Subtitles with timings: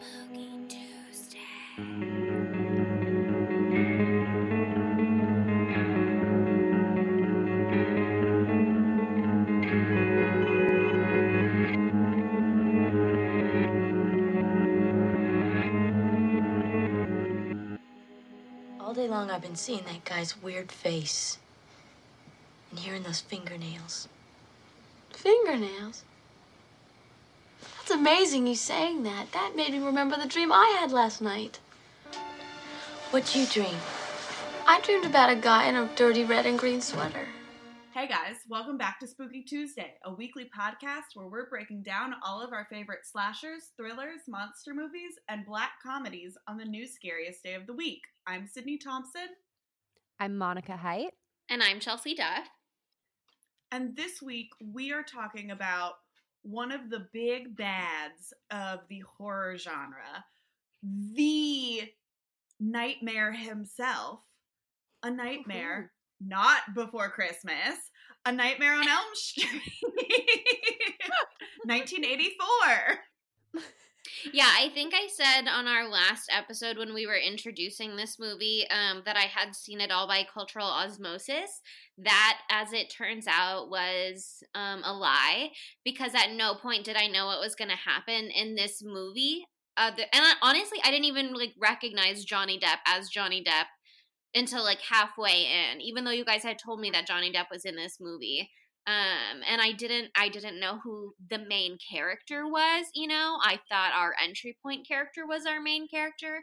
[0.00, 1.38] Spooky Tuesday.
[18.80, 21.38] All day long, I've been seeing that guy's weird face
[22.70, 24.08] and hearing those fingernails.
[25.12, 26.04] Fingernails?
[28.00, 29.30] That's amazing you saying that.
[29.32, 31.58] That made me remember the dream I had last night.
[33.10, 33.76] What'd you dream?
[34.66, 37.28] I dreamed about a guy in a dirty red and green sweater.
[37.92, 42.40] Hey guys, welcome back to Spooky Tuesday, a weekly podcast where we're breaking down all
[42.40, 47.52] of our favorite slashers, thrillers, monster movies, and black comedies on the new scariest day
[47.52, 48.00] of the week.
[48.26, 49.28] I'm Sydney Thompson,
[50.18, 51.10] I'm Monica Height.
[51.50, 52.46] And I'm Chelsea Duff.
[53.70, 55.94] and this week we are talking about
[56.42, 60.24] one of the big bads of the horror genre,
[61.14, 61.82] the
[62.58, 64.20] nightmare himself,
[65.02, 67.76] a nightmare not before Christmas,
[68.26, 69.62] a nightmare on Elm Street,
[71.64, 73.62] 1984.
[74.32, 78.66] Yeah, I think I said on our last episode when we were introducing this movie
[78.70, 81.60] um, that I had seen it all by cultural osmosis.
[81.98, 85.50] That, as it turns out, was um, a lie
[85.84, 89.44] because at no point did I know what was going to happen in this movie.
[89.76, 93.66] Uh, and I, honestly, I didn't even like recognize Johnny Depp as Johnny Depp
[94.34, 97.64] until like halfway in, even though you guys had told me that Johnny Depp was
[97.64, 98.50] in this movie.
[98.90, 102.86] Um, and I didn't, I didn't know who the main character was.
[102.94, 106.40] You know, I thought our entry point character was our main character.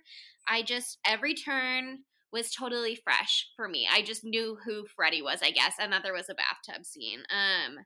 [0.47, 1.99] I just every turn
[2.31, 3.87] was totally fresh for me.
[3.91, 7.19] I just knew who Freddy was, I guess, and that there was a bathtub scene.
[7.29, 7.77] Um,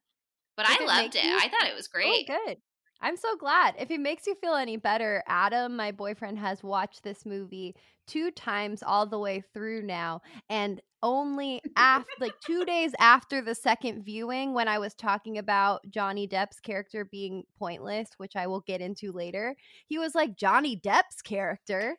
[0.57, 1.23] but Did I it loved it.
[1.23, 2.27] you- I thought it was great.
[2.29, 2.57] Oh, good.
[3.03, 3.75] I'm so glad.
[3.79, 8.29] If it makes you feel any better, Adam, my boyfriend, has watched this movie two
[8.29, 10.21] times all the way through now.
[10.49, 15.81] And only after, like, two days after the second viewing, when I was talking about
[15.89, 19.55] Johnny Depp's character being pointless, which I will get into later,
[19.87, 21.97] he was like, Johnny Depp's character.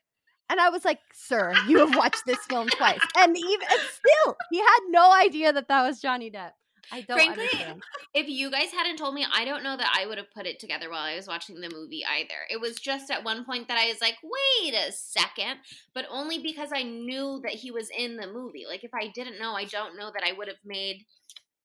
[0.51, 3.01] And I was like, sir, you have watched this film twice.
[3.17, 6.51] And even and still, he had no idea that that was Johnny Depp.
[6.91, 7.83] I don't Frankly, understand.
[8.15, 10.59] if you guys hadn't told me, I don't know that I would have put it
[10.59, 12.35] together while I was watching the movie either.
[12.51, 15.61] It was just at one point that I was like, wait a second,
[15.95, 18.65] but only because I knew that he was in the movie.
[18.69, 21.05] Like, if I didn't know, I don't know that I would have made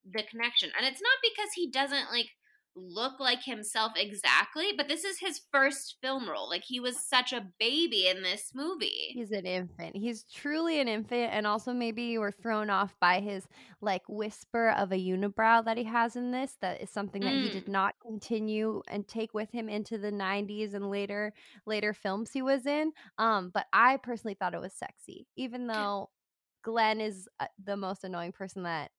[0.05, 0.71] the connection.
[0.77, 2.29] And it's not because he doesn't, like,
[2.77, 6.47] look like himself exactly, but this is his first film role.
[6.49, 9.11] Like, he was such a baby in this movie.
[9.13, 9.95] He's an infant.
[9.95, 13.47] He's truly an infant, and also maybe you were thrown off by his
[13.81, 16.57] like whisper of a unibrow that he has in this.
[16.61, 20.73] That is something that he did not continue and take with him into the '90s
[20.73, 21.33] and later
[21.65, 22.91] later films he was in.
[23.17, 26.09] Um, but I personally thought it was sexy, even though
[26.63, 28.91] Glenn is uh, the most annoying person that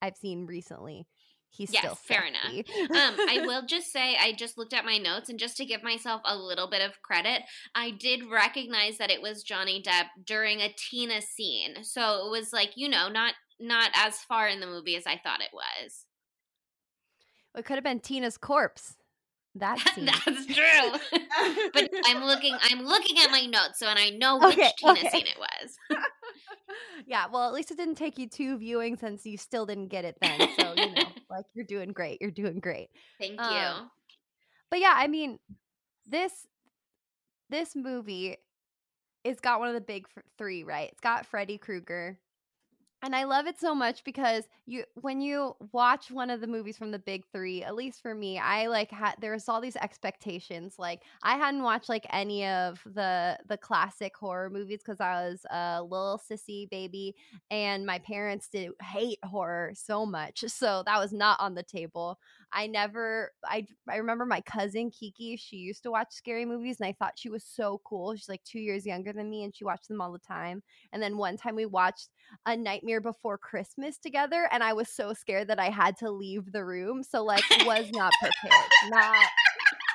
[0.00, 1.06] I've seen recently.
[1.50, 2.52] He's Yes, still fair enough.
[2.94, 5.82] um, I will just say, I just looked at my notes, and just to give
[5.82, 7.42] myself a little bit of credit,
[7.74, 11.82] I did recognize that it was Johnny Depp during a Tina scene.
[11.84, 15.18] So it was like, you know, not not as far in the movie as I
[15.18, 16.04] thought it was.
[17.54, 18.96] It could have been Tina's corpse.
[19.58, 20.06] That scene.
[20.06, 21.18] That's true.
[21.72, 24.92] but I'm looking, I'm looking at my notes, so and I know which Okay, Tina
[24.92, 25.08] okay.
[25.10, 25.76] scene it was.
[27.06, 30.04] yeah, well, at least it didn't take you two viewings since you still didn't get
[30.04, 30.40] it then.
[30.58, 32.20] So, you know, like you're doing great.
[32.20, 32.88] You're doing great.
[33.18, 33.90] Thank Um, you.
[34.70, 35.38] But yeah, I mean,
[36.06, 36.32] this
[37.50, 38.36] this movie
[39.24, 40.88] it's got one of the big f- 3, right?
[40.92, 42.18] It's got Freddy Krueger.
[43.00, 46.76] And I love it so much because you when you watch one of the movies
[46.76, 49.76] from the big 3, at least for me, I like had there was all these
[49.76, 50.74] expectations.
[50.80, 55.46] Like I hadn't watched like any of the the classic horror movies cuz I was
[55.48, 57.14] a little sissy baby
[57.52, 60.44] and my parents did hate horror so much.
[60.58, 62.18] So that was not on the table.
[62.52, 66.88] I never I I remember my cousin Kiki, she used to watch scary movies and
[66.88, 68.14] I thought she was so cool.
[68.16, 70.62] She's like 2 years younger than me and she watched them all the time.
[70.92, 72.08] And then one time we watched
[72.46, 76.50] A Nightmare Before Christmas together and I was so scared that I had to leave
[76.50, 77.02] the room.
[77.02, 78.66] So like was not prepared.
[78.88, 79.26] Not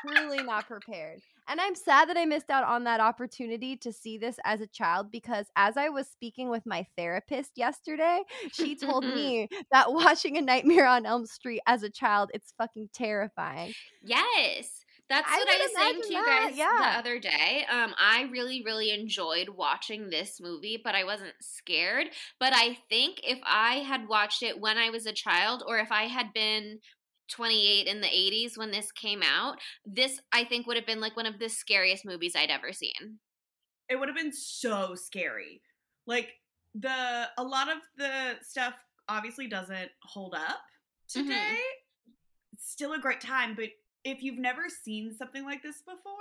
[0.05, 1.21] truly not prepared.
[1.47, 4.67] And I'm sad that I missed out on that opportunity to see this as a
[4.67, 10.37] child because as I was speaking with my therapist yesterday, she told me that watching
[10.37, 13.73] A Nightmare on Elm Street as a child, it's fucking terrifying.
[14.01, 14.83] Yes.
[15.09, 16.91] That's I what I was saying to you that, guys yeah.
[16.93, 17.65] the other day.
[17.69, 22.07] Um, I really, really enjoyed watching this movie, but I wasn't scared.
[22.39, 25.91] But I think if I had watched it when I was a child, or if
[25.91, 26.79] I had been
[27.29, 31.15] 28 in the 80s when this came out, this I think would have been like
[31.15, 33.19] one of the scariest movies I'd ever seen.
[33.89, 35.61] It would have been so scary.
[36.07, 36.29] Like
[36.75, 38.73] the a lot of the stuff
[39.07, 40.59] obviously doesn't hold up
[41.15, 41.27] Mm-hmm.
[41.27, 41.57] today.
[42.53, 43.69] It's still a great time, but
[44.03, 46.13] if you've never seen something like this before,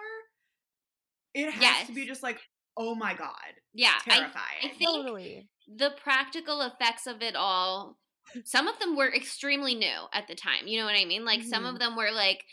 [1.34, 2.40] it has to be just like,
[2.76, 3.32] oh my god,
[3.72, 4.58] Yeah, I, terrifying.
[4.64, 5.48] I think Totally.
[5.66, 7.96] the practical effects of it all
[8.44, 11.24] some of them were extremely new at the time you know what i mean?
[11.24, 12.44] Like some of them were like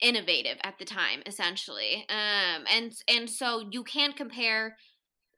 [0.00, 4.76] innovative at the time essentially um and and so you can't compare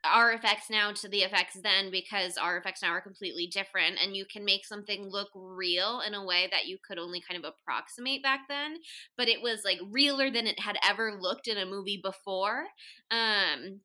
[0.05, 4.15] our effects now to the effects then because our effects now are completely different and
[4.15, 7.51] you can make something look real in a way that you could only kind of
[7.51, 8.77] approximate back then
[9.17, 12.67] but it was like realer than it had ever looked in a movie before
[13.11, 13.81] um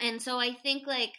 [0.00, 1.12] and so i think like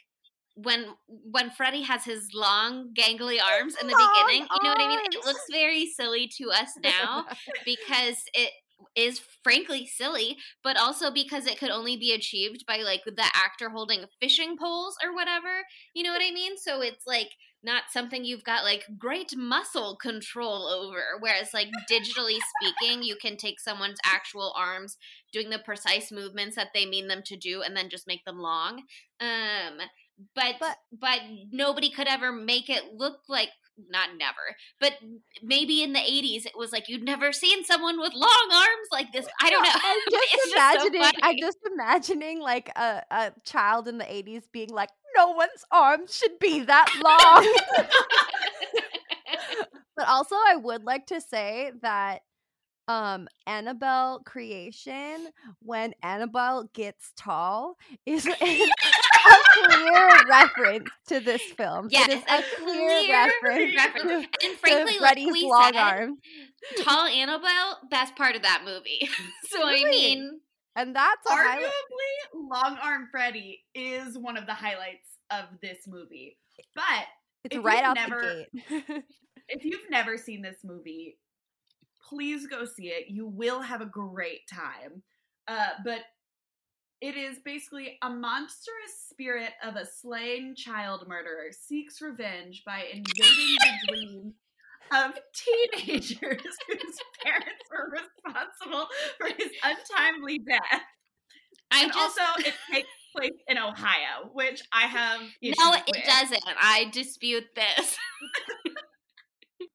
[0.55, 4.81] when when Freddy has his long gangly arms in the Long beginning, you know what
[4.81, 4.99] I mean?
[5.03, 7.25] It looks very silly to us now
[7.65, 8.51] because it
[8.95, 13.69] is frankly silly, but also because it could only be achieved by like the actor
[13.69, 15.63] holding fishing poles or whatever.
[15.93, 16.57] You know what I mean?
[16.57, 17.29] So it's like
[17.63, 21.01] not something you've got like great muscle control over.
[21.19, 24.97] Whereas like digitally speaking, you can take someone's actual arms
[25.31, 28.39] doing the precise movements that they mean them to do and then just make them
[28.39, 28.83] long.
[29.19, 29.79] Um
[30.35, 31.21] but but, But-
[31.51, 33.49] nobody could ever make it look like
[33.89, 34.93] not never, but
[35.41, 39.11] maybe in the 80s it was like you'd never seen someone with long arms like
[39.11, 39.25] this.
[39.41, 39.69] I don't know.
[39.73, 41.11] I'm just It's just so imagining.
[41.23, 46.15] I'm just imagining like a, a child in the '80s being like, "No one's arms
[46.15, 47.87] should be that long."
[49.95, 52.21] but also, I would like to say that
[52.89, 55.27] um Annabelle creation
[55.61, 58.27] when Annabelle gets tall is
[59.25, 61.87] a clear reference to this film.
[61.89, 64.27] Yes, it is a a clear, clear reference, reference.
[64.39, 66.17] to, And frankly, like Freddy's we long said, arms.
[66.81, 69.09] Tall Annabelle, best part of that movie.
[69.49, 70.39] so I mean,
[70.75, 71.27] And that's.
[71.27, 71.69] Arguably,
[72.33, 76.37] Long Arm Freddy is one of the highlights of this movie.
[76.75, 77.05] But
[77.43, 79.03] It's right out never- the gate.
[79.49, 81.17] if you've never seen this movie,
[82.09, 83.07] please go see it.
[83.09, 85.03] You will have a great time.
[85.47, 85.99] Uh, but
[87.03, 93.57] it is basically a monstrous spirit of a slain child murderer seeks revenge by invading
[93.59, 94.33] the dreams
[94.93, 100.81] of teenagers whose parents were responsible for his untimely death.
[101.71, 105.19] I And just also, it takes place in Ohio, which I have.
[105.41, 106.05] Issues no, it with.
[106.05, 106.43] doesn't.
[106.57, 107.97] I dispute this.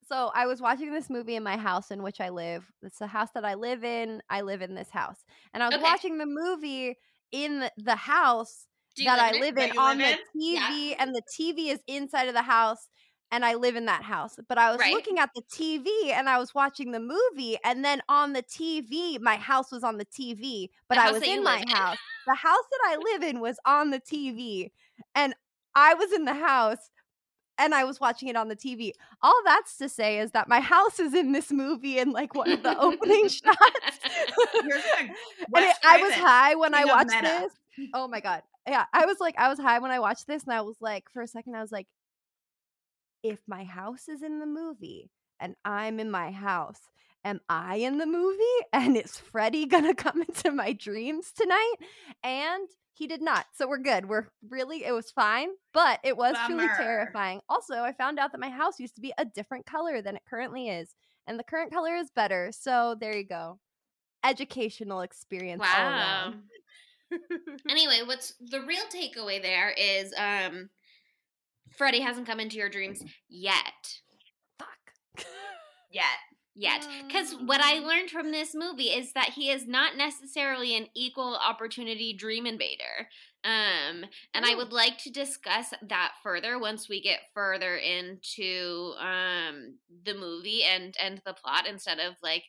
[0.09, 2.65] So I was watching this movie in my house in which I live.
[2.83, 4.23] It's the house that I live in.
[4.31, 5.85] I live in this house, and I was Okay.
[5.85, 6.97] watching the movie
[7.33, 8.67] in the, house
[8.99, 9.47] that I live in it?
[9.47, 10.19] live That in you on live the in?
[10.37, 12.89] TV, and the TV is inside of the house,
[13.31, 14.39] and I live in that house.
[14.49, 14.87] But I was Right.
[14.87, 19.19] looking at the TV, and I was watching the movie, and then on the TV,
[19.21, 21.75] my house was on the TV, but The I was in my in.
[21.75, 21.99] house.
[22.27, 24.73] The house that I live in was on the TV,
[25.15, 25.35] and
[25.75, 26.91] I was in the house
[27.59, 28.93] and I was watching it on the TV.
[29.23, 32.51] All that's to say is that my house is in this movie in like one
[32.51, 33.59] of the opening shots.
[34.53, 35.13] Here's a and
[35.57, 37.49] it, I was high when I watched meta.
[37.77, 37.89] this.
[37.95, 38.43] Oh my god.
[38.67, 41.05] Yeah, I was like I was high when I watched this and I was like
[41.13, 41.87] for a second I was like
[43.23, 45.11] if my house is in the movie
[45.41, 46.81] and I'm in my house,
[47.25, 48.45] am I in the movie?
[48.73, 51.75] And is Freddy gonna come into my dreams tonight?
[52.23, 52.69] And
[52.99, 53.47] he did not.
[53.55, 54.09] So we're good.
[54.09, 57.41] We're really it was fine, but it was truly terrifying.
[57.49, 60.23] Also, I found out that my house used to be a different color than it
[60.29, 60.95] currently is.
[61.27, 62.51] And the current color is better.
[62.53, 63.61] So there you go.
[64.25, 66.35] Educational experience Wow.
[67.71, 70.69] anyway, what's the real takeaway there is um
[71.77, 74.01] Freddy hasn't come into your dreams yet.
[74.59, 74.69] Fuck.
[75.91, 76.05] Yet.
[76.61, 76.89] Yet.
[77.07, 81.37] Because what I learned from this movie is that he is not necessarily an equal
[81.37, 83.09] opportunity dream invader.
[83.45, 84.57] Um, and I Oh.
[84.57, 90.97] would like to discuss that further once we get further into um the movie and
[91.01, 92.45] and the plot instead of like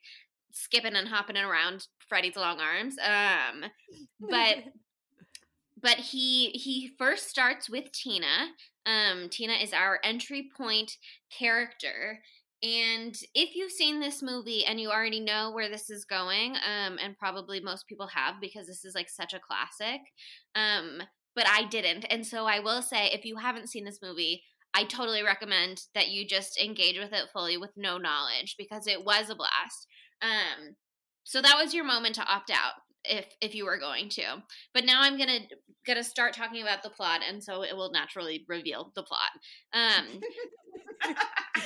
[0.51, 2.95] skipping and hopping around Freddy's long arms.
[2.97, 3.65] Um,
[4.19, 4.57] but
[5.81, 8.49] but he he first starts with Tina.
[8.85, 10.97] Um, Tina is our entry point
[11.31, 12.21] character.
[12.61, 16.97] And if you've seen this movie and you already know where this is going, um,
[17.01, 20.01] and probably most people have because this is like such a classic,
[20.55, 21.01] um,
[21.35, 22.05] but I didn't.
[22.09, 26.09] And so I will say, if you haven't seen this movie, I totally recommend that
[26.09, 29.87] you just engage with it fully with no knowledge because it was a blast.
[30.21, 30.75] Um,
[31.23, 34.23] so that was your moment to opt out if if you were going to.
[34.73, 35.39] But now I'm gonna
[35.85, 39.31] gonna start talking about the plot, and so it will naturally reveal the plot.
[39.73, 40.21] Um,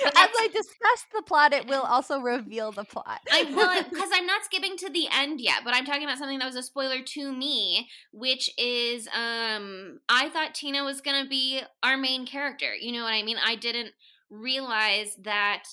[0.06, 3.20] As I discuss the plot, it will also reveal the plot.
[3.32, 6.40] I will because I'm not skipping to the end yet, but I'm talking about something
[6.40, 11.62] that was a spoiler to me, which is um I thought Tina was gonna be
[11.82, 12.74] our main character.
[12.76, 13.38] You know what I mean?
[13.44, 13.92] I didn't
[14.30, 15.64] realize that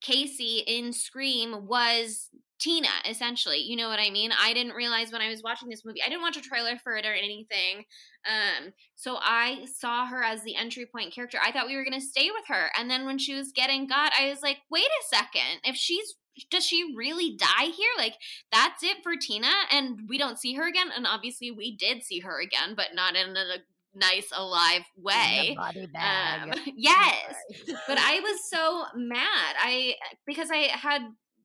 [0.00, 2.28] Casey in Scream was
[2.62, 3.58] Tina, essentially.
[3.58, 4.30] You know what I mean?
[4.40, 6.96] I didn't realize when I was watching this movie, I didn't watch a trailer for
[6.96, 7.84] it or anything.
[8.24, 11.38] Um, so I saw her as the entry point character.
[11.44, 12.70] I thought we were gonna stay with her.
[12.78, 15.60] And then when she was getting got, I was like, wait a second.
[15.64, 16.14] If she's
[16.50, 17.90] does she really die here?
[17.98, 18.14] Like
[18.52, 20.88] that's it for Tina and we don't see her again.
[20.94, 23.58] And obviously we did see her again, but not in a
[23.94, 25.54] nice alive way.
[25.56, 26.52] body bag.
[26.52, 27.34] Um, yes.
[27.88, 29.56] but I was so mad.
[29.60, 31.02] I because I had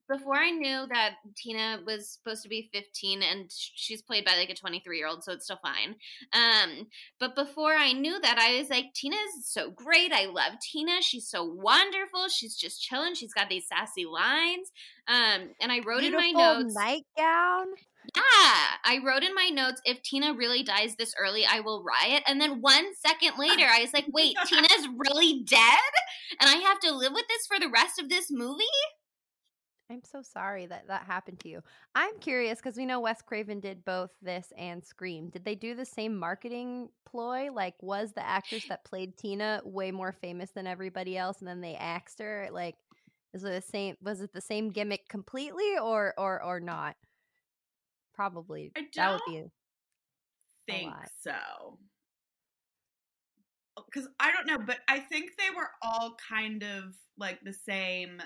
[0.08, 4.50] before I knew that Tina was supposed to be 15 and she's played by like
[4.50, 5.96] a 23 year old, so it's still fine.
[6.34, 6.88] Um,
[7.20, 10.12] but before I knew that, I was like, Tina is so great.
[10.14, 11.02] I love Tina.
[11.02, 12.28] She's so wonderful.
[12.30, 13.16] She's just chilling.
[13.16, 14.72] She's got these sassy lines.
[15.08, 16.76] Um, and I wrote Beautiful in my notes.
[16.76, 17.68] nightgown.
[18.16, 18.22] Yeah,
[18.86, 22.24] I wrote in my notes if Tina really dies this early, I will riot.
[22.26, 25.60] And then one second later, I was like, wait, Tina's really dead?
[26.40, 28.64] And I have to live with this for the rest of this movie?
[29.89, 31.62] I'm so sorry that that happened to you.
[31.96, 35.29] I'm curious because we know Wes Craven did both this and Scream.
[35.29, 37.50] Did they do the same marketing ploy?
[37.51, 41.62] Like, was the actress that played Tina way more famous than everybody else, and then
[41.62, 42.50] they axed her?
[42.51, 42.75] Like,
[43.34, 43.96] is it the same?
[44.01, 46.98] Was it the same gimmick completely, or or or not?
[48.13, 48.74] Probably.
[48.75, 49.51] I that would don't
[50.67, 51.77] think so.
[53.77, 57.53] Oh, because I don't know, but I think they were all kind of like the
[57.53, 58.22] same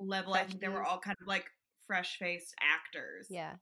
[0.00, 0.34] level.
[0.34, 1.44] I think they were all kind of like
[1.86, 3.26] fresh faced actors.
[3.30, 3.54] Yeah.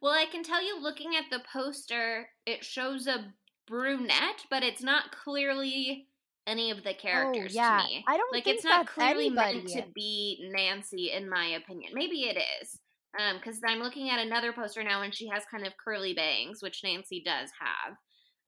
[0.00, 3.32] Well, I can tell you looking at the poster, it shows a
[3.66, 6.06] brunette, but it's not clearly
[6.46, 7.80] any of the characters Oh, yeah.
[7.82, 8.04] to me.
[8.06, 11.90] I don't like think it's not that's clearly meant to be Nancy in my opinion.
[11.94, 12.78] Maybe it is.
[13.18, 16.62] Um cuz I'm looking at another poster now and she has kind of curly bangs,
[16.62, 17.96] which Nancy does have.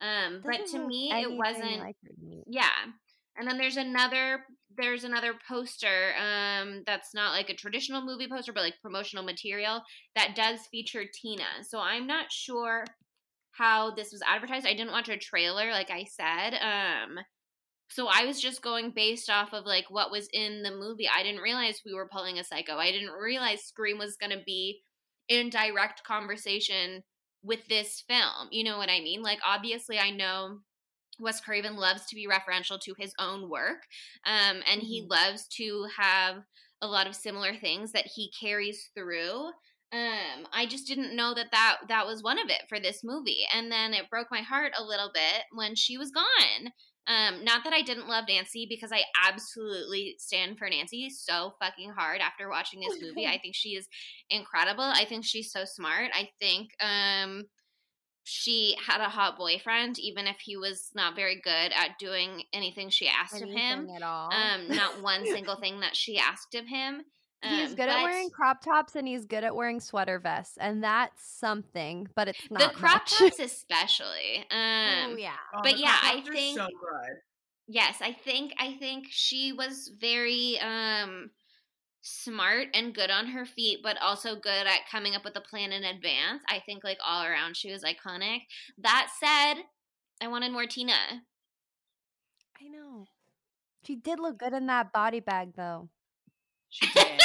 [0.00, 2.44] Um but Doesn't to me it wasn't like her to me.
[2.46, 2.84] yeah.
[3.37, 4.44] And then there's another
[4.78, 9.82] there's another poster um that's not like a traditional movie poster but like promotional material
[10.16, 11.44] that does feature Tina.
[11.62, 12.85] So I'm not sure
[13.52, 14.66] how this was advertised.
[14.66, 16.54] I didn't watch a trailer like I said.
[16.54, 17.18] Um
[17.90, 21.08] so I was just going based off of like what was in the movie.
[21.08, 22.76] I didn't realize we were pulling a psycho.
[22.76, 24.82] I didn't realize Scream was going to be
[25.28, 27.02] in direct conversation
[27.42, 28.49] with this film.
[28.50, 29.23] You know what I mean?
[29.23, 30.58] Like obviously I know
[31.20, 33.87] Wes Craven loves to be referential to his own work,
[34.26, 36.37] um, and he loves to have
[36.80, 39.50] a lot of similar things that he carries through.
[39.90, 43.44] Um, I just didn't know that, that that was one of it for this movie,
[43.54, 46.72] and then it broke my heart a little bit when she was gone.
[47.08, 51.92] Um, not that I didn't love Nancy because I absolutely stand for Nancy so fucking
[51.96, 53.26] hard after watching this movie.
[53.26, 53.88] I think she is
[54.28, 54.84] incredible.
[54.84, 56.10] I think she's so smart.
[56.12, 57.44] I think um
[58.28, 62.90] she had a hot boyfriend, even if he was not very good at doing anything
[62.90, 63.88] she asked of him.
[63.97, 64.30] At all.
[64.32, 67.02] Um, not one single thing that she asked of him.
[67.42, 70.85] he's Um, good at wearing crop tops and he's good at wearing sweater vests, and
[70.85, 72.08] that's something.
[72.14, 73.18] But it's not the crop much.
[73.18, 74.38] tops especially.
[74.50, 75.32] Um, oh yeah.
[75.54, 77.16] Oh, But the yeah, I think- so good.
[77.70, 81.30] yes i think i think she was very um
[82.00, 85.72] smart and good on her feet but also good at coming up with a plan
[85.72, 88.40] in advance i think like all around she was iconic
[88.78, 89.62] that said
[90.22, 91.22] i wanted more tina
[92.60, 93.06] I know.
[93.84, 95.88] She did look good in that body bag, though.
[96.68, 97.20] She did.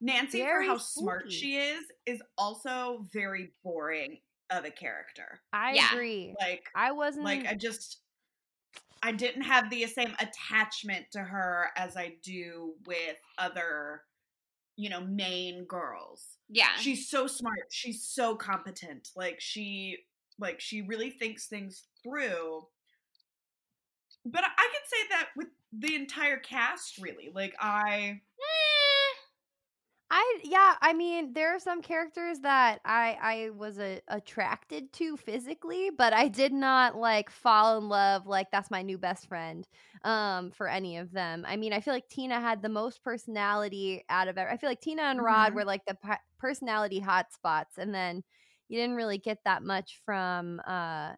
[0.00, 4.18] Nancy, Very for how smart she is, is also very boring
[4.50, 5.40] of a character.
[5.52, 5.92] I Yeah.
[5.92, 6.34] agree.
[6.38, 8.00] Like, I wasn't like I just,
[9.02, 14.02] I didn't have the same attachment to her as I do with other,
[14.76, 16.36] you know, main girls.
[16.48, 17.66] yeah She's so smart.
[17.70, 19.08] She's so competent.
[19.16, 19.98] Like she,
[20.38, 22.66] like she really thinks things through.
[24.24, 27.30] But I can say that with the entire cast, really.
[27.34, 28.20] Like I.
[30.10, 35.18] I yeah, I mean, there are some characters that I I was a, attracted to
[35.18, 39.68] physically, but I did not like fall in love like that's my new best friend
[40.04, 41.44] um for any of them.
[41.46, 44.46] I mean, I feel like Tina had the most personality out of it.
[44.50, 45.54] I feel like Tina and Rod Mhm.
[45.54, 48.22] were like the pa- personality hotspots and then
[48.68, 51.14] you didn't really get that much from uh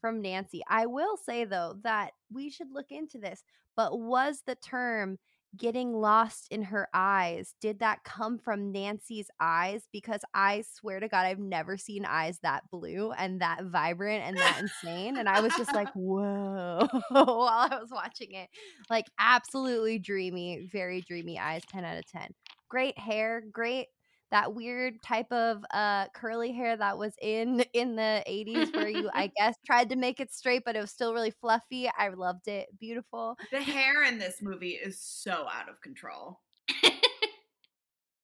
[0.00, 0.62] from Nancy.
[0.68, 3.44] I will say though that we should look into this,
[3.76, 5.18] but was the term
[5.56, 7.54] getting lost in her eyes.
[7.60, 9.86] Did that come from Nancy's eyes?
[9.92, 14.38] Because I swear to God, I've never seen eyes that blue and that vibrant and
[14.38, 15.16] that insane.
[15.16, 18.48] And I was just like, whoa, while I was watching it.
[18.88, 22.28] Like, absolutely dreamy, very dreamy eyes, 10 out of 10.
[22.68, 23.88] Great hair, great
[24.32, 29.10] that weird type of uh curly hair that was in in the 80s where you
[29.14, 32.48] i guess tried to make it straight but it was still really fluffy i loved
[32.48, 36.40] it beautiful The hair in this movie is so out of control.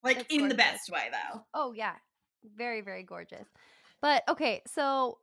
[0.03, 1.45] like It's in the best way though.
[1.55, 1.95] oh yeah
[2.57, 3.47] very very gorgeous
[4.01, 5.19] but okay so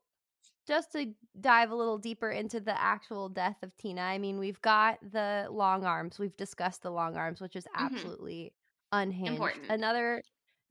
[0.68, 4.62] just to dive a little deeper into the actual death of tina i mean we've
[4.62, 7.80] got the long arms we've discussed the long arms which is Mhm.
[7.80, 8.54] absolutely
[8.92, 9.72] unhinged Important.
[9.72, 10.22] another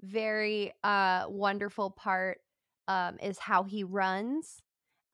[0.02, 2.38] very uh wonderful part
[2.88, 4.62] um is how he runs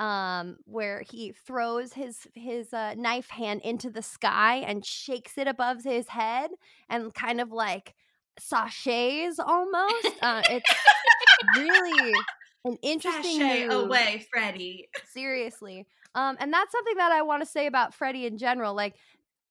[0.01, 5.47] um where he throws his his uh, knife hand into the sky and shakes it
[5.47, 6.51] above his head
[6.89, 7.95] and kind of like
[8.39, 10.75] sashays almost uh it's
[11.57, 12.13] really
[12.65, 14.89] an interesting Sashay move away, Freddy.
[15.13, 18.95] seriously um and that's something that i want to say about freddy in general like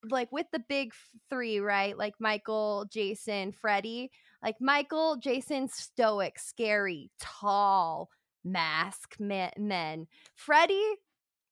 [0.10, 0.94] like with the big
[1.30, 4.10] three right like michael jason freddie
[4.44, 8.10] like michael jason stoic scary tall
[8.44, 10.84] mask me- men Freddy,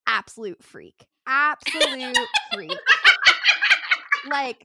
[0.08, 2.18] absolute freak absolute
[2.54, 2.72] freak
[4.30, 4.64] like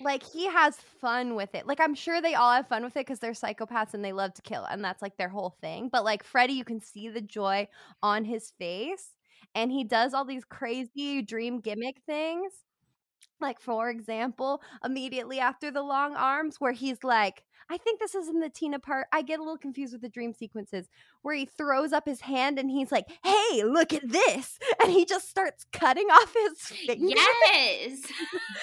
[0.00, 1.66] like he has fun with it.
[1.66, 4.34] Like I'm sure they all have fun with it because they're psychopaths and they love
[4.34, 5.88] to kill, and that's like their whole thing.
[5.90, 7.68] But like Freddy, you can see the joy
[8.02, 9.14] on his face,
[9.54, 12.52] and he does all these crazy dream gimmick things.
[13.40, 18.28] Like for example, immediately after the long arms, where he's like, I think this is
[18.28, 19.06] in the Tina part.
[19.12, 20.88] I get a little confused with the dream sequences
[21.22, 25.04] where he throws up his hand and he's like, "Hey, look at this!" and he
[25.04, 27.12] just starts cutting off his fingers.
[27.52, 28.00] yes.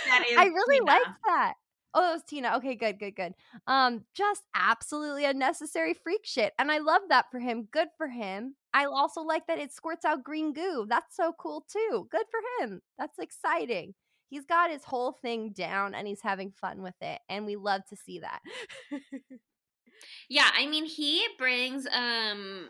[0.07, 0.91] That is I really Tina.
[0.91, 1.53] liked that.
[1.93, 2.57] Oh, that was Tina.
[2.57, 3.33] Okay, good, good, good.
[3.67, 7.67] Um, just absolutely unnecessary freak shit, and I love that for him.
[7.71, 8.55] Good for him.
[8.74, 10.85] I also like that it squirts out green goo.
[10.89, 12.07] That's so cool too.
[12.12, 12.81] Good for him.
[12.97, 13.93] That's exciting.
[14.29, 17.86] He's got his whole thing down and he's having fun with it, and we love
[17.89, 18.41] to see that.
[20.29, 22.70] Yeah, I mean he brings um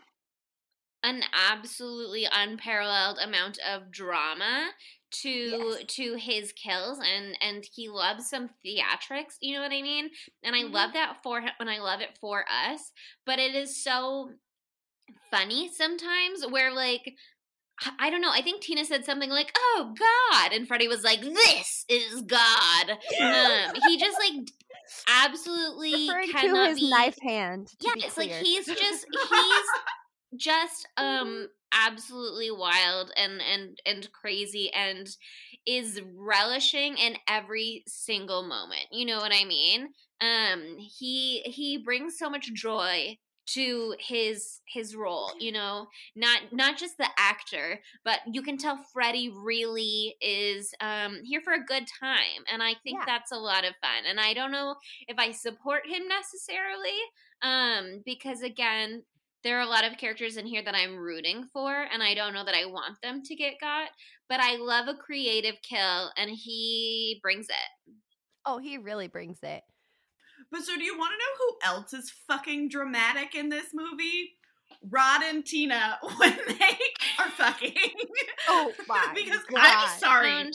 [1.03, 4.72] an absolutely unparalleled amount of drama
[5.11, 5.85] to Yes.
[5.87, 10.09] to his kills and and he loves some theatrics, you know what I mean?
[10.44, 10.63] And I Mhm.
[10.63, 12.91] love that for him and I love it for us,
[13.25, 14.31] but it is so
[15.31, 17.15] funny sometimes where like
[18.00, 18.31] I- don't know.
[18.31, 22.92] I think Tina said something like, "Oh God," and Freddy was like, "This is God."
[23.22, 24.48] Um, he just like
[25.07, 27.70] absolutely Referring to his be knife hand.
[27.81, 29.66] Yeah it's like he's just he's
[30.38, 35.07] just um absolutely wild and and and crazy and
[35.66, 39.90] is relishing in every single moment you know what i mean
[40.22, 46.77] um he he brings so much joy to his his role you know not not
[46.77, 51.86] just the actor but you can tell freddy really is um here for a good
[52.00, 53.05] time and i think Yeah.
[53.05, 54.75] that's a lot of fun and i don't know
[55.08, 56.98] if i support him necessarily
[57.42, 59.03] um because again
[59.44, 62.34] there are a lot of characters in here that i'm rooting for and i don't
[62.34, 63.90] know that i want them to get got
[64.27, 67.94] but i love a creative kill and he brings it
[68.48, 69.64] oh, he really brings it.
[70.55, 74.35] But so, do you want to know who else is fucking dramatic in this movie?
[74.89, 76.77] Rod and Tina when they
[77.20, 77.74] are fucking.
[78.48, 79.59] Oh my because God.
[79.59, 80.31] I'm sorry.
[80.31, 80.53] And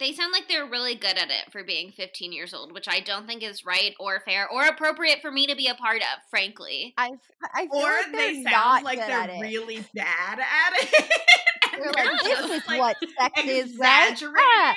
[0.00, 3.00] they sound like they're really good at it for being 15 years old which i
[3.00, 6.22] don't think is right or fair or appropriate for me to be a part of
[6.30, 7.10] frankly I,
[7.52, 9.40] I feel or like they're not sound like they're it.
[9.40, 11.10] really bad at it.
[11.72, 14.10] and They're they're like, this is like, what sex is, right?
[14.12, 14.36] exaggerating.
[14.38, 14.74] Ah,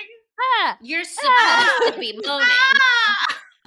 [0.65, 0.77] ah.
[0.81, 1.91] you're supposed Ah!
[1.93, 3.00] to be moaning Ah!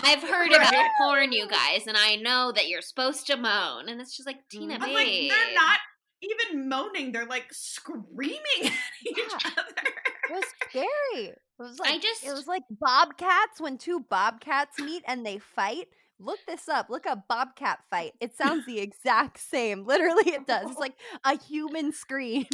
[0.05, 0.69] I've heard Right.
[0.69, 4.27] about porn you guys and i know that you're supposed to moan and it's just
[4.27, 4.75] like tina.
[4.75, 4.95] I'm babe.
[4.95, 5.79] like, they're not
[6.23, 7.13] even moaning.
[7.13, 8.73] They're like screaming at
[9.07, 9.51] each Yeah.
[9.59, 9.91] other.
[10.31, 11.27] It was scary.
[11.27, 15.39] It was like I just- it was like bobcats when two bobcats meet and they
[15.39, 15.89] fight.
[16.19, 16.89] Look this up.
[16.89, 18.13] Look up bobcat fight.
[18.21, 19.85] It sounds the exact same.
[19.85, 20.71] Literally, it does.
[20.71, 22.47] It's like a human scream.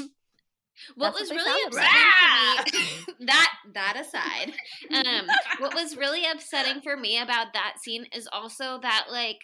[0.94, 4.52] What That's was what really upsetting for me that that aside
[4.94, 5.26] um
[5.58, 9.38] what was really upsetting for me about that scene is also that like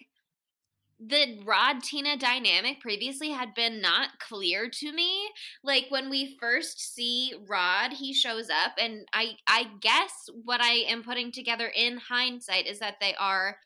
[0.99, 5.29] the Rod Tina dynamic previously had been not clear to me.
[5.62, 10.85] Like when we first see Rod, he shows up and I I guess what I
[10.88, 13.59] am putting together in hindsight is that they are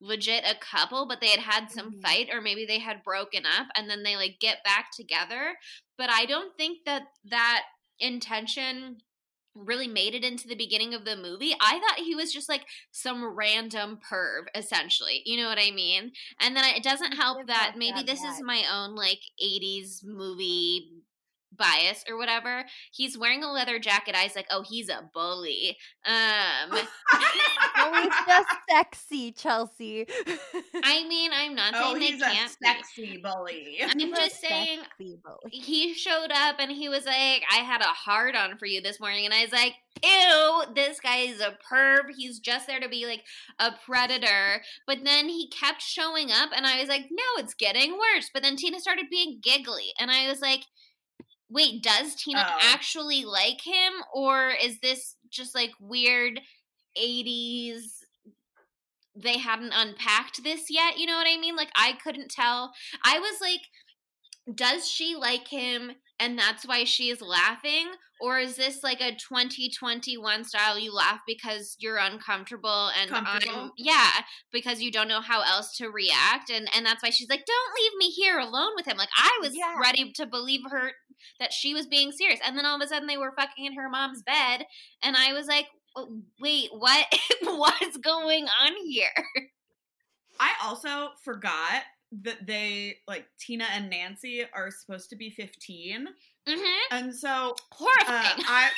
[0.00, 2.02] legit a couple but they had had some Mhm.
[2.02, 5.56] fight or maybe they had broken up and then they like get back together
[5.96, 7.64] but I don't think that that
[7.98, 8.98] intention
[9.56, 12.66] really made it into the beginning of the movie, I thought he was just like
[12.90, 15.22] some random perv, essentially.
[15.24, 16.12] You know what I mean?
[16.40, 20.90] And then it doesn't help that maybe this is my own like 80s movie
[21.52, 22.64] bias or whatever.
[22.92, 24.14] He's wearing a leather jacket.
[24.14, 25.76] I was like, oh, he's a bully.
[26.04, 26.78] Um,
[27.76, 30.06] No, he's just sexy, Chelsea.
[30.82, 32.66] I mean, I'm not oh, saying they he's a can't be.
[32.66, 33.78] sexy bully.
[33.82, 35.50] I'm He's just saying bully.
[35.50, 38.98] he showed up and he was like, I had a hard on for you this
[39.00, 39.24] morning.
[39.26, 42.04] And I was like, ew, this guy is a perv.
[42.16, 43.22] He's just there to be like
[43.58, 44.62] a predator.
[44.86, 48.30] But then he kept showing up and I was like, no, it's getting worse.
[48.32, 49.92] But then Tina started being giggly.
[49.98, 50.60] And I was like,
[51.48, 52.58] wait, does Tina Oh.
[52.62, 53.92] actually like him?
[54.12, 56.40] Or is this just like weird
[56.96, 58.04] 80s?
[59.14, 60.98] They hadn't unpacked this yet.
[60.98, 61.56] You know what I mean?
[61.56, 62.72] Like, I couldn't tell.
[63.02, 63.62] I was like,
[64.54, 67.86] does she like him and that's why she's laughing?
[68.20, 73.70] Or is this like a 2021 style you laugh because you're uncomfortable and I'm Comfortable?
[73.76, 74.10] yeah
[74.50, 76.48] because you don't know how else to react?
[76.50, 78.96] And and that's why she's like don't leave me here alone with him.
[78.96, 79.76] Like I was Yeah.
[79.80, 80.92] ready to believe her
[81.40, 82.40] that she was being serious.
[82.44, 84.64] And then all of a sudden they were fucking in her mom's bed
[85.02, 87.06] and I was like "Oh, wait what?
[87.42, 89.08] What's going on here?
[90.40, 91.82] I also forgot
[92.22, 96.06] that they like Tina and Nancy are supposed to be 15.
[96.48, 98.70] hmm And so uh, I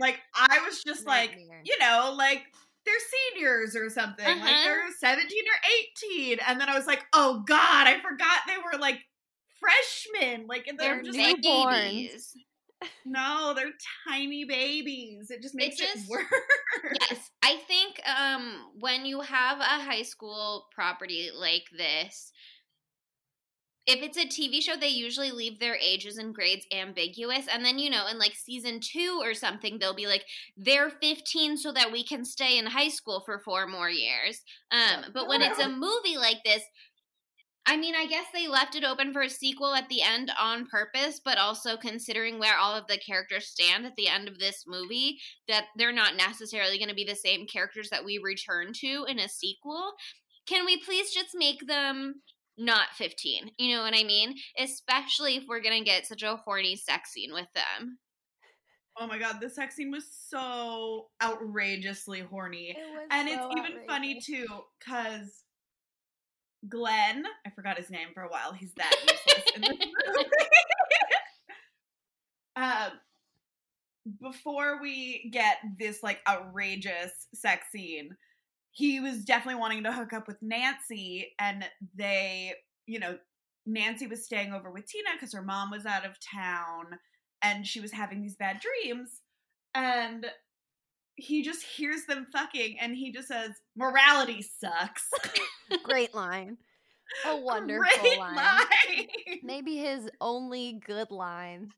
[0.00, 2.42] like I was just like, you know, like
[2.84, 2.94] they're
[3.34, 4.24] seniors or something.
[4.26, 4.62] Like Uh-huh.
[4.64, 6.38] they're 17 or 18.
[6.48, 8.98] And then I was like, oh God, I forgot they were like
[9.60, 10.46] freshmen.
[10.48, 12.34] Like and they're They're just like babies.
[13.04, 13.70] no, they're
[14.08, 15.30] tiny babies.
[15.30, 16.24] It just makes it, just- worse.
[17.10, 22.32] yes i think um when you have a high school property like this
[23.86, 27.78] if it's a tv show they usually leave their ages and grades ambiguous and then
[27.78, 30.24] you know in like season two or something they'll be like
[30.56, 34.42] they're 15 so that we can stay in high school for four more years.
[34.70, 36.62] Um but when it's a movie like this
[37.64, 40.66] I mean, I guess they left it open for a sequel at the end on
[40.66, 44.64] purpose, but also considering where all of the characters stand at the end of this
[44.66, 49.06] movie, that they're not necessarily going to be the same characters that we return to
[49.08, 49.92] in a sequel.
[50.46, 52.22] Can we please just make them
[52.58, 53.52] not 15?
[53.58, 54.34] You know what I mean?
[54.58, 57.98] Especially if we're going to get such a horny sex scene with them.
[58.98, 62.70] Oh my god, the sex scene was so outrageously horny.
[62.70, 64.46] It was And so it's even funny too,
[64.78, 65.44] because
[66.68, 68.52] Glenn, I forgot his name for a while.
[68.52, 69.70] He's that useless in this
[70.16, 70.28] movie.
[72.56, 72.92] um,
[74.20, 78.10] before we get this like outrageous sex scene,
[78.72, 82.54] he was definitely wanting to hook up with Nancy, and they,
[82.86, 83.18] you know,
[83.66, 86.98] Nancy was staying over with Tina because her mom was out of town,
[87.42, 89.20] and she was having these bad dreams,
[89.74, 90.26] and
[91.16, 95.10] he just hears them fucking and he just says morality sucks
[95.84, 96.56] Great line.
[97.26, 98.36] A wonderful Great line.
[98.36, 99.06] line.
[99.42, 101.70] Maybe his only good line.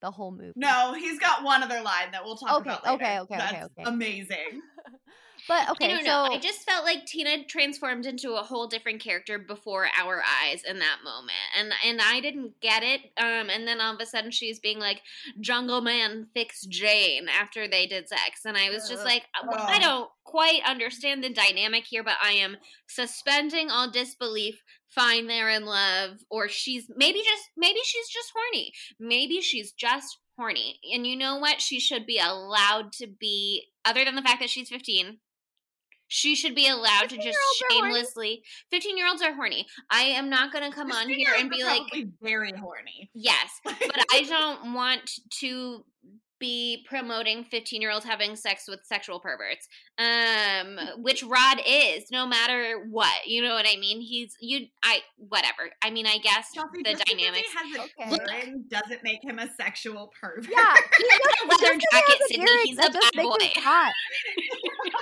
[0.00, 0.52] The whole movie.
[0.56, 2.94] no he's got one other line that we'll talk Okay, about later.
[2.96, 3.90] okay, okay, okay, That's okay.
[3.90, 4.62] amazing
[5.48, 6.22] But okay, I don't so know.
[6.24, 10.78] I just felt like Tina transformed into a whole different character before our eyes in
[10.78, 13.00] that moment, and and I didn't get it.
[13.16, 15.02] Um, and then all of a sudden she's being like,
[15.40, 19.66] "Jungle Man, fix Jane" after they did sex, and I was just like, uh, well,
[19.66, 24.62] I don't quite understand the dynamic here, but I am suspending all disbelief.
[24.88, 28.72] Fine, they're in love, or she's maybe just maybe she's just horny.
[29.00, 31.60] Maybe she's just horny, and you know what?
[31.60, 33.68] She should be allowed to be.
[33.84, 35.18] Other than the fact that she's fifteen,
[36.12, 37.92] she should be allowed to just 15-year-olds are horny.
[37.94, 38.42] shamelessly.
[38.70, 39.66] 15 year olds are horny.
[39.90, 41.82] I am not going to come on here and be like,
[42.20, 43.76] very horny yes, but
[44.12, 45.84] I don't want to
[46.42, 49.66] be promoting 15 year olds having sex with sexual perverts
[49.98, 54.98] um which rod is no matter what you know what i mean he's you i
[55.16, 58.16] whatever i mean i guess Chelsea, the just dynamics he has a Okay.
[58.32, 62.18] earring doesn't make him a sexual pervert yeah, he's just, leather just 'cause he jacket,
[62.18, 63.60] has Sydney, he's that a doesn't bad him boy.
[63.62, 63.92] hot.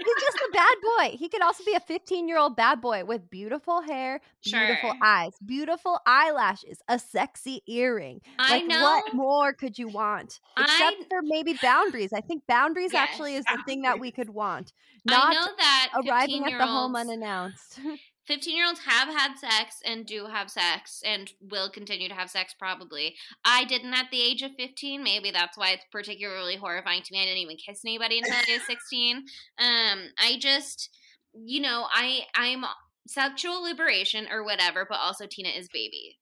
[0.04, 1.16] he's just a bad boy.
[1.16, 4.98] He could also be a 15 year old bad boy with beautiful hair, beautiful Sure.
[5.02, 8.20] eyes, beautiful eyelashes, a sexy earring.
[8.38, 12.42] i like know what more could you want except I- for maybe boundaries i think
[12.46, 14.72] boundaries Yes, actually is the thing that we could want
[15.08, 17.80] i not know that arriving at the home unannounced
[18.30, 22.30] 15 year olds have had sex and do have sex and will continue to have
[22.30, 23.16] sex probably.
[23.44, 25.02] I didn't at the age of 15.
[25.02, 27.22] Maybe that's why it's particularly horrifying to me.
[27.22, 29.24] I didn't even kiss anybody until I was 16.
[29.58, 30.90] Um, I just,
[31.34, 32.64] you know, I, I'm
[33.06, 36.18] sexual liberation or whatever, but also Tina is baby.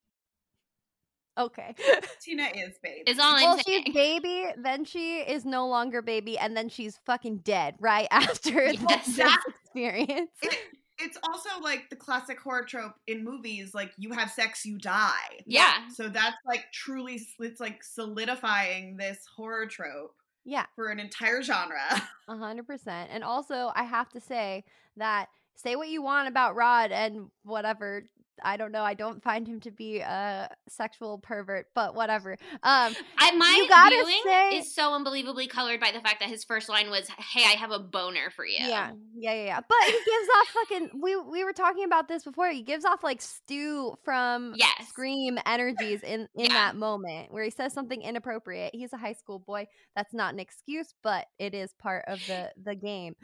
[1.38, 1.74] Okay.
[2.20, 3.02] Tina is baby.
[3.06, 3.84] Is all I'm well, saying.
[3.86, 8.64] she's baby, then she is no longer baby, and then she's fucking dead right after
[8.72, 9.06] Yes.
[9.06, 10.30] this That- experience.
[10.42, 10.58] It-
[11.00, 15.38] it's also like the classic horror trope in movies like you have sex you die
[15.46, 15.86] yeah.
[15.94, 20.12] so that's like truly it's like solidifying this horror trope
[20.44, 23.10] Yeah, for an entire genre a hundred percent.
[23.12, 24.64] And also, I have to say
[24.96, 28.02] that say what you want about Rod and whatever.
[28.42, 28.82] I don't know.
[28.82, 32.32] I don't find him to be a sexual pervert, but whatever.
[32.62, 36.68] Um, I my viewing say- is so unbelievably colored by the fact that his first
[36.68, 39.60] line was, "Hey, I have a boner for you." Yeah, yeah, yeah, yeah.
[39.68, 40.90] But he gives off fucking.
[41.00, 42.50] We we were talking about this before.
[42.50, 44.88] He gives off like Stu from Yes.
[44.88, 46.54] Scream energies in in Yeah.
[46.54, 48.74] that moment where he says something inappropriate.
[48.74, 49.66] He's a high school boy.
[49.96, 53.16] That's not an excuse, but it is part of the the game.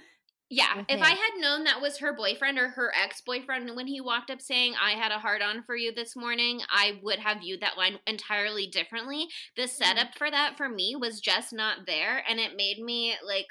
[0.55, 1.03] Yeah, if.
[1.03, 4.41] I had known that was her boyfriend or her ex boyfriend when he walked up
[4.41, 7.77] saying, I had a hard on for you this morning, I would have viewed that
[7.77, 9.27] line entirely differently.
[9.57, 9.85] The Mm-hmm.
[9.85, 13.47] setup for that for me was just not there, and it made me like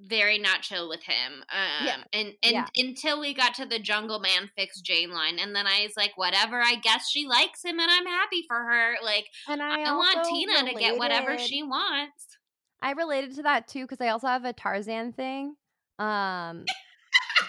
[0.00, 1.44] very not chill with him.
[1.52, 1.96] Um, Yeah.
[2.12, 2.66] and, and Yeah.
[2.76, 6.16] until we got to the Jungle Man fix Jane line, and then I was like,
[6.16, 8.94] whatever, I guess she likes him, and I'm happy for her.
[9.04, 12.38] Like, And I, I, want Tina to get whatever she wants.
[12.82, 15.56] I related to that too because I also have a Tarzan thing.
[16.00, 16.64] Um,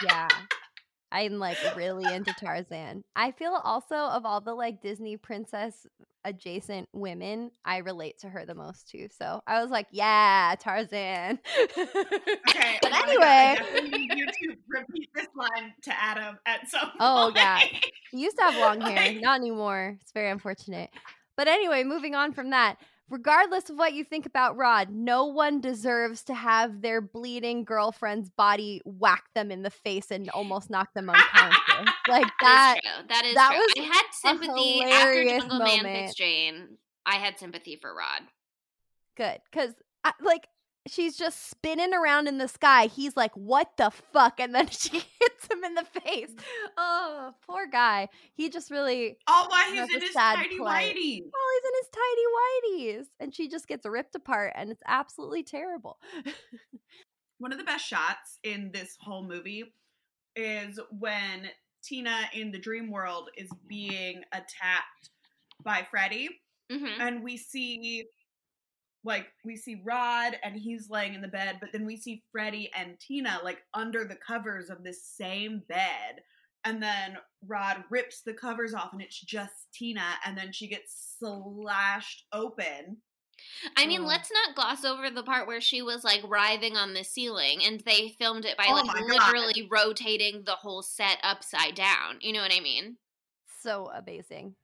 [0.04, 0.28] yeah,
[1.10, 3.02] I'm like really into Tarzan.
[3.16, 5.86] I feel also of all the like Disney princess
[6.24, 9.08] adjacent women, I relate to her the most too.
[9.18, 11.38] So I was like, yeah, Tarzan.
[11.78, 13.56] okay But anyway.
[13.90, 17.36] Need you to repeat this line to adam at some Oh, point.
[17.36, 17.58] yeah.
[18.12, 19.96] He used to have long hair, not anymore.
[20.00, 20.90] It's very unfortunate.
[21.36, 22.76] But anyway, moving on from that,
[23.08, 28.30] regardless of what you think about Rod, no one deserves to have their bleeding girlfriend's
[28.30, 31.92] body whack them in the face and almost knock them unconscious.
[32.08, 33.24] like That that.
[33.24, 33.34] is true.
[33.34, 33.58] That true.
[33.58, 36.16] was I had sympathy after Jungle Man moment.
[36.16, 36.68] Jane.
[37.04, 38.22] I had sympathy for Rod.
[39.16, 39.40] Good.
[39.50, 39.72] Because,
[40.04, 40.46] uh, like,
[40.86, 42.86] she's just spinning around in the sky.
[42.86, 44.40] He's like, what the fuck?
[44.40, 46.30] And then she hits him in the face.
[46.76, 48.08] Oh, poor guy.
[48.34, 50.94] He just really oh why he's in his tiny plight.
[50.94, 54.82] whitey Well, he's in his tidy whities, and she just gets ripped apart, and it's
[54.86, 55.98] absolutely terrible.
[57.38, 59.64] one of the best shots in this whole movie
[60.36, 61.48] is when
[61.82, 65.10] Tina in the dream world is being attacked
[65.64, 66.28] by Freddy
[66.70, 68.04] hmm and we see
[69.04, 72.70] like we see Rod and he's laying in the bed but then we see Freddy
[72.76, 76.22] and Tina like under the covers of this same bed
[76.64, 81.16] and then Rod rips the covers off and it's just Tina and then she gets
[81.18, 82.98] slashed open
[83.76, 84.06] I mean, Oh.
[84.06, 87.80] let's not gloss over the part where she was like writhing on the ceiling, and
[87.80, 92.18] they filmed it by Oh like literally rotating the whole set upside down.
[92.20, 92.98] You know what I mean?
[93.60, 94.54] So amazing.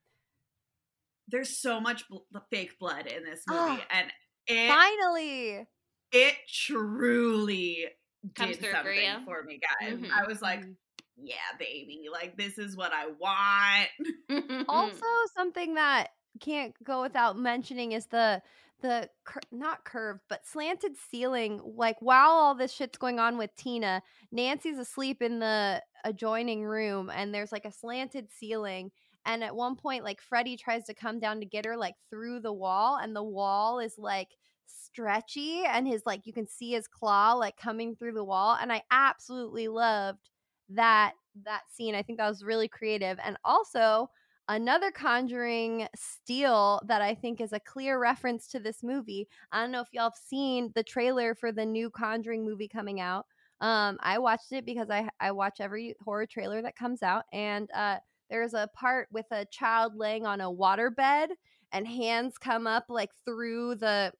[1.26, 2.18] there's so much bl-
[2.50, 3.86] fake blood in this movie Ah.
[3.90, 4.12] and
[4.48, 5.66] it Finally,
[6.12, 7.86] it truly
[8.34, 9.24] Comes did through for something you.
[9.24, 9.98] for me, guys.
[9.98, 10.10] Mhm.
[10.10, 10.76] I was like, Mhm.
[11.16, 13.88] yeah, baby, like this is what I want.
[14.68, 15.06] also
[15.36, 16.08] something that
[16.40, 18.42] can't go without mentioning is the
[18.80, 23.50] the cur- not curved but slanted ceiling like while all this shit's going on with
[23.56, 28.92] tina nancy's asleep in the adjoining room and there's like a slanted ceiling
[29.26, 32.40] and at one point like freddy tries to come down to get her like through
[32.40, 34.28] the wall and the wall is like
[34.66, 38.72] stretchy and his like you can see his claw like coming through the wall and
[38.72, 40.30] i absolutely loved
[40.68, 41.12] that
[41.44, 44.08] that scene i think that was really creative and also
[44.48, 49.70] another conjuring steal that i think is a clear reference to this movie i don't
[49.70, 53.26] know if y'all have seen the trailer for the new conjuring movie coming out
[53.60, 57.70] um i watched it because i i watch every horror trailer that comes out and
[57.74, 57.96] uh
[58.30, 61.28] there's a part with a child laying on a waterbed
[61.72, 64.12] and hands come up like through the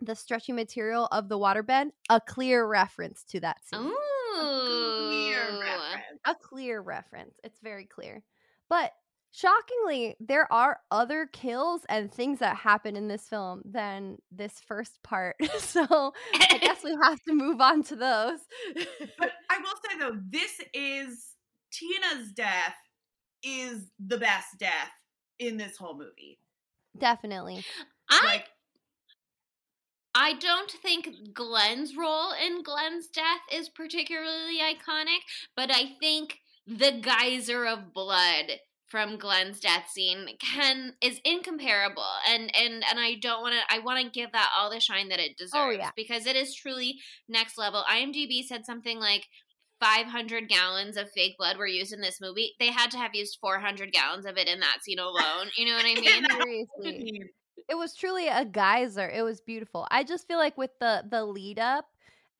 [0.00, 4.12] the stretchy material of the waterbed a clear reference to that scene Ooh.
[4.34, 6.20] Clear reference.
[6.26, 7.34] a clear reference.
[7.44, 8.22] It's very clear.
[8.68, 8.92] But
[9.30, 15.02] shockingly, there are other kills and things that happen in this film than this first
[15.02, 15.36] part.
[15.58, 18.40] so I guess we have to move on to those.
[19.18, 21.36] But I will say though, this is
[21.70, 22.74] Tina's death
[23.42, 24.90] is the best death
[25.38, 26.38] in this whole movie.
[26.98, 27.64] Definitely.
[28.10, 28.46] I Like
[30.14, 35.20] I don't think Glenn's role in Glenn's death is particularly iconic,
[35.56, 42.54] but I think the geyser of blood from Glenn's death scene can is incomparable and
[42.54, 45.18] and and I don't want to I want to give that all the shine that
[45.18, 45.90] it oh, deserves Oh, yeah.
[45.96, 47.82] because it is truly next level.
[47.90, 49.28] IMDb said something like
[49.82, 53.38] 500 gallons of fake blood were used in this movie, they had to have used
[53.40, 55.50] 400 gallons of it in that scene alone.
[55.56, 56.66] You know what I mean?
[56.78, 57.22] Seriously.
[57.68, 59.08] It was truly a geyser.
[59.08, 59.86] It was beautiful.
[59.90, 61.86] I just feel like with the the lead up,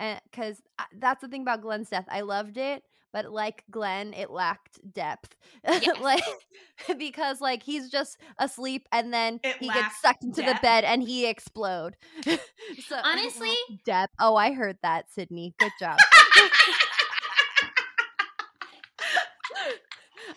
[0.00, 0.62] eh, and because
[0.98, 5.34] that's the thing about Glenn's death, I loved it, but like Glenn, it lacked depth.
[5.64, 5.98] Yes.
[6.00, 6.24] like
[6.98, 11.02] because like he's just asleep and then It he gets sucked into the bed and
[11.02, 11.96] he explode.
[12.24, 14.14] so Honestly- depth.
[14.20, 15.54] Oh, I heard that, Sydney.
[15.58, 15.98] Good job.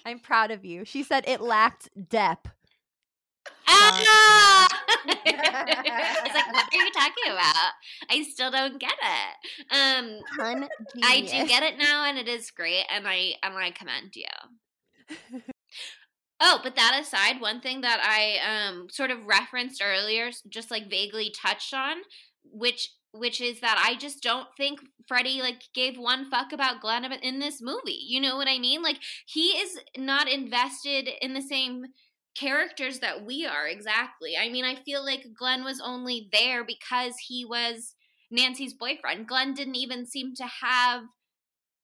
[0.05, 0.85] I'm proud of you.
[0.85, 2.51] She said it lacked depth.
[3.67, 4.67] Ah!
[5.07, 7.71] I was like, what are you talking about?
[8.09, 9.73] I still don't get it.
[9.75, 10.19] Um,
[11.03, 14.25] I do get it now, and it is great, and I and I commend you.
[16.39, 20.89] oh, but that aside, one thing that I um sort of referenced earlier, just like
[20.89, 21.97] vaguely touched on,
[22.43, 27.05] which which is that I just don't think Freddy like gave one fuck about Glenn
[27.05, 27.99] in this movie.
[28.07, 28.81] You know what I mean?
[28.81, 31.85] Like he is not invested in the same
[32.35, 34.35] characters that we are exactly.
[34.39, 37.95] I mean, I feel like Glenn was only there because he was
[38.29, 39.27] Nancy's boyfriend.
[39.27, 41.03] Glenn didn't even seem to have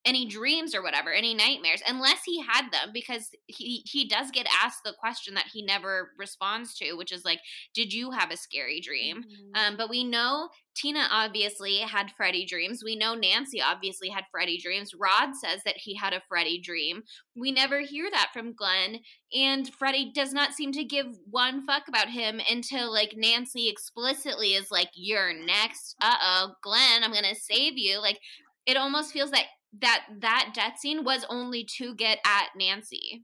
[0.03, 4.47] any dreams or whatever, any nightmares, unless he had them, because he he does get
[4.63, 7.39] asked the question that he never responds to, which is like,
[7.73, 9.57] "Did you have a scary dream?" Mhm.
[9.57, 12.81] Um, but we know Tina obviously had Freddy dreams.
[12.83, 14.93] We know Nancy obviously had Freddy dreams.
[14.93, 17.03] Rod says that he had a Freddy dream.
[17.35, 19.01] We never hear that from Glenn,
[19.33, 24.53] and Freddy does not seem to give one fuck about him until like Nancy explicitly
[24.55, 27.99] is like, "You're next." Uh oh, Glenn, I'm gonna save you.
[28.01, 28.19] Like,
[28.65, 29.45] it almost feels that
[29.79, 33.23] that that death scene was only to get at Nancy.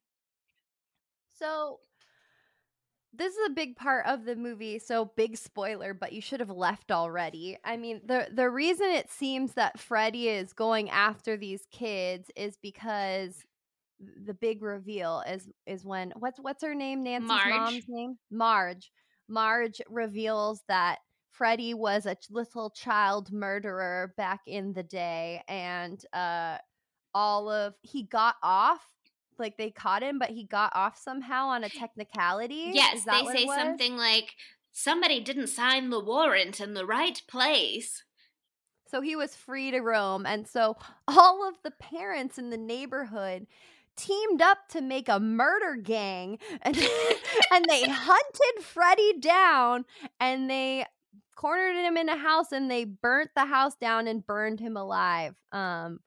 [1.36, 1.80] So
[3.14, 6.50] this is a big part of the movie, so big spoiler, but you should have
[6.50, 7.58] left already.
[7.64, 12.58] I mean, the the reason it seems that Freddy is going after these kids is
[12.62, 13.44] because
[14.00, 17.04] the big reveal is is when what's what's her name?
[17.04, 17.50] Nancy's Marge.
[17.50, 18.18] mom's name?
[18.30, 18.92] Marge.
[19.28, 21.00] Marge reveals that
[21.38, 26.58] Freddy was a little child murderer back in the day and uh
[27.14, 28.82] all of he got off
[29.38, 33.46] like they caught him but he got off somehow on a technicality Yes, they say
[33.46, 34.34] something like
[34.72, 38.04] somebody didn't sign the warrant in the right place.
[38.90, 40.76] so he was free to roam and so
[41.08, 43.46] all of the parents in the neighborhood
[43.96, 46.78] teamed up to make a murder gang and
[47.52, 49.86] and they hunted Freddy down
[50.20, 50.86] and they
[51.38, 55.36] cornered him in a house and they burnt the house down and burned him alive
[55.52, 56.00] um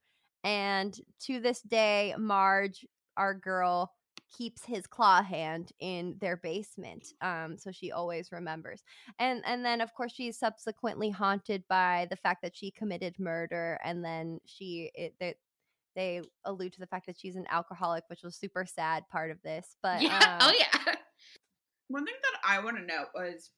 [0.43, 2.85] and to this day Marge
[3.17, 3.93] our girl
[4.37, 8.83] keeps his claw hand in their basement um so she always remembers
[9.19, 13.79] and and then of course she's subsequently haunted by the fact that she committed murder
[13.85, 15.35] and then she it they,
[15.95, 19.41] they allude to the fact that she's an alcoholic which was super sad part of
[19.43, 20.39] this but yeah.
[20.41, 20.95] um, oh yeah.
[21.89, 23.51] One thing that I want to note was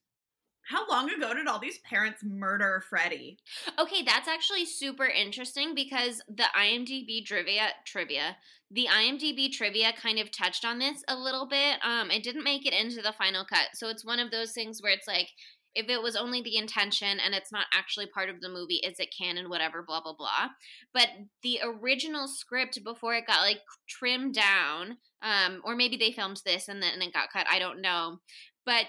[0.65, 3.37] how long ago did all these parents murder Freddy?
[3.79, 8.37] Okay, that's actually super interesting because the IMDb trivia trivia,
[8.71, 11.77] the IMDb trivia kind of touched on this a little bit.
[11.83, 14.81] Um, it didn't make it into the final cut, so it's one of those things
[14.81, 15.29] where it's like,
[15.75, 18.99] if it was only the intention and it's not actually part of the movie, is
[18.99, 19.49] it canon?
[19.49, 20.49] Whatever, blah blah blah.
[20.93, 21.09] But
[21.41, 26.69] the original script before it got like trimmed down, um, or maybe they filmed this
[26.69, 27.47] and then it got cut.
[27.51, 28.19] I don't know,
[28.65, 28.85] but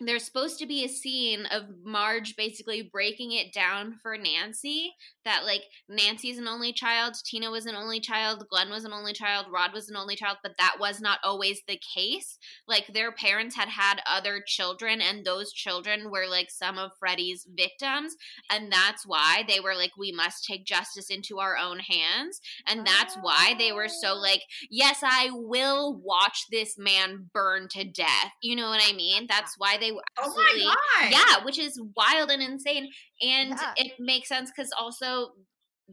[0.00, 5.44] there's supposed to be a scene of Marge basically breaking it down for Nancy that
[5.44, 9.46] like Nancy's an only child, Tina was an only child, Glenn was an only child,
[9.52, 12.38] Rod was an only child, but that was not always the case.
[12.66, 17.46] Like their parents had had other children and those children were like some of Freddy's
[17.54, 18.14] victims
[18.50, 22.86] and that's why they were like we must take justice into our own hands and
[22.86, 24.20] that's why they were so oh.
[24.20, 28.32] like yes, I will watch this man burn to death.
[28.42, 29.26] You know what I mean?
[29.28, 31.10] That's why they were Oh my god!
[31.10, 32.90] yeah, which is wild and insane.
[33.22, 33.74] And Yeah.
[33.76, 35.32] it makes sense because also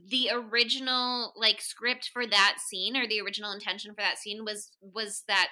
[0.09, 4.71] the original like script for that scene or the original intention for that scene was
[4.81, 5.49] was that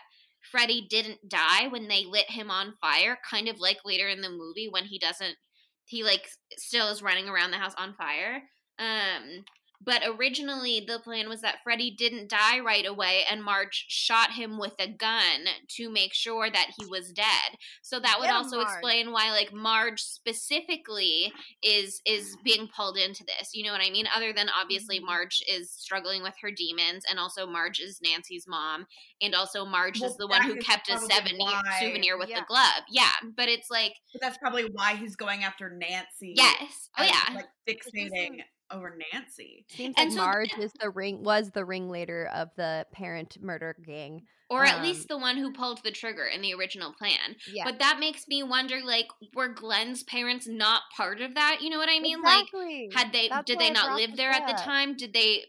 [0.52, 4.30] Freddy didn't die when they lit him on fire, kind of like later in the
[4.30, 5.36] movie when he doesn't
[5.86, 6.28] he like
[6.58, 8.42] still is running around the house on fire.
[8.80, 9.46] Um
[9.84, 14.58] but originally the plan was that Freddy didn't die right away and Marge shot him
[14.58, 17.58] with a gun to make sure that he was dead.
[17.82, 18.68] So that would Get also Marge.
[18.70, 21.32] explain why like Marge specifically
[21.64, 23.52] is is being pulled into this.
[23.54, 24.06] You know what I mean?
[24.16, 25.06] Other than obviously Mhm.
[25.06, 28.86] Marge is struggling with her demons and also Marge is Nancy's mom
[29.22, 31.38] and also Marge Well, is the one who kept a seven
[31.80, 32.40] souvenir with yeah.
[32.42, 32.84] the glove.
[32.90, 36.34] Yeah, but it's like But that's probably why he's going after Nancy.
[36.36, 36.90] yes.
[36.98, 37.36] Oh yeah.
[37.36, 38.44] Like fixating
[38.74, 39.66] over Nancy.
[39.70, 43.76] Seems And like so- Marge is the ring was the ringleader of the parent murder
[43.86, 44.26] gang.
[44.50, 47.36] or at Um, least the one who pulled the trigger in the original plan.
[47.52, 47.64] Yeah.
[47.64, 51.60] But that makes me wonder like were Glenn's parents not part of that?
[51.62, 52.22] You know what I mean?
[52.22, 52.48] Like
[52.94, 54.96] had they That's did they not live this there at the time?
[54.96, 55.46] Did they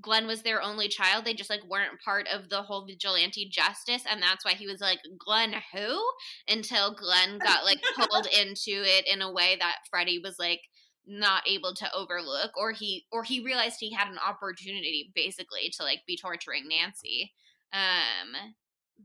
[0.00, 1.24] Glenn was their only child.
[1.24, 4.80] They just like weren't part of the whole vigilante justice and that's why he was
[4.80, 6.00] like Glenn who
[6.48, 10.60] until Glenn got like pulled into it in a way that Freddy was like
[11.08, 15.82] not able to overlook or he or he realized he had an opportunity basically to
[15.82, 17.32] like be torturing Nancy.
[17.72, 18.34] Um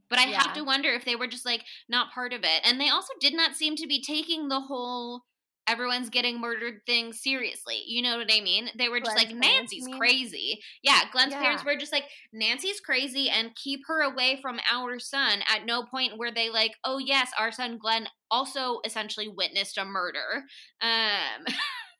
[0.09, 0.41] but I Yeah.
[0.41, 2.61] have to wonder if they were just like not part of it.
[2.63, 5.23] And they also did not seem to be taking the whole
[5.67, 7.81] everyone's getting murdered thing seriously.
[7.85, 8.69] You know what I mean?
[8.77, 9.97] They were just Glenn's like Nancy's mean?
[9.97, 10.59] crazy.
[10.81, 15.39] Yeah, Glenn's parents were just like Nancy's crazy and keep her away from our son.
[15.47, 19.85] At no point were they like, "Oh yes, our son Glenn also essentially witnessed a
[19.85, 20.43] murder."
[20.81, 21.45] Um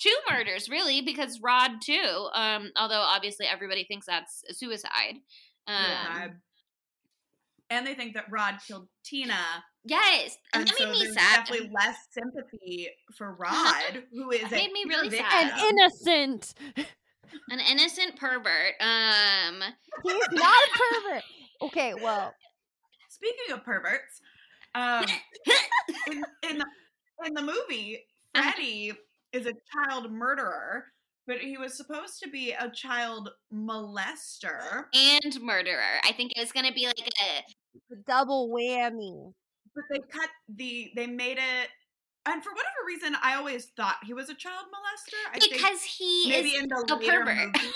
[0.00, 2.28] two murders really because Rod too.
[2.34, 5.16] Um although obviously everybody thinks that's a suicide.
[5.66, 6.32] Um Suicide.
[7.70, 9.36] and they think that Rod killed Tina.
[9.84, 11.36] Yes, and, And that so made me there's sad.
[11.46, 15.52] definitely less sympathy for Rod, who is That a made me really sad.
[15.54, 16.54] An innocent.
[17.48, 18.74] An innocent pervert.
[18.80, 19.62] Um,
[20.04, 21.22] He's not a pervert.
[21.62, 22.34] Okay, well,
[23.08, 24.20] Speaking of perverts,
[24.74, 25.04] um,
[26.10, 26.66] in, in the
[27.26, 28.50] in the movie, Uh-huh.
[29.32, 30.84] Freddy is a child murderer,
[31.26, 34.84] but he was supposed to be a child molester.
[34.94, 36.00] and murderer.
[36.04, 37.42] I think it was gonna be like a
[37.88, 39.32] the double whammy.
[39.74, 41.68] But they cut the they made it,
[42.26, 45.34] and for whatever reason, I always thought he was a child molester.
[45.36, 47.46] I think because he maybe is in the a later pervert.
[47.56, 47.72] movies.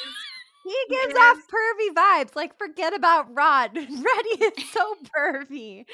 [0.64, 2.34] He gives It off is- pervy vibes.
[2.34, 3.72] Like, forget about Rod.
[3.74, 5.84] Freddy is so pervy.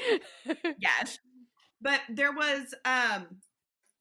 [0.80, 1.18] yes
[1.82, 3.26] but there was um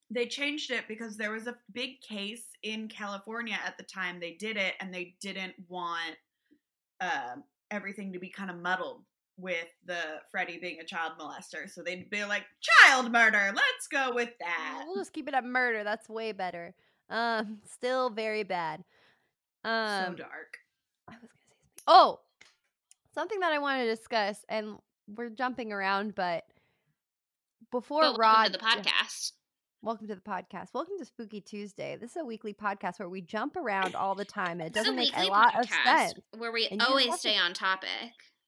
[0.09, 4.33] they changed it because there was a big case in california at the time they
[4.33, 6.15] did it and they didn't want
[7.01, 9.03] um everything to be kind of muddled
[9.39, 9.99] with the
[10.31, 11.69] Freddy being a child molester.
[11.69, 14.83] So they'd be like, child murder, let's go with that.
[14.85, 15.83] We'll just keep it at murder.
[15.83, 16.73] That's way better.
[17.09, 18.83] Um, still very bad.
[19.63, 20.57] Um, so dark.
[21.07, 21.83] I was gonna say something.
[21.87, 22.19] Oh,
[23.13, 24.77] something that I want to discuss, and
[25.15, 26.43] we're jumping around, but
[27.71, 29.31] before But welcome Rod, to the podcast.
[29.81, 30.67] Welcome to the podcast.
[30.73, 31.97] Welcome to Spooky Tuesday.
[31.99, 34.95] This is a weekly podcast where we jump around all the time, and it doesn't
[34.95, 36.13] make a lot of sense.
[36.37, 37.89] Where we And always stay on topic.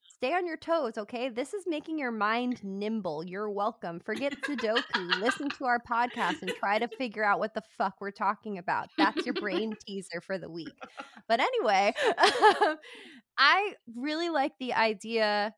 [0.04, 1.30] Stay on your toes, okay?
[1.30, 3.24] This is making your mind nimble.
[3.26, 4.00] You're welcome.
[4.00, 5.20] Forget Sudoku.
[5.20, 8.90] Listen to our podcast and try to figure out what the fuck we're talking about.
[9.00, 10.74] That's your brain teaser for the week.
[11.28, 11.94] But anyway,
[13.38, 15.56] I really like the idea.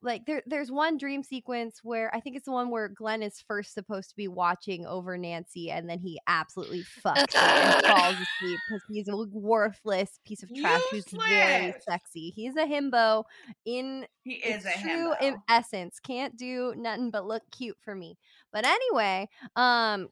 [0.00, 3.42] Like there, there's one dream sequence where I think it's the one where Glenn is
[3.48, 8.60] first supposed to be watching over Nancy, and then he absolutely fucks and falls asleep
[8.68, 12.30] because he's a worthless piece of trash who's very sexy.
[12.36, 13.24] He's a himbo
[13.64, 15.42] in He is a true in himbo.
[15.48, 15.98] essence.
[15.98, 18.16] Can't do nothing but look cute for me.
[18.52, 20.08] But anyway, um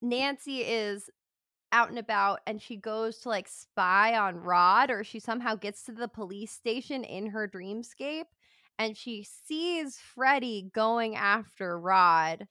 [0.00, 1.10] Nancy is
[1.72, 5.84] out and about and she goes to like spy on Rod or she somehow gets
[5.84, 8.24] to the police station in her dreamscape
[8.78, 12.46] and she sees Freddy going after Rod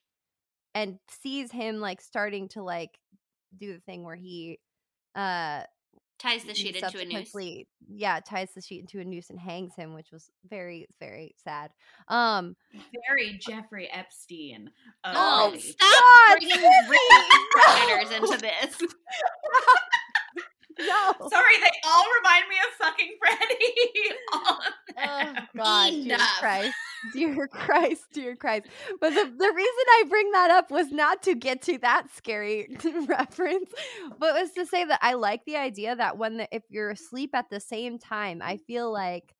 [0.74, 2.98] and sees him like starting to like
[3.58, 4.60] do the thing where he
[5.16, 5.64] uh
[6.22, 7.66] Ties the sheet into a noose.
[7.90, 11.72] Yeah, ties the sheet into a noose and hangs him, which was very, very sad.
[12.10, 12.56] Um,
[13.10, 14.70] Very Jeffrey Epstein.
[15.04, 17.00] of Oh, stop God, bringing rape
[17.50, 18.78] predators into this.
[20.88, 21.30] no.
[21.30, 24.16] Sorry, they all remind me of fucking Freddy.
[24.98, 25.34] Oh.
[25.56, 26.76] God, dear Christ,
[27.14, 28.68] dear Christ, dear Christ.
[29.00, 32.68] But the, the reason I bring that up was not to get to that scary
[33.08, 33.72] reference,
[34.20, 37.32] but was to say that I like the idea that when the, if you're asleep
[37.34, 39.34] at the same time, I feel like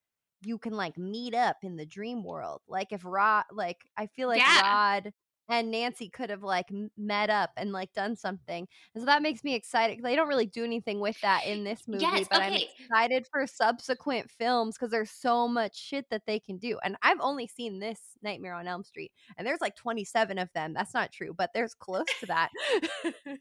[0.44, 2.62] you can like meet up in the dream world.
[2.68, 4.62] Like if Rod, like I feel like Yeah.
[4.62, 5.14] Rod
[5.52, 8.68] and Nancy could have like met up and like done something.
[8.96, 10.02] And so that makes me excited.
[10.02, 13.46] They don't really do anything with that in this movie, Yes, but I'm excited for
[13.46, 16.80] subsequent films because there's so much shit that they can do.
[16.84, 20.74] And I've only seen this Nightmare on Elm Street, and there's like 27 of them.
[20.74, 22.50] That's not true, but there's close to that.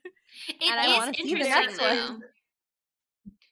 [0.49, 2.05] It And I is wanna see the next though.
[2.13, 2.23] one.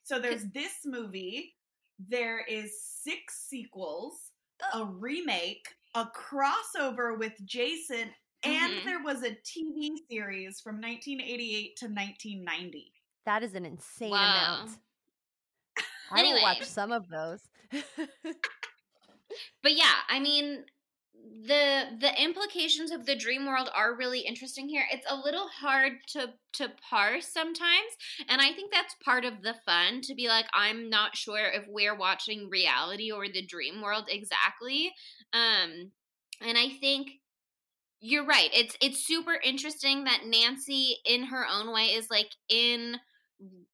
[0.04, 1.54] So there's this movie.
[1.98, 4.14] There is six sequels,
[4.72, 8.10] a remake, a crossover with Jason,
[8.42, 8.84] and Mhm.
[8.84, 12.92] there was a TV series from 1988 to 1990.
[13.24, 14.22] that is an insane Wow.
[14.22, 14.78] amount.
[16.10, 17.50] I will watch some of those.
[19.62, 20.64] But yeah, I mean,
[21.14, 24.86] the the implications of the dream world are really interesting here.
[24.90, 27.92] It's a little hard to to parse sometimes,
[28.28, 31.66] and I think that's part of the fun to be like I'm not sure if
[31.68, 34.92] we're watching reality or the dream world exactly.
[35.32, 35.92] Um
[36.40, 37.10] and I think
[38.00, 38.50] you're right.
[38.52, 42.98] It's it's super interesting that Nancy in her own way is like in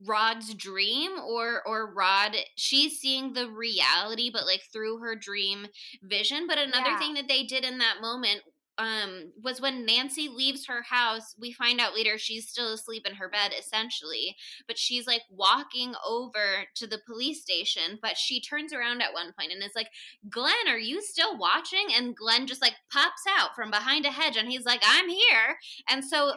[0.07, 5.67] Rod's dream or or Rod she's seeing the reality but like through her dream
[6.03, 6.99] vision but another Yeah.
[6.99, 8.43] thing that they did in that moment
[8.79, 13.15] um was when Nancy leaves her house we find out later she's still asleep in
[13.15, 18.73] her bed essentially but she's like walking over to the police station but she turns
[18.73, 19.89] around at one point and is like
[20.29, 21.87] Glenn are you still watching?
[21.95, 25.59] And Glenn just like pops out from behind a hedge and he's like I'm here.
[25.89, 26.35] And so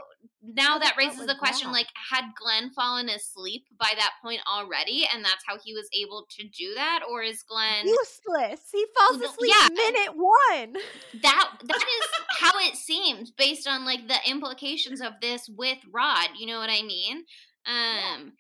[0.55, 1.73] now that raises the question that?
[1.73, 6.25] like had Glenn fallen asleep by that point already and that's how he was able
[6.37, 8.61] to do that or is Glenn Useless.
[8.71, 9.67] He falls asleep yeah.
[9.71, 10.73] minute one.
[11.21, 16.29] that that is how it seems based on like the implications of this with Rod,
[16.37, 17.23] you know what I mean?
[17.65, 18.33] Um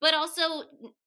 [0.00, 0.64] but also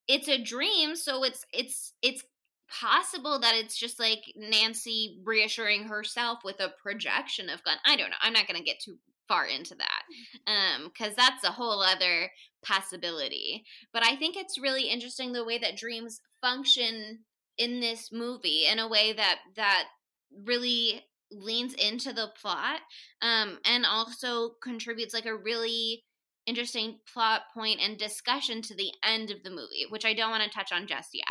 [0.08, 2.24] it's a dream, so it's it's it's
[2.70, 7.78] possible that it's just like Nancy reassuring herself with a projection of Glenn.
[7.86, 8.18] I don't know.
[8.22, 8.98] I'm not going to get too
[9.28, 10.04] far into that.
[10.48, 12.32] Um cuz that's a whole other
[12.64, 13.66] possibility.
[13.94, 17.26] But I think it's really interesting the way that dreams function
[17.58, 19.88] in this movie in a way that that
[20.32, 22.82] really leans into the plot
[23.22, 26.04] um and also contributes like a really
[26.46, 30.44] interesting plot point and discussion to the end of the movie which i don't want
[30.44, 31.26] to touch on just yet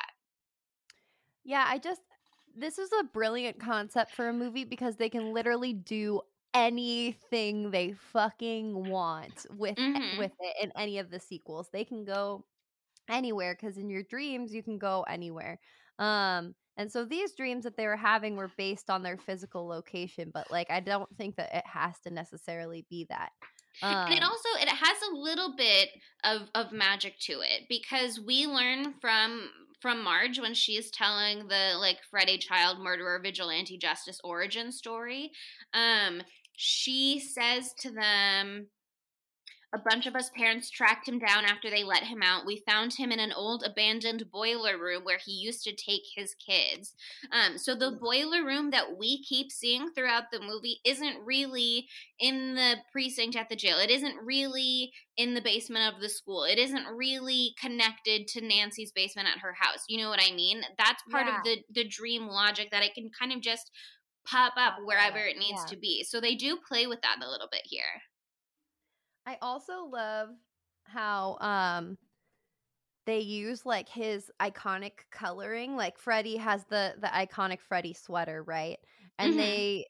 [1.45, 2.01] Yeah, I just
[2.57, 6.21] this is a brilliant concept for a movie because they can literally do
[6.55, 10.05] anything they fucking want with Mhm.
[10.11, 11.71] with it in any of the sequels.
[11.73, 12.47] They can go
[13.09, 15.61] anywhere cuz in your dreams you can go anywhere.
[15.99, 20.31] Um and so these dreams that they were having were based on their physical location,
[20.33, 23.33] but like I don't think that it has to necessarily be that.
[23.83, 25.91] Um, and it also it has a little bit
[26.25, 29.51] of of magic to it because we learn from
[29.81, 35.31] from Marge when she's telling the like Freddy child murderer vigilante justice origin story
[35.75, 36.23] um
[36.57, 38.69] she says to them
[39.75, 42.47] a bunch of us parents tracked him down after they let him out.
[42.47, 46.35] We found him in an old abandoned boiler room where he used to take his
[46.35, 46.95] kids.
[47.33, 51.89] Um, so the boiler room that we keep seeing throughout the movie isn't really
[52.21, 53.79] in the precinct at the jail.
[53.79, 56.45] It isn't really in the basement of the school.
[56.45, 59.85] It isn't really connected to Nancy's basement at her house.
[59.89, 60.63] You know what I mean?
[60.79, 61.39] That's part Yeah.
[61.39, 63.73] of the the dream logic that I can kind of just
[64.27, 65.71] pop up wherever it needs yeah.
[65.71, 66.05] to be.
[66.05, 67.83] So they do play with that a little bit here.
[69.27, 70.31] I also love
[70.85, 71.97] how um
[73.07, 75.77] they use like his iconic coloring.
[75.77, 78.79] Like Freddy has the the iconic Freddy sweater, right?
[79.19, 79.39] And Mhm.
[79.39, 79.87] they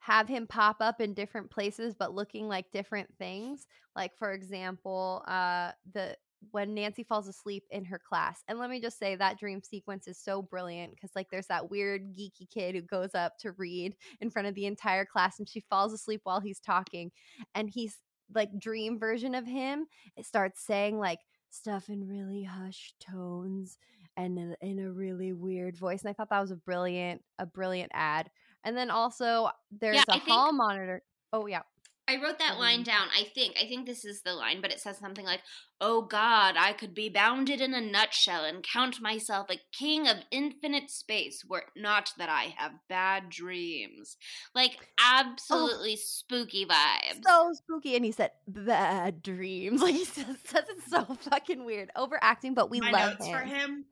[0.00, 3.66] have him pop up in different places but looking like different things.
[3.96, 6.16] Like for example, uh the
[6.50, 8.42] when Nancy falls asleep in her class.
[8.48, 11.70] And let me just say that dream sequence is so brilliant cuz like there's that
[11.70, 15.48] weird geeky kid who goes up to read in front of the entire class and
[15.48, 17.10] she falls asleep while he's talking
[17.54, 17.98] and he's
[18.34, 21.20] like dream version of him it starts saying like
[21.50, 23.78] stuff in really hushed tones
[24.16, 27.90] and in, a really weird voice and i thought that was a brilliant a brilliant
[27.94, 28.30] ad
[28.64, 31.62] and then also there's Yeah, a I think- hall monitor oh yeah
[32.06, 32.84] I wrote that line Mhm.
[32.84, 33.08] down.
[33.16, 33.56] I think.
[33.60, 35.40] I think this is the line, but it says something like,
[35.80, 40.18] "Oh God, I could be bounded in a nutshell and count myself a king of
[40.30, 44.18] infinite space, were it not that I have bad dreams."
[44.54, 47.22] Like absolutely spooky vibes.
[47.26, 51.90] so spooky and he said bad dreams like he says, says it so fucking weird
[51.96, 53.32] overacting but we My love notes him.
[53.38, 53.84] for him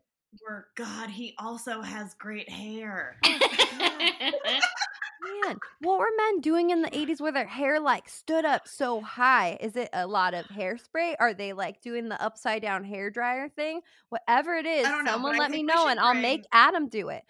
[0.43, 3.19] were God, he also has great hair.
[5.23, 9.01] Man, what were men doing in the 80s where their hair like stood up so
[9.01, 9.57] high?
[9.61, 11.15] Is it a lot of hairspray?
[11.21, 13.81] Are they like doing the upside down hair dryer thing?
[14.09, 17.23] Whatever it is, know, someone let me know should and I'll make Adam do it.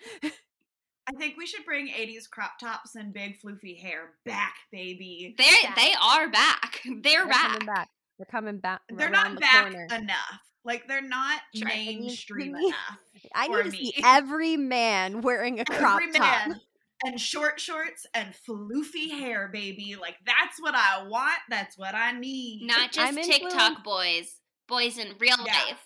[1.08, 5.34] I think we should bring 80s crop tops and big floofy hair back, baby.
[5.36, 5.74] they Yeah.
[5.76, 6.80] they are back.
[6.84, 7.50] They're, They're back.
[7.52, 7.90] coming back.
[8.18, 8.82] They're coming back.
[8.88, 9.88] They're not the back corner.
[9.92, 10.40] enough.
[10.64, 11.68] Like they're not Sure.
[11.68, 12.98] I need- mainstream to enough.
[13.34, 16.48] I need to see every man wearing a crop Every top.
[16.48, 16.60] man
[17.04, 19.96] and short shorts and floofy hair, baby.
[20.00, 21.38] Like that's what I want.
[21.48, 22.66] That's what I need.
[22.66, 24.36] Not just I'm into- TikTok boys,
[24.68, 25.52] boys in real Yeah.
[25.52, 25.84] life.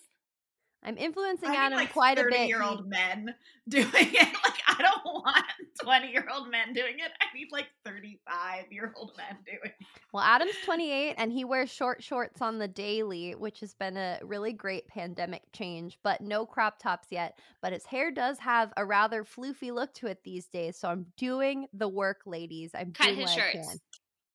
[0.86, 2.46] I'm influencing I need Adam like quite a bit.
[2.48, 3.34] Year old men
[3.68, 4.28] doing it.
[4.44, 5.44] Like I don't want
[5.82, 7.10] twenty year old men doing it.
[7.20, 9.86] I need like thirty five year old men doing it.
[10.12, 14.18] Well, Adam's 28 and he wears short shorts on the daily, which has been a
[14.22, 17.38] really great pandemic change, but no crop tops yet.
[17.60, 20.78] But his hair does have a rather floofy look to it these days.
[20.78, 22.70] So I'm doing the work, ladies.
[22.74, 23.68] I'm Cut doing his what I shirts.
[23.68, 23.78] can.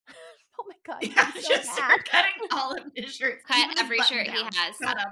[0.60, 0.98] oh my God.
[1.02, 1.76] Yeah, so just bad.
[1.76, 3.44] start cutting all of his shirts.
[3.48, 4.56] Cut every button shirt he downs.
[4.58, 4.76] has.
[4.84, 5.08] Cut 'em.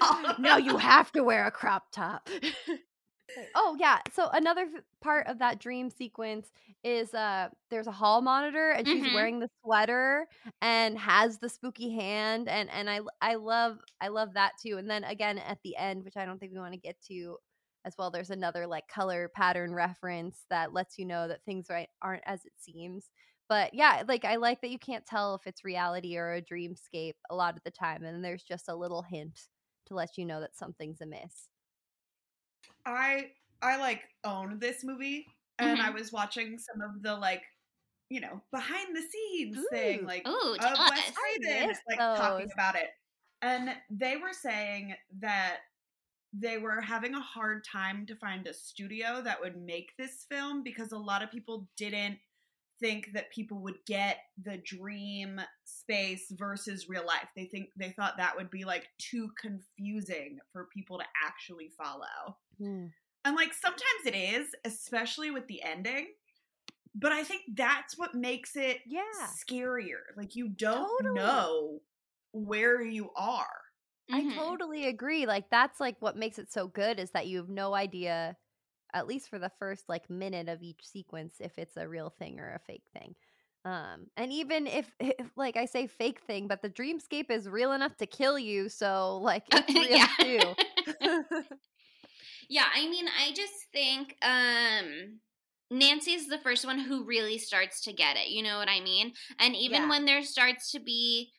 [0.38, 2.28] No, you have to wear a crop top.
[3.54, 3.98] oh yeah.
[4.14, 4.66] So another
[5.00, 6.50] part of that dream sequence
[6.84, 9.12] is uh there's a hall monitor and she's Mhm.
[9.12, 10.26] wearing the sweater
[10.62, 14.78] and has the spooky hand and and I I love I love that too.
[14.78, 17.36] And then again at the end, which I don't think we want to get to
[17.84, 21.88] as well, there's another like color pattern reference that lets you know that things right
[22.02, 23.08] aren't as it seems.
[23.48, 27.14] But yeah, like I like that you can't tell if it's reality or a dreamscape
[27.30, 29.48] a lot of the time, and there's just a little hint
[29.86, 31.48] to let you know that something's amiss.
[32.84, 33.32] I
[33.62, 35.26] I like own this movie,
[35.58, 35.82] and Mm-hmm.
[35.82, 37.42] I was watching some of the like,
[38.10, 41.14] you know, behind the scenes thing, like Ooh, of Wes us.
[41.14, 42.90] Craven, like talking about it,
[43.42, 45.60] and they were saying that
[46.32, 50.62] they were having a hard time to find a studio that would make this film
[50.62, 52.18] because a lot of people didn't
[52.80, 57.30] think that people would get the dream space versus real life.
[57.36, 62.38] They think they thought that would be like too confusing for people to actually follow.
[63.24, 66.14] And like sometimes it is, especially with the ending.
[66.94, 69.36] But I think that's what makes it Yeah.
[69.40, 70.00] scarier.
[70.16, 71.14] Like you don't Totally.
[71.14, 71.82] know
[72.32, 73.50] where you are.
[74.12, 74.48] I Mhm.
[74.48, 75.26] totally agree.
[75.26, 78.36] Like that's like what makes it so good is that you have no idea,
[78.94, 82.40] at least for the first like minute of each sequence, if it's a real thing
[82.40, 83.14] or a fake thing.
[83.64, 87.72] Um, and even if, if like I say fake thing, but the dreamscape is real
[87.72, 90.08] enough to kill you, so like it's real Yeah.
[90.20, 90.56] too.
[92.48, 95.20] Yeah, I mean, I just think um
[95.70, 98.28] Nancy is the first one who really starts to get it.
[98.28, 99.12] You know what I mean?
[99.38, 99.88] And even Yeah.
[99.88, 101.32] when there starts to be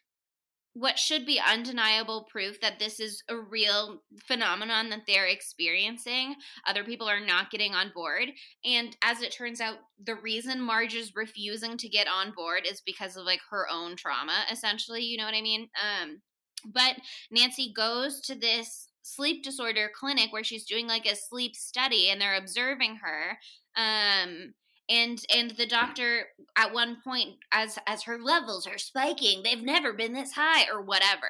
[0.74, 6.84] what should be undeniable proof that this is a real phenomenon that they're experiencing, other
[6.84, 8.30] people are not getting on board.
[8.64, 12.82] And as it turns out, the reason Marge is refusing to get on board is
[12.82, 15.02] because of like her own trauma, essentially.
[15.02, 15.70] You know what I mean?
[15.84, 16.22] Um,
[16.66, 16.96] but
[17.32, 22.22] Nancy goes to this sleep disorder clinic where she's doing like a sleep study and
[22.22, 23.40] they're observing her
[23.76, 24.54] um
[24.90, 26.28] and and the doctor
[26.58, 30.82] at one point as as her levels are spiking they've never been this high or
[30.82, 31.28] whatever.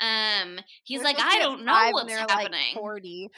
[0.00, 2.74] Um he's They're like i to be at don't know what's they're, like, happening.
[2.74, 3.30] Forty.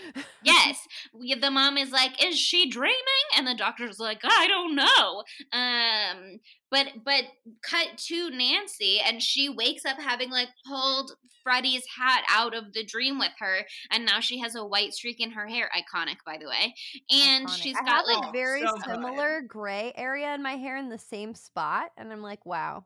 [0.42, 0.86] yes.
[1.14, 2.94] We, the mom is like is she dreaming?
[3.36, 5.24] And the doctor's like i don't know.
[5.52, 6.40] Um
[6.70, 7.24] but but
[7.62, 11.12] cut to nancy and she wakes up having like pulled
[11.42, 15.20] Freddy's hat out of the dream with her and now she has a white streak
[15.20, 16.74] in her hair iconic by the way
[17.10, 17.62] and Iconic.
[17.62, 18.84] she's I got like a very so good.
[18.84, 22.84] similar gray area in my hair in the same spot, and I'm like, wow.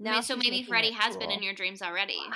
[0.00, 2.18] Now so maybe Freddy has been in your dreams already.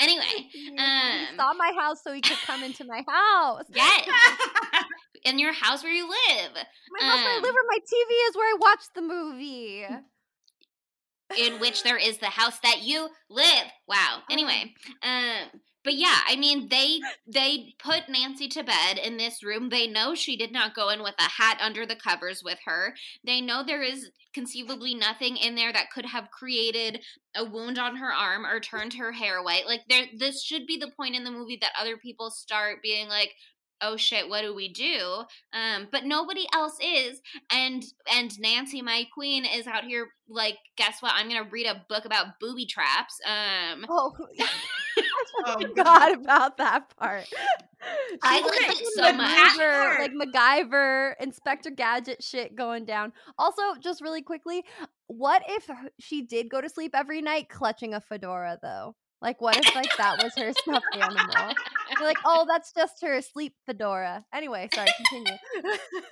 [0.00, 3.64] Anyway, He- he um, saw my house so he could come into my house.
[3.72, 4.08] yes,
[5.24, 6.52] in your house where you live,
[6.90, 9.86] My house where I Um, live, where my TV is, where I watch the movie.
[11.38, 13.66] in which there is the house that you live.
[13.86, 14.22] Wow.
[14.30, 19.68] Anyway, um, but yeah, I mean they they put Nancy to bed in this room.
[19.68, 22.94] They know she did not go in with a hat under the covers with her.
[23.24, 27.02] They know there is conceivably nothing in there that could have created
[27.34, 29.66] a wound on her arm or turned her hair white.
[29.66, 33.08] Like there this should be the point in the movie that other people start being
[33.08, 33.34] like
[33.80, 35.22] oh shit what do we do
[35.52, 37.20] um but nobody else is
[37.50, 41.84] and and nancy my queen is out here like guess what i'm gonna read a
[41.88, 47.24] book about booby traps um Oh, I Oh, forgot about that part.
[48.22, 49.58] I She's like like it some so much.
[49.98, 53.12] Like MacGyver, Inspector Gadget shit going down.
[53.38, 54.64] Also, just really quickly,
[55.06, 55.68] what if
[56.00, 58.96] she did go to sleep every night clutching a fedora though?
[59.20, 61.54] Like, what if like that was her stuffed animal?
[61.90, 64.24] You're like, oh, that's just her sleep fedora.
[64.32, 65.38] Anyway, sorry, continue.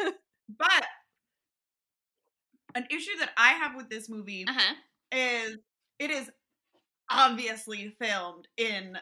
[0.59, 0.85] but
[2.75, 4.75] an issue that I have with this movie uh-huh
[5.13, 5.59] is
[5.99, 6.31] it is
[7.11, 8.99] obviously filmed in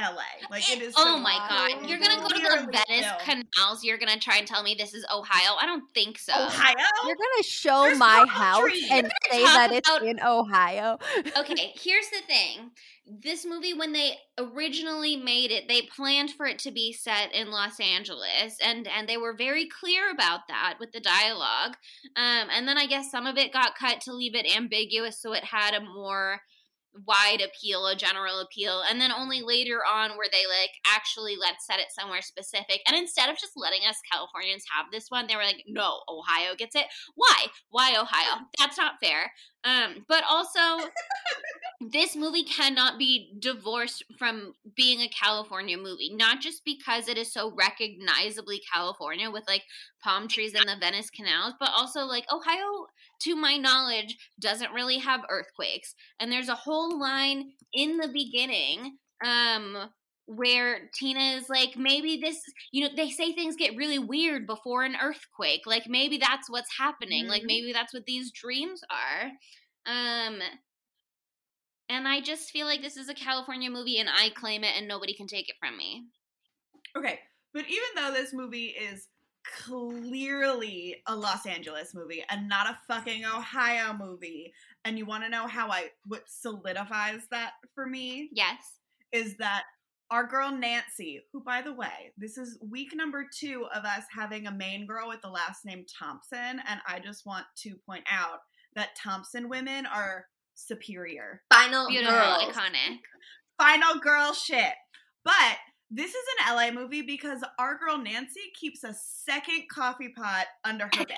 [0.00, 0.14] LA.
[0.50, 3.46] Like it is oh filmed my god you're gonna go to the venice filmed.
[3.54, 6.74] canals you're gonna try and tell me this is ohio i don't think so Ohio?
[7.06, 10.98] You're gonna show There's my palm house and say that talk it's about- in Ohio.
[11.38, 12.70] okay, here's the thing.
[13.06, 17.50] This movie, when they originally made it, they planned for it to be set in
[17.50, 21.76] Los Angeles, and and they were very clear about that with the dialogue.
[22.16, 25.32] Um, and then I guess some of it got cut to leave it ambiguous, so
[25.34, 26.40] it had a more
[27.06, 31.66] wide appeal, a general appeal, and then only later on were they like, actually, let's
[31.66, 32.80] set it somewhere specific.
[32.86, 36.54] And instead of just letting us Californians have this one, they were like, no, Ohio
[36.56, 36.86] gets it.
[37.14, 37.46] Why?
[37.70, 38.46] Why Ohio?
[38.58, 39.32] That's not fair.
[39.64, 40.88] Um, but also,
[41.80, 47.32] this movie cannot be divorced from being a California movie, not just because it is
[47.32, 49.62] so recognizably California with like
[50.02, 52.86] palm trees and the Venice canals, but also like Ohio,
[53.20, 55.94] to my knowledge, doesn't really have earthquakes.
[56.20, 59.90] And there's a whole line in the beginning um
[60.26, 62.40] where Tina is like, maybe this,
[62.72, 65.62] you know, they say things get really weird before an earthquake.
[65.66, 67.24] Like maybe that's what's happening.
[67.24, 67.30] Mm-hmm.
[67.30, 69.30] Like maybe that's what these dreams are.
[69.86, 70.40] Um,
[71.88, 74.88] and I just feel like this is a California movie and I claim it and
[74.88, 76.04] nobody can take it from me.
[76.96, 77.20] Okay,
[77.52, 79.08] but even though this movie is
[79.44, 84.52] clearly a Los Angeles movie and not a fucking Ohio movie,
[84.84, 88.30] and you want to know how I what solidifies that for me?
[88.32, 88.78] Yes.
[89.12, 89.64] Is that
[90.10, 94.46] our girl Nancy, who, by the way, this is week number two of us having
[94.46, 96.60] a main girl with the last name Thompson.
[96.68, 98.40] And I just want to point out
[98.76, 101.42] that Thompson women are superior.
[101.52, 102.42] Final Beautiful, girls.
[102.44, 102.98] iconic.
[103.58, 104.72] Final girl shit.
[105.24, 105.56] But
[105.90, 110.84] this is an LA movie because our girl Nancy keeps a second coffee pot under
[110.84, 111.16] her bed.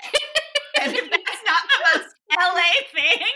[0.83, 3.27] and if that's not the most LA thing,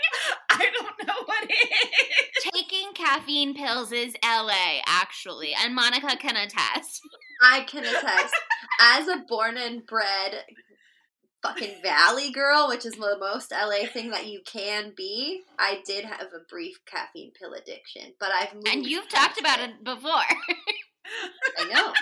[0.49, 2.30] I don't know what is.
[2.41, 7.01] Taking caffeine pills is LA, actually, and Monica can attest.
[7.41, 8.33] I can attest.
[8.79, 10.43] As a born and bred
[11.43, 16.05] fucking Valley girl, which is the most LA thing that you can be, I did
[16.05, 20.11] have a brief caffeine pill addiction, but I've and you've talked about it before.
[21.57, 21.93] I know.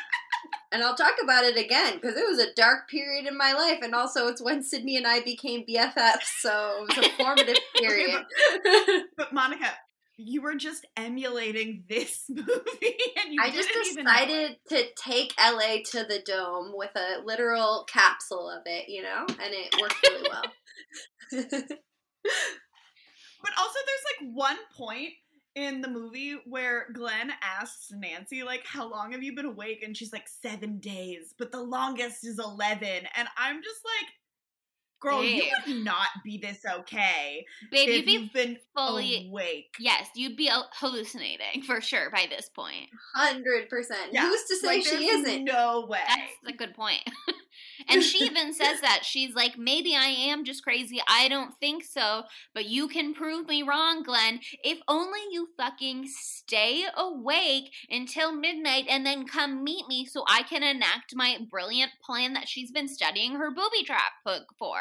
[0.72, 3.80] And I'll talk about it again because it was a dark period in my life,
[3.82, 8.24] and also it's when Sydney and I became BFFs, so it was a formative period.
[8.56, 9.72] Okay, but, but, Monica,
[10.20, 16.04] you were just emulating this movie, and you I just decided to take LA to
[16.04, 20.44] the dome with a literal capsule of it, you know, and it worked really well.
[21.32, 21.44] but
[23.58, 25.14] also, there's like one point
[25.56, 29.84] in the movie where Glenn asks Nancy, like, how long have you been awake?
[29.84, 32.88] And she's like, seven days, but the longest is 11.
[33.16, 34.14] And I'm just like,
[35.00, 35.44] girl, Babe.
[35.44, 37.46] you would not be this okay.
[37.72, 39.76] Babe, you'd be you've been fully awake.
[39.80, 42.90] Yes, you'd be uh, hallucinating for sure by this point.
[43.16, 44.16] Hundred percent.
[44.18, 45.44] Who's to say like, she isn't?
[45.46, 46.00] No way.
[46.08, 47.02] That's a good point.
[47.88, 51.02] and she even says that she's like, maybe I am just crazy.
[51.08, 54.40] I don't think so, but you can prove me wrong, Glenn.
[54.64, 60.44] If only you fucking stay awake until midnight and then come meet me so I
[60.44, 64.80] can enact my brilliant plan that she's been studying her booby trap book for.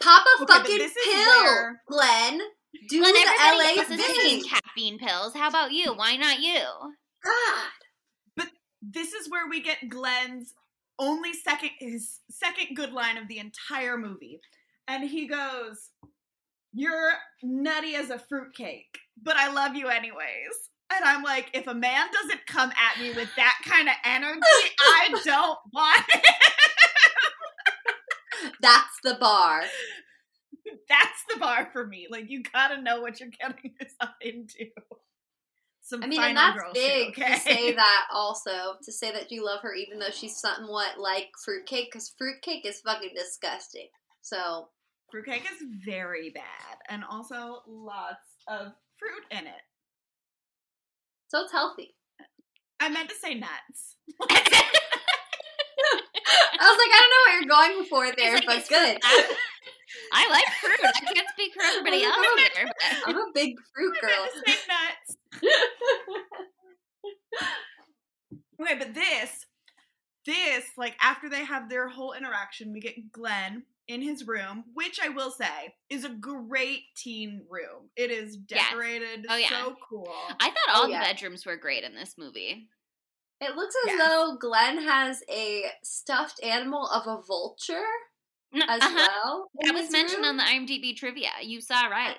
[0.00, 1.82] Pop a okay, fucking pill, where...
[1.88, 2.40] Glenn.
[2.88, 4.44] Do Glenn, the LA thing.
[4.44, 5.34] caffeine pills.
[5.34, 5.94] How about you?
[5.94, 6.60] Why not you?
[7.24, 7.70] God.
[8.36, 8.48] But
[8.80, 10.54] this is where we get Glenn's
[10.98, 14.40] only second his second good line of the entire movie.
[14.86, 15.90] And he goes,
[16.72, 20.68] You're nutty as a fruitcake, but I love you anyways.
[20.90, 24.40] And I'm like, if a man doesn't come at me with that kind of energy,
[24.80, 26.24] I don't want it.
[28.60, 29.62] That's the bar.
[30.88, 32.06] That's the bar for me.
[32.10, 34.70] Like you gotta know what you're getting yourself into.
[35.88, 37.32] Some I mean, and that's big okay?
[37.32, 41.30] to say that also to say that you love her, even though she's somewhat like
[41.42, 43.88] fruitcake, because fruitcake is fucking disgusting.
[44.20, 44.68] So
[45.10, 49.62] fruitcake is very bad, and also lots of fruit in it.
[51.28, 51.94] So it's healthy.
[52.80, 53.96] I meant to say nuts.
[54.20, 54.34] I
[56.60, 58.98] was like, I don't know what you're going for there, like, but good.
[60.12, 60.78] I like fruit.
[60.84, 62.16] I can't speak for everybody else
[62.54, 62.66] here.
[62.66, 62.76] But.
[63.06, 64.28] I'm a big fruit girl.
[64.46, 65.16] nuts.
[68.62, 69.46] okay, but this,
[70.26, 75.00] this, like after they have their whole interaction, we get Glenn in his room, which
[75.02, 77.88] I will say is a great teen room.
[77.96, 79.26] It is decorated yes.
[79.30, 79.48] oh, yeah.
[79.48, 80.12] so cool.
[80.40, 82.68] I thought oh, all oh, the bedrooms were great in this movie.
[83.40, 84.08] It looks as yes.
[84.08, 87.86] though Glenn has a stuffed animal of a vulture
[88.54, 88.94] as uh-huh.
[88.96, 89.50] well.
[89.62, 90.26] That was mentioned room.
[90.26, 91.30] on the IMDb trivia.
[91.42, 92.16] You saw right.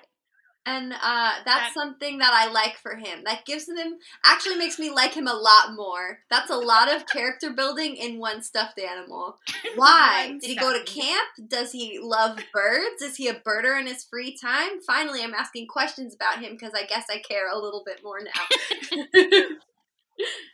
[0.66, 3.24] And uh, that's that, something that I like for him.
[3.24, 6.18] That gives him actually makes me like him a lot more.
[6.28, 9.38] That's a lot of character building in one stuffed animal.
[9.76, 10.36] Why?
[10.38, 11.28] Did he go to camp?
[11.48, 13.00] Does he love birds?
[13.00, 14.82] Is he a birder in his free time?
[14.86, 18.20] Finally, I'm asking questions about him because I guess I care a little bit more
[18.20, 19.40] now.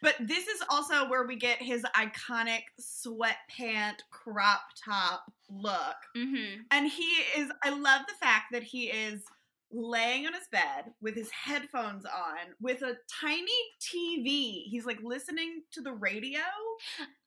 [0.03, 5.97] but this is also where we get his iconic sweatpant crop top look.
[6.17, 6.62] Mm-hmm.
[6.71, 9.23] And he is, I love the fact that he is
[9.77, 14.62] laying on his bed with his headphones on with a tiny TV.
[14.64, 16.41] He's like listening to the radio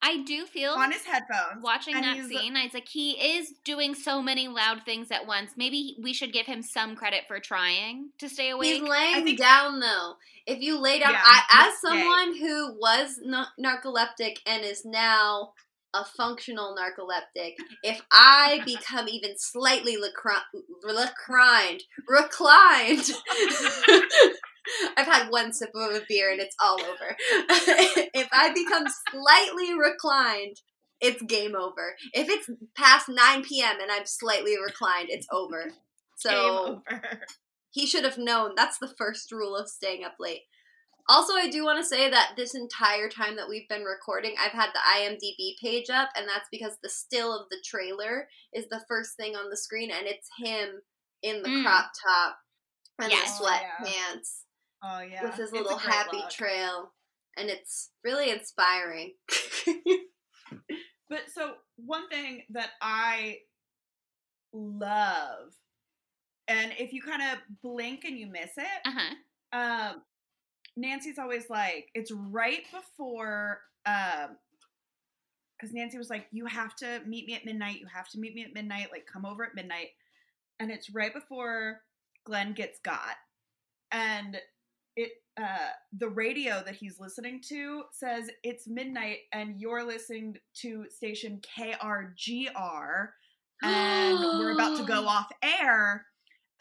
[0.02, 1.62] I do feel on his headphones.
[1.62, 2.56] watching that scene.
[2.56, 5.52] I was like, he is doing so many loud things at once.
[5.58, 8.80] Maybe we should give him some credit for trying to stay awake.
[8.80, 10.14] He's laying think- down though.
[10.46, 14.84] If you lay down, Yeah, I, as let's someone who was na- narcoleptic and is
[14.84, 15.54] now
[15.94, 23.10] a functional narcoleptic, if I become even slightly reclined, reclined,
[24.98, 27.16] I've had one sip of a beer and it's all over.
[28.14, 30.58] if I become slightly reclined,
[31.02, 31.96] it's game over.
[32.14, 33.78] If it's past 9 p.m.
[33.82, 35.72] and I'm slightly reclined, it's over.
[36.18, 37.02] So Game over.
[37.72, 38.52] he should have known.
[38.56, 40.42] That's the first rule of staying up late.
[41.10, 44.52] Also, I do want to say that this entire time that we've been recording, I've
[44.52, 48.84] had the IMDb page up, and that's because the still of the trailer is the
[48.88, 50.82] first thing on the screen, and it's him
[51.24, 51.64] in the Mm.
[51.64, 52.38] crop top
[53.00, 53.40] and Yes.
[53.40, 53.86] the Oh, yeah.
[53.86, 54.44] sweatpants
[54.84, 55.24] Oh yeah.
[55.24, 56.30] with his little happy look.
[56.30, 56.94] trail,
[57.38, 59.16] and it's really inspiring.
[61.10, 63.40] But so one thing that I
[64.54, 65.54] love,
[66.48, 69.16] and if you kind of blink and you miss it, Uh huh.
[69.60, 70.02] um,
[70.80, 74.38] Nancy's always like, it's right before, um,
[75.58, 77.80] because Nancy was like, you have to meet me at midnight.
[77.80, 78.88] You have to meet me at midnight.
[78.92, 79.90] Like, come over at midnight.
[80.60, 81.82] And it's right before
[82.26, 83.16] Glenn gets got,
[83.92, 84.38] and
[84.96, 90.86] it uh the radio that he's listening to says it's midnight and you're listening to
[90.90, 93.08] station KRGR
[93.64, 96.06] and we're about to go off air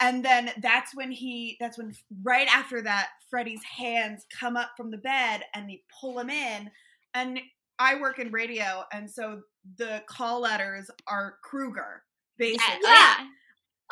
[0.01, 1.93] and then that's when he that's when
[2.23, 6.69] right after that Freddy's hands come up from the bed and they pull him in
[7.13, 7.39] and
[7.79, 9.41] I work in radio and so
[9.77, 12.03] the call letters are Kruger
[12.37, 13.15] basically Yeah.
[13.19, 13.29] and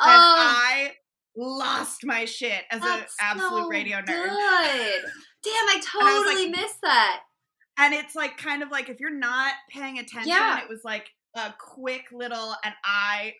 [0.00, 0.92] I
[1.36, 5.02] lost my shit as an absolute so radio nerd Good.
[5.44, 7.20] Damn, I I like- totally missed that.
[7.78, 10.60] and it's like kind of like if you're not paying attention Yeah.
[10.62, 13.34] it was like a quick little and i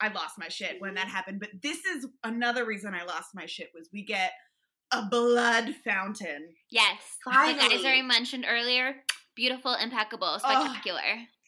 [0.00, 3.46] i lost my shit when that happened but this is another reason i lost my
[3.46, 4.32] shit was we get
[4.92, 6.98] a blood fountain Yes.
[7.26, 7.76] Like Finally.
[7.84, 8.94] Isari mentioned earlier,
[9.34, 11.00] beautiful, impeccable, spectacular.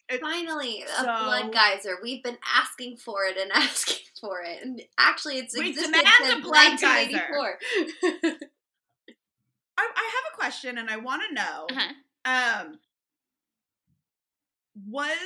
[0.09, 1.97] It's Finally, a so- blood geyser.
[2.03, 6.07] We've been asking for it and asking for it, and actually, it's We existed demand
[6.21, 7.59] a since blood 1984.
[9.77, 12.61] I, I have a question and i want to know Uh-huh.
[12.65, 12.79] um
[14.87, 15.17] was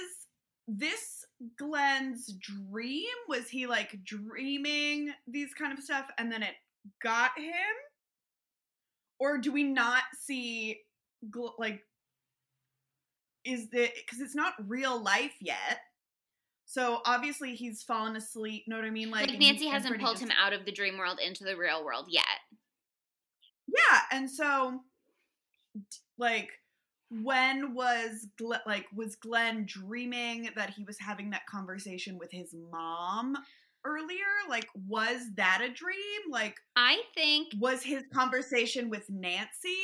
[0.68, 1.26] this
[1.58, 3.06] glenn's dream?
[3.28, 6.56] Was he like dreaming these kind of stuff and then it
[7.02, 7.54] got him?
[9.20, 10.80] Or do we not see
[11.30, 11.82] gl- like
[13.46, 15.80] is the because it's not real life yet.
[16.66, 19.12] So obviously he's fallen asleep know what i mean?
[19.12, 22.08] Like, he- Nancy hasn't pulled him out of the dream world into the real world
[22.10, 22.24] yet.
[23.68, 24.82] Yeah, and so
[26.18, 26.50] like
[27.24, 32.54] when was Glenn, like was Glenn dreaming that he was having that conversation with his
[32.72, 33.36] mom
[33.86, 34.18] earlier?
[34.50, 36.32] Like was that a dream?
[36.32, 39.78] Like I think was his conversation with Nancy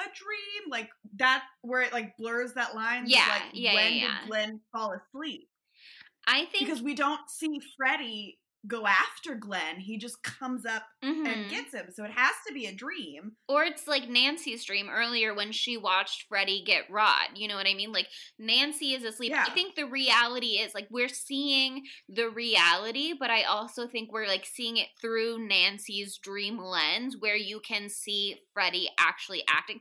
[0.00, 0.70] a dream?
[0.70, 3.04] Like that where it like blurs that line?
[3.06, 4.20] Yeah, like yeah, when yeah, yeah.
[4.20, 5.48] did Glenn fall asleep?
[6.26, 9.78] I think Because we don't see Freddy go after Glenn.
[9.78, 11.26] He just comes up Mhm.
[11.26, 11.90] and gets him.
[11.92, 13.36] So it has to be a dream.
[13.46, 17.36] Or it's like Nancy's dream earlier when she watched Freddy get rod.
[17.36, 17.92] You know what I mean?
[17.92, 18.08] Like
[18.38, 19.32] Nancy is asleep.
[19.32, 19.44] Yeah.
[19.46, 24.26] I think the reality is like we're seeing the reality, but I also think we're
[24.28, 29.80] like seeing it through Nancy's dream lens where you can see Freddy actually acting.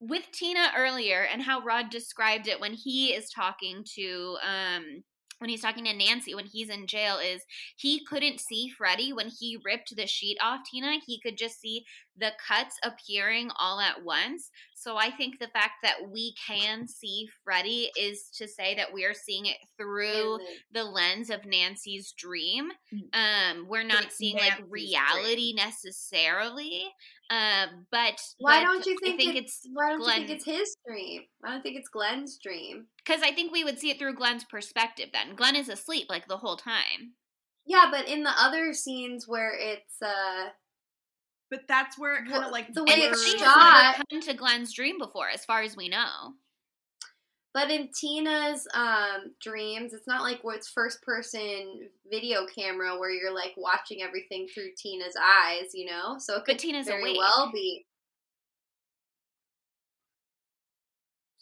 [0.00, 5.04] With Tina earlier and how Rod described it when he is talking to um
[5.40, 7.42] when he's talking to Nancy when he's in jail is
[7.76, 10.98] he couldn't see Freddy when he ripped the sheet off Tina.
[11.04, 11.84] He could just see
[12.16, 14.50] the cuts appearing all at once.
[14.74, 19.14] So I think the fact that we can see Freddy is to say that we're
[19.14, 20.38] seeing it through
[20.72, 22.72] the- lens of Nancy's dream.
[22.92, 23.14] Mm.
[23.14, 26.84] Um, we're not It's seeing like Nancy's reality necessarily.
[27.30, 30.26] Um, but Why but don't you I think, think it's, it's why don't Glenn you
[30.26, 31.22] think it's his dream?
[31.40, 32.86] Why don't think it's Glenn's dream?
[33.04, 35.10] because I think we would see it through Glenn's perspective.
[35.12, 37.14] Then Glenn is asleep like the whole time.
[37.66, 40.48] Yeah, but in the other scenes where it's uh
[41.50, 44.02] But that's where it kind of Well, like the way And it's Freddy shot- never
[44.10, 46.34] come to Glenn's dream before, as far as we know.
[47.52, 53.34] But in Tina's um dreams, it's not like what's first person video camera where you're
[53.34, 56.16] like watching everything through Tina's eyes, you know?
[56.18, 57.18] So it could But Tina's very awake.
[57.18, 57.84] well be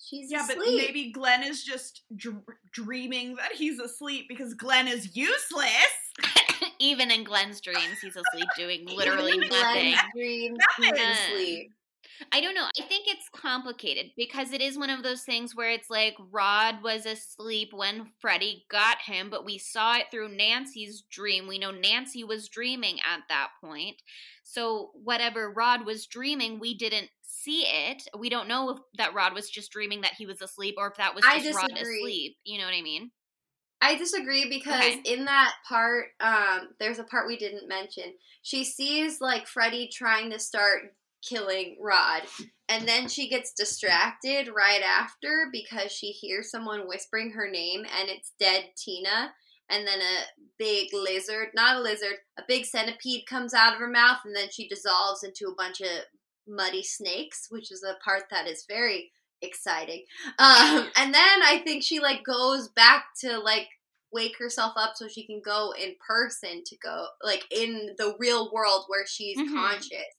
[0.09, 2.42] She's Yeah, but maybe Glenn is just dr-
[2.72, 5.68] dreaming that he's asleep because Glenn is useless.
[6.78, 9.92] Even in Glenn's dreams, he's asleep doing literally Even nothing.
[9.92, 10.96] Glenn's dreams, Nothing.
[11.06, 11.72] he's asleep.
[12.32, 12.66] I don't know.
[12.78, 16.82] I think it's complicated because it is one of those things where it's like Rod
[16.82, 21.46] was asleep when Freddy got him, but we saw it through Nancy's dream.
[21.46, 23.96] We know Nancy was dreaming at that point.
[24.42, 28.02] So whatever Rod was dreaming, we didn't see it.
[28.18, 30.96] We don't know if that Rod was just dreaming that he was asleep or if
[30.96, 32.36] that was just Rod asleep.
[32.44, 33.10] You know what I mean?
[33.80, 35.02] I disagree because Okay.
[35.04, 38.14] in that part, um, there's a part we didn't mention.
[38.42, 42.22] She sees like Freddy trying to start killing Rod,
[42.68, 48.08] and then she gets distracted right after because she hears someone whispering her name, and
[48.08, 49.32] it's dead Tina.
[49.70, 50.22] And then a
[50.58, 54.48] big lizard, not a lizard, a big centipede comes out of her mouth, and then
[54.50, 55.88] she dissolves into a bunch of
[56.46, 59.12] muddy snakes, which is a part that is very
[59.42, 60.04] exciting.
[60.38, 63.68] Um, and then I think she like goes back to like
[64.10, 68.50] wake herself up so she can go in person to go like in the real
[68.50, 69.54] world where she's Mhm.
[69.54, 70.14] conscious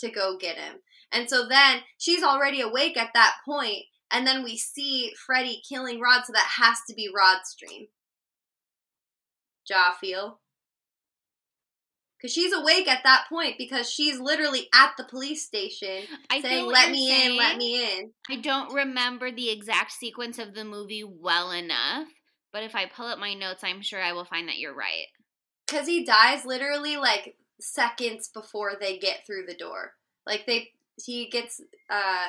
[0.00, 0.76] to go get him.
[1.12, 6.00] And so then she's already awake at that point, and then we see Freddy killing
[6.00, 7.88] Rod, so that has to be Rod's dream.
[9.66, 10.40] Jaw feel.
[12.20, 16.66] Because she's awake at that point because she's literally at the police station I saying,
[16.66, 18.10] let me in, let me in.
[18.28, 22.08] I don't remember the exact sequence of the movie well enough,
[22.52, 25.06] but if I pull up my notes, I'm sure I will find that you're right.
[25.66, 29.92] Because he dies literally like seconds before they get through the door.
[30.26, 30.70] Like they,
[31.02, 32.28] he gets, uh,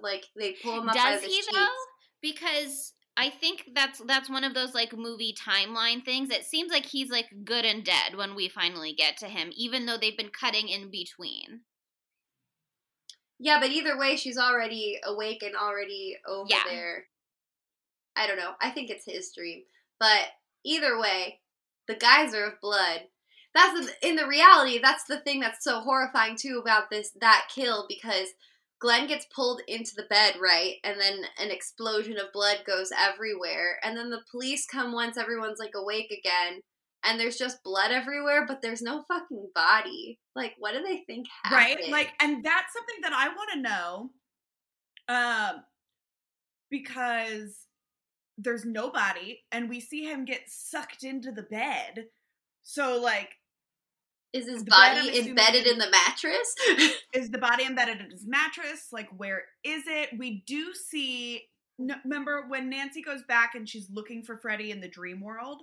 [0.00, 1.48] like they pull him up Does he sheets.
[1.52, 1.66] though?
[2.22, 6.30] Because I think that's that's one of those like movie timeline things.
[6.30, 9.86] It seems like he's like good and dead when we finally get to him, even
[9.86, 11.60] though they've been cutting in between.
[13.38, 16.62] Yeah, but either way, she's already awake and already over Yeah.
[16.68, 17.04] there.
[18.16, 18.52] I don't know.
[18.60, 19.64] I think it's his dream,
[20.00, 20.28] but
[20.64, 21.40] either way,
[21.86, 23.02] the geyser of blood.
[23.56, 24.78] That's the, in the reality.
[24.80, 28.28] That's the thing that's so horrifying too about this that kill because
[28.78, 33.78] Glenn gets pulled into the bed, right, and then an explosion of blood goes everywhere,
[33.82, 36.60] and then the police come once everyone's like awake again.
[37.02, 40.18] And there's just blood everywhere, but there's no fucking body.
[40.34, 41.78] Like, what do they think happened?
[41.78, 44.10] right like and that's something that i want to know
[45.08, 45.62] um
[46.70, 47.66] because
[48.36, 52.06] there's nobody and we see him get sucked into the bed
[52.62, 53.36] so like
[54.36, 56.54] Is his bed, body assuming, embedded in the mattress?
[57.12, 61.42] is the body embedded in his mattress like where is it we do see
[61.78, 65.62] no, remember when nancy goes back and she's looking for freddy in the dream world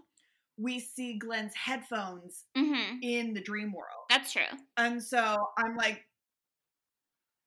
[0.57, 2.97] we see glenn's headphones Mm-hmm.
[3.01, 4.41] in the dream world That's true.
[4.77, 6.03] And so I'm like,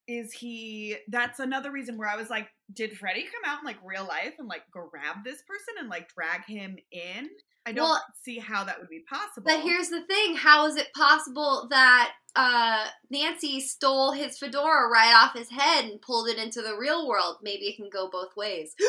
[0.09, 0.97] is he?
[1.09, 4.35] That's another reason where I was like, did Freddy come out in like real life
[4.39, 7.29] and like grab this person and like drag him in?
[7.67, 9.45] I don't Well, see how that would be possible.
[9.45, 15.13] but here's the thing: How is it possible that uh, Nancy stole his fedora right
[15.15, 17.39] off his head and pulled it into the real world?
[17.43, 18.75] Maybe it can go both ways.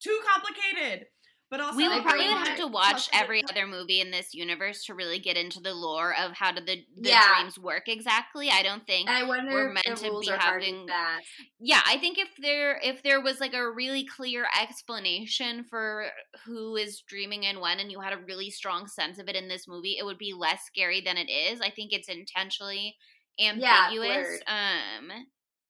[0.00, 1.06] too complicated.
[1.50, 4.94] But also, We will probably have to watch every other movie in this universe to
[4.94, 7.22] really get into the lore of how do the, the Yeah.
[7.36, 8.50] dreams work exactly.
[8.50, 11.20] I don't think I wonder We're meant to be having- that.
[11.58, 16.06] yeah i think if there if there was like a really clear explanation for
[16.44, 19.48] who is dreaming and when and you had a really strong sense of it in
[19.48, 22.96] this movie it would be less scary than it is i think it's intentionally
[23.40, 24.42] ambiguous blurred.
[24.46, 25.10] um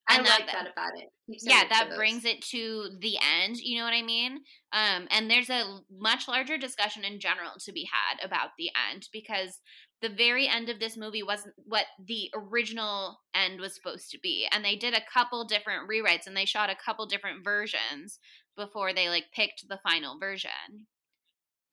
[0.08, 1.08] I and like that- that about it.
[1.28, 4.38] Yeah that brings it to the end you know what i mean
[4.72, 9.08] um and there's a much larger discussion in general to be had about the end
[9.12, 9.60] because
[10.00, 14.48] the very end of this movie wasn't what the original end was supposed to be
[14.50, 18.18] and they did a couple different rewrites and they shot a couple different versions
[18.56, 20.86] before they like picked the final version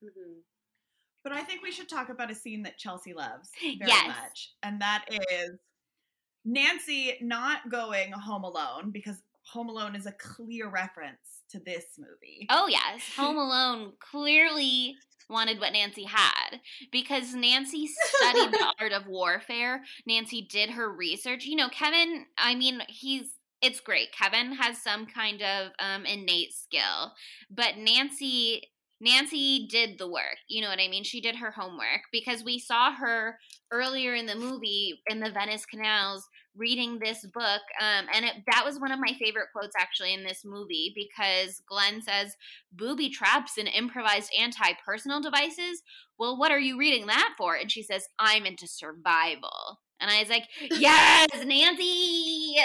[0.03, 0.41] Mhm.
[1.23, 4.07] But I think we should talk about a scene that Chelsea loves very Yes.
[4.07, 5.51] much, and that is
[6.45, 9.21] Nancy not going home alone because
[9.51, 12.47] Home Alone is a clear reference to this movie.
[12.49, 13.01] oh yes.
[13.17, 14.95] Home alone clearly
[15.27, 16.59] wanted what nancy had
[16.91, 19.83] because nancy studied the art of warfare.
[20.05, 21.45] Nancy did her research.
[21.45, 23.31] You know kevin i mean he's
[23.61, 24.11] it's great.
[24.11, 27.13] Kevin has some kind of um, innate skill
[27.49, 28.61] but nancy
[29.01, 30.37] nancy did the work.
[30.47, 31.03] You know what i mean?
[31.03, 33.39] She did her homework because we saw her
[33.71, 36.27] earlier in the movie in the venice canals
[36.57, 40.23] reading this book um, and it, that was one of my favorite quotes actually in
[40.23, 42.35] this movie because glenn says
[42.71, 45.81] booby traps and improvised anti-personnel devices
[46.17, 50.19] well what are you reading that for and she says i'm into survival And I
[50.19, 52.55] was like, yes, Nancy.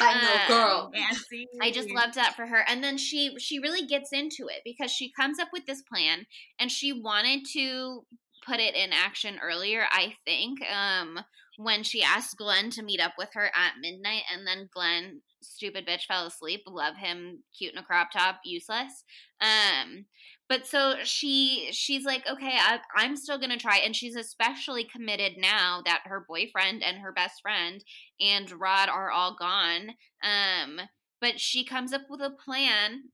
[0.00, 0.90] I know, Um, girl.
[0.92, 1.46] Nancy.
[1.62, 2.64] I just loved that for her.
[2.68, 6.26] And then she she really gets into it because she comes up with this plan
[6.58, 8.04] and she wanted to
[8.46, 10.60] put it in action earlier, I think.
[10.70, 11.20] Um
[11.58, 15.86] when she asked Glenn to meet up with her at midnight and then Glenn stupid
[15.86, 16.62] bitch fell asleep.
[16.66, 19.04] Love him cute in a crop top, useless.
[19.40, 20.06] Um
[20.52, 25.38] but so she she's like okay I, i'm still gonna try and she's especially committed
[25.38, 27.82] now that her boyfriend and her best friend
[28.20, 30.78] and rod are all gone um
[31.22, 33.04] but she comes up with a plan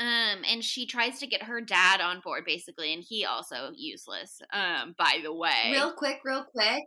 [0.00, 4.40] um and she tries to get her dad on board basically and he also useless
[4.52, 6.82] um by the way Real quick, real quick.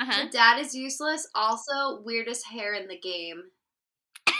[0.00, 1.28] uh-huh The dad is useless.
[1.34, 3.44] Also, weirdest hair in the game.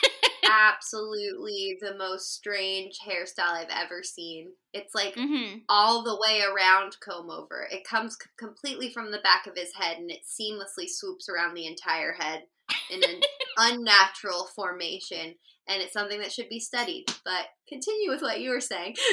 [0.44, 4.52] Absolutely the most strange hairstyle I've ever seen.
[4.72, 5.58] It's like mm-hmm.
[5.68, 7.66] all the way around comb over.
[7.70, 11.54] It comes c- completely from the back of his head and it seamlessly swoops around
[11.54, 12.42] the entire head
[12.90, 13.20] in an
[13.56, 15.34] unnatural formation.
[15.68, 17.06] And it's something that should be studied.
[17.24, 18.96] But continue with what you were saying.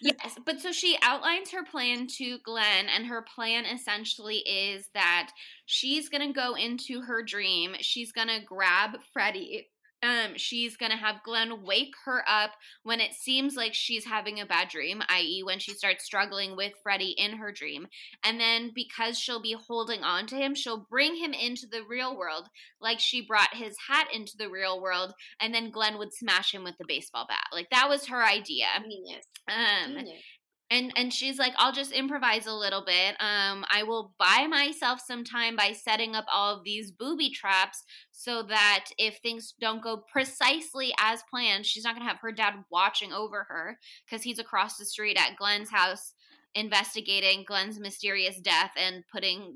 [0.00, 5.30] Yes, but so she outlines her plan to Glenn, and her plan essentially is that
[5.66, 7.74] she's gonna go into her dream.
[7.80, 9.68] She's gonna grab Freddy.
[10.02, 14.46] Um, she's gonna have Glenn wake her up when it seems like she's having a
[14.46, 17.88] bad dream, i.e., when she starts struggling with Freddy in her dream.
[18.22, 22.16] And then because she'll be holding on to him, she'll bring him into the real
[22.16, 22.48] world,
[22.80, 26.64] like she brought his hat into the real world, and then Glenn would smash him
[26.64, 27.46] with the baseball bat.
[27.52, 28.66] Like that was her idea.
[28.82, 29.24] Genius.
[29.48, 30.22] Um, Genius.
[30.70, 33.16] And and she's like i'll just improvise a little bit.
[33.20, 37.84] Um i will buy myself some time by setting up all of these booby traps
[38.12, 42.32] so that if things don't go precisely as planned she's not going to have her
[42.32, 46.14] dad watching over her because he's across the street at glenn's house
[46.54, 49.54] investigating glenn's mysterious death and putting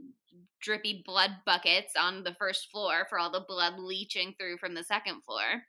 [0.62, 4.84] drippy blood buckets on the first floor for all the blood leaching through from the
[4.84, 5.64] second floor.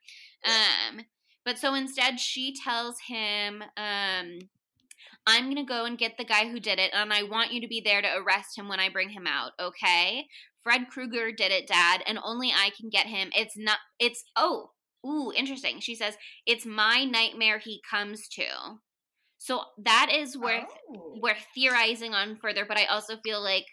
[0.45, 1.01] Um
[1.43, 4.39] but so instead she tells him um
[5.25, 7.61] I'm going to go and get the guy who did it, and I want you
[7.61, 10.25] to be there to arrest him when I bring him out, okay?
[10.61, 13.29] Fred Krueger did it, Dad, and only I can get him.
[13.35, 14.71] It's not, it's, oh,
[15.05, 15.79] ooh, interesting.
[15.79, 16.15] She says,
[16.45, 18.45] it's my nightmare he comes to.
[19.37, 21.19] So that is worth, Oh.
[21.21, 23.65] we're theorizing on further, but I also feel like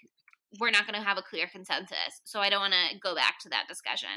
[0.58, 2.20] we're not going to have a clear consensus.
[2.24, 4.08] So I don't want to go back to that discussion.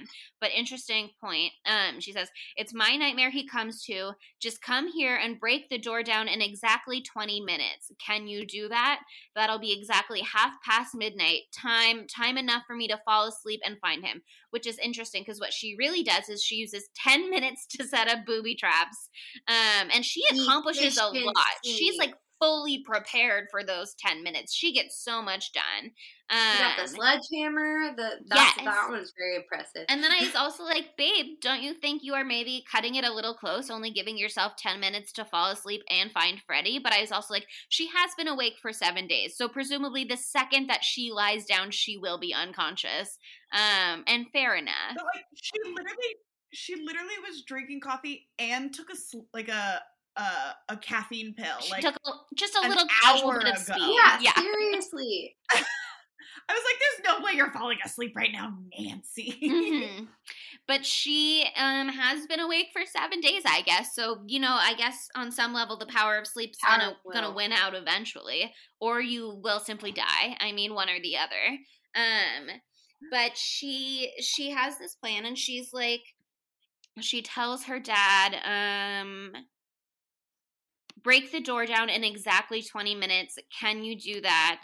[0.41, 1.51] But interesting point.
[1.65, 4.11] Um, she says, It's my nightmare he comes to.
[4.39, 7.91] Just come here and break the door down in exactly 20 minutes.
[8.03, 9.01] Can you do that?
[9.35, 11.41] That'll be exactly half past midnight.
[11.55, 14.23] Time time enough for me to fall asleep and find him.
[14.49, 18.07] Which is interesting because what she really does is she uses 10 minutes to set
[18.07, 19.09] up booby traps.
[19.47, 21.33] Um, and she accomplishes a lot.
[21.63, 24.53] She's like fully prepared for those 10 minutes.
[24.53, 25.91] She gets so much done.
[26.33, 27.93] Um, You got the sledgehammer.
[27.95, 28.65] The that's, yes.
[28.65, 29.85] that one was very impressive.
[29.87, 33.05] and then I was also like, babe, don't you think you are maybe cutting it
[33.05, 36.79] a little close, only giving yourself 10 minutes to fall asleep and find Freddy?
[36.79, 39.37] But I was also like, she has been awake for seven days.
[39.37, 43.19] So presumably the second that she lies down, she will be unconscious.
[43.51, 44.73] Um, and fair enough.
[44.95, 46.15] But like she literally,
[46.51, 48.95] she literally was drinking coffee and took a
[49.33, 49.81] like a
[50.15, 50.23] a,
[50.69, 51.59] a caffeine pill.
[51.61, 53.73] She Like took a, just a little casual hour bit of ago.
[53.73, 53.95] speed.
[53.95, 54.33] yeah, yeah.
[54.37, 55.35] seriously.
[56.49, 60.07] I was like, "There's no way you're falling asleep right now, Nancy." Mhm.
[60.67, 63.93] But she um has been awake for seven days, I guess.
[63.95, 67.11] So you know, I guess on some level, the power of sleep's Power gonna will.
[67.13, 70.37] gonna win out eventually, or you will simply die.
[70.39, 71.57] I mean, one or the other.
[71.95, 72.49] Um,
[73.11, 76.03] but she she has this plan, and she's like,
[77.01, 79.33] she tells her dad, um.
[81.01, 83.37] Break the door down in exactly 20 minutes.
[83.59, 84.63] Can you do that?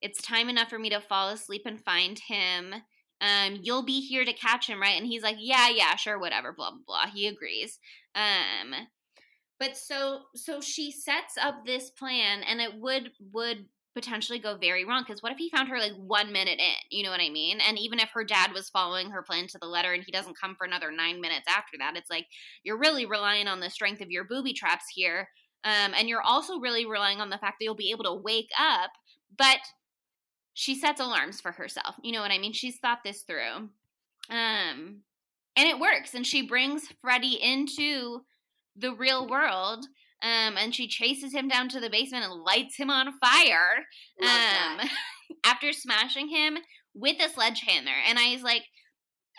[0.00, 2.74] It's time enough for me to fall asleep and find him
[3.20, 4.96] um, you'll be here to catch him, right?
[4.96, 7.06] And he's like, yeah, yeah, sure, whatever, blah blah blah.
[7.12, 7.78] He agrees.
[8.14, 8.74] Um,
[9.58, 14.84] but so so she sets up this plan, and it would would potentially go very
[14.84, 16.74] wrong because what if he found her like one minute in?
[16.90, 17.60] You know what I mean?
[17.66, 20.38] And even if her dad was following her plan to the letter, and he doesn't
[20.38, 22.26] come for another nine minutes after that, it's like
[22.64, 25.28] you're really relying on the strength of your booby traps here.
[25.64, 28.50] Um, and you're also really relying on the fact that you'll be able to wake
[28.60, 28.90] up,
[29.36, 29.58] but
[30.58, 31.96] she sets alarms for herself.
[32.02, 32.54] You know what I mean?
[32.54, 33.68] She's thought this through.
[34.30, 35.02] Um
[35.54, 38.22] and it works and she brings Freddy into
[38.74, 39.84] the real world.
[40.22, 43.84] Um and she chases him down to the basement and lights him on fire.
[44.22, 44.88] Um
[45.44, 46.56] after smashing him
[46.94, 47.92] with a sledgehammer.
[48.08, 48.64] And I was like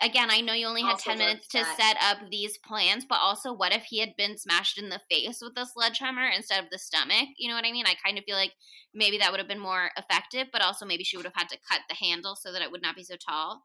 [0.02, 3.04] again, I know you only had Also 10 minutes to loved set up these plans,
[3.08, 6.62] but also what if he had been smashed in the face with a sledgehammer instead
[6.62, 7.28] of the stomach?
[7.36, 7.86] You know what I mean?
[7.86, 8.52] I kind of feel like
[8.94, 11.58] maybe that would have been more effective, but also maybe she would have had to
[11.68, 13.64] cut the handle so that it would not be so tall.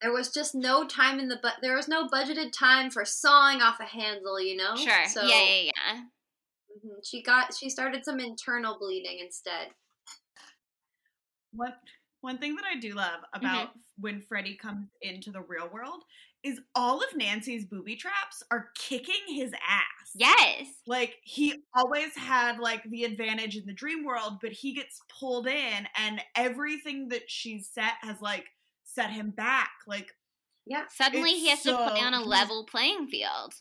[0.00, 3.62] There was just no time in the but there was no budgeted time for sawing
[3.62, 4.74] off a handle, you know.
[4.74, 5.06] Sure.
[5.06, 6.00] So yeah, yeah, yeah.
[6.84, 9.68] mhm, she got she started some internal bleeding instead.
[11.52, 11.74] One
[12.22, 13.44] one thing that I do love Mm-hmm.
[13.46, 16.02] about when Freddy comes into the real world
[16.42, 20.10] is all of Nancy's booby traps are kicking his ass.
[20.14, 20.66] Yes.
[20.88, 25.46] Like he always had like the advantage in the dream world, but he gets pulled
[25.46, 28.46] in and everything that she's set has like
[28.84, 29.70] set him back.
[29.86, 30.12] Like
[30.66, 30.84] Yeah.
[30.92, 33.54] Suddenly he has to play so- on a level playing field.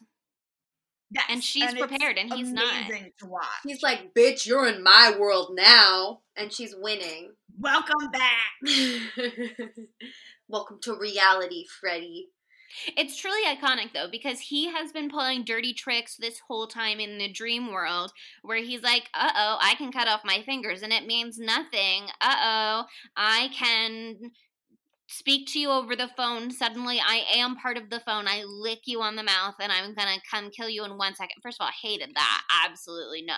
[1.12, 2.88] Yes, And she's it's prepared and he's not.
[2.88, 3.46] to watch.
[3.66, 7.34] He's like, "Bitch, you're in my world now," and she's winning.
[7.60, 8.72] Welcome back.
[10.48, 12.30] Welcome to reality, Freddy.
[12.98, 17.18] It's truly iconic though because he has been pulling dirty tricks this whole time in
[17.18, 18.12] the dream world
[18.44, 22.06] where he's like, "Uh oh, I can cut off my fingers and it means nothing.
[22.22, 22.84] Uh oh,
[23.16, 24.32] I can."
[25.12, 26.52] Speak to you over the phone.
[26.52, 28.28] Suddenly, I am part of the phone.
[28.28, 31.36] I lick you on the mouth, and I'm gonna come kill you in one second.
[31.44, 32.42] First of all, I hated that.
[32.66, 33.36] Absolutely no.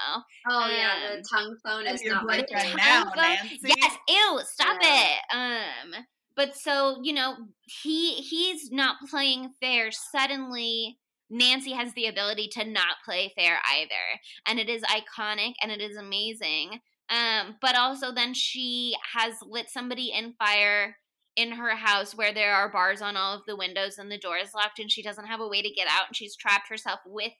[0.50, 2.76] Oh yeah, the Um, tongue phone is not my boyfriend thing.
[2.78, 3.60] now, Alpha- Nancy.
[3.64, 5.08] Yes, ew, stop Yeah.
[5.08, 5.20] it.
[5.36, 6.06] Um,
[6.36, 9.92] but so you know, he he's not playing fair.
[9.92, 15.72] Suddenly, Nancy has the ability to not play fair either, and it is iconic and
[15.72, 16.82] it is amazing.
[17.10, 20.96] Um, but also then she has lit somebody in fire
[21.36, 24.38] in her house where there are bars on all of the windows and the door
[24.38, 27.00] is locked and she doesn't have a way to get out and she's trapped herself
[27.06, 27.32] with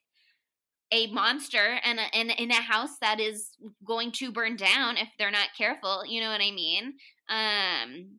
[0.92, 3.50] a monster and a, in, in a house that is
[3.84, 6.94] going to burn down if they're not careful you know what i mean
[7.28, 8.18] um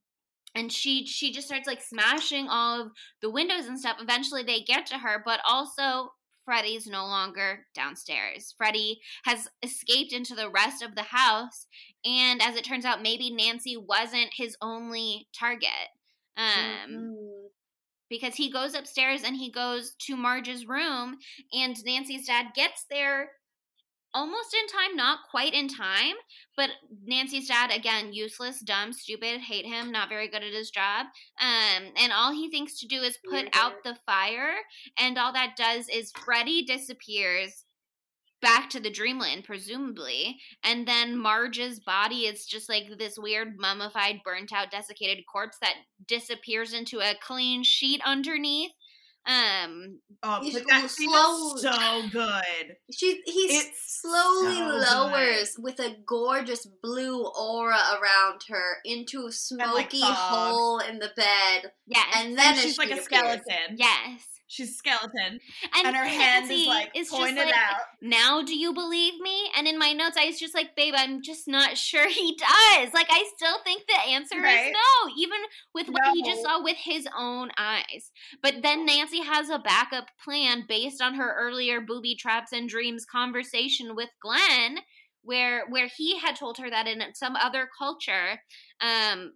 [0.56, 2.92] and she she just starts like smashing all of
[3.22, 6.10] the windows and stuff eventually they get to her but also
[6.46, 8.54] Freddy's no longer downstairs.
[8.56, 11.66] Freddy has escaped into the rest of the house,
[12.06, 15.90] and as it turns out, maybe Nancy wasn't his only target.
[16.38, 17.50] Um, Mhm.
[18.10, 21.18] because he goes upstairs and he goes to Marge's room,
[21.54, 23.32] and Nancy's dad gets there
[24.14, 26.16] almost in time, not quite in time,
[26.56, 26.70] but
[27.04, 31.08] Nancy's dad again useless, dumb, stupid, hate him, not very good at his job.
[31.40, 34.56] Um and all he thinks to do is put out the fire
[34.98, 37.65] and all that does is Freddy disappears
[38.42, 44.22] back to the dreamland presumably and then Marge's body is just like this weird mummified
[44.24, 45.76] burnt out desiccated corpse that
[46.08, 48.72] disappears into a clean sheet underneath
[49.28, 52.76] um Oh, You but that scene slow- so good.
[52.92, 59.32] She he It's slowly so lowers with a gorgeous blue aura around her into a
[59.32, 60.14] smoky fog.
[60.16, 63.06] hole in the bed, Yeah, and then And she's she like a appears.
[63.06, 63.78] skeleton.
[63.78, 64.22] yes
[64.56, 65.40] She's a skeleton.
[65.76, 67.82] and, And her hand is like just pointed like, out.
[68.02, 71.22] now do you believe me and in my notes i was just like babe i'm
[71.22, 74.68] just not sure he does like i still think the answer Right.
[74.68, 75.40] is no even
[75.74, 78.12] with what he just saw with his own eyes
[78.42, 83.06] but then nancy has a backup plan based on her earlier booby traps and dreams
[83.06, 84.80] conversation with glenn
[85.24, 88.40] where where he had told her that in some other culture
[88.82, 89.34] um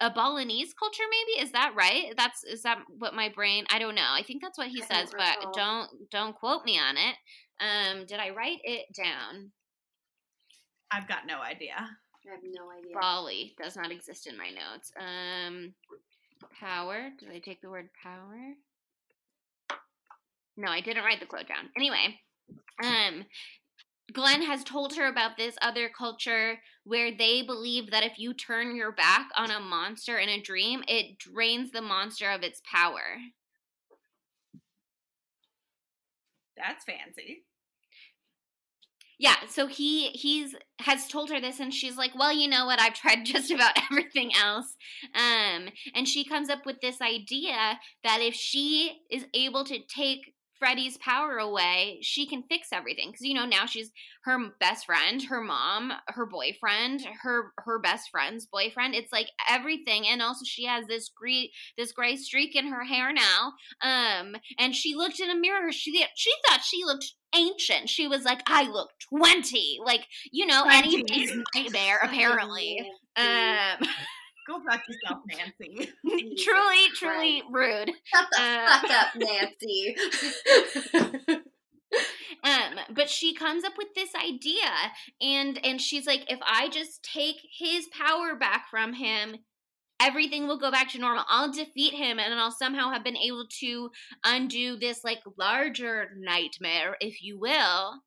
[0.00, 2.14] a Balinese culture, maybe is that right?
[2.16, 3.64] That's is that what my brain?
[3.70, 4.08] I don't know.
[4.10, 5.52] I think that's what he I don't says, but recall.
[5.52, 7.16] don't don't quote me on it.
[7.60, 9.52] Um, did I write it down?
[10.90, 11.74] I've got no idea.
[11.76, 12.94] I have no idea.
[12.98, 14.92] Bali does not exist in my notes.
[14.98, 15.74] Um,
[16.58, 17.10] power.
[17.18, 18.54] Did I take the word power?
[20.56, 21.70] No, I didn't write the quote down.
[21.76, 22.18] Anyway,
[22.84, 23.24] um,
[24.12, 28.74] Glenn has told her about this other culture where they believe that if you turn
[28.76, 33.18] your back on a monster in a dream, it drains the monster of its power.
[36.56, 37.44] That's fancy.
[39.18, 42.80] Yeah, so he he's has told her this and she's like, "Well, you know what?
[42.80, 44.76] I've tried just about everything else."
[45.14, 50.32] Um and she comes up with this idea that if she is able to take
[50.60, 53.90] Freddy's power away, she can fix everything cuz you know, now she's
[54.22, 58.94] her best friend, her mom, her boyfriend, her her best friend's boyfriend.
[58.94, 63.12] It's like everything and also she has this gray this gray streak in her hair
[63.12, 63.54] now.
[63.82, 65.72] Um and she looked in a mirror.
[65.72, 67.88] She she thought she looked ancient.
[67.88, 69.78] She was like, I look 20.
[69.84, 71.04] Like, you know, any 20.
[71.04, 72.90] big nightmare, apparently.
[73.16, 73.88] Um,
[74.50, 75.92] Go fuck yourself, Nancy.
[76.42, 77.92] truly, truly rude.
[78.04, 79.96] Shut the uh, fuck up, Nancy.
[82.42, 84.70] Um, but she comes up with this idea
[85.20, 89.36] and and she's like, if I just take his power back from him,
[90.00, 91.24] everything will go back to normal.
[91.28, 93.90] I'll defeat him and I'll somehow have been able to
[94.24, 98.00] undo this like larger nightmare, if you will.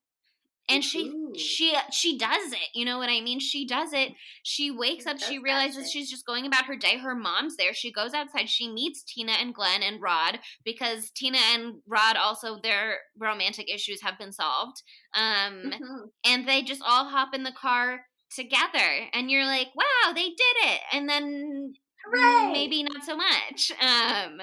[0.69, 1.34] And she Ooh.
[1.38, 3.40] she she does it you know what i mean?
[3.40, 4.14] She does it.
[4.44, 6.98] She wakes She up she realizes she's just going about her day.
[6.98, 7.73] Her mom's there.
[7.73, 8.49] She goes outside.
[8.49, 14.02] She meets tina and glenn and rod because tina and rod also their romantic issues
[14.02, 14.81] have been solved.
[15.14, 16.10] Um Mhm.
[16.26, 20.57] and they just all hop in the car together and you're like wow they did
[20.65, 20.81] it.
[20.94, 21.73] And then
[22.06, 22.52] Hooray!
[22.52, 23.72] maybe not so much.
[23.81, 24.41] Um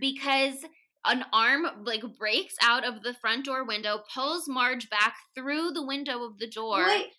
[0.00, 0.64] because
[1.04, 5.84] an arm like breaks out of the front door window pulls marge back through the
[5.84, 6.84] window of the door.
[6.86, 7.12] Wait,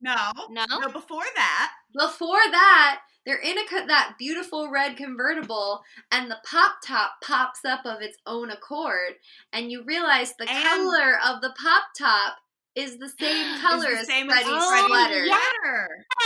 [0.00, 0.14] No.
[0.48, 0.64] no?
[0.68, 5.82] No, before that, before that, they're in a co- that beautiful red convertible,
[6.12, 9.14] and the pop top pops up of its own accord,
[9.52, 12.38] and you realize the And- color of the pop top
[12.76, 15.24] is the same color the as same as Oh, sweater.
[15.24, 15.38] yeah.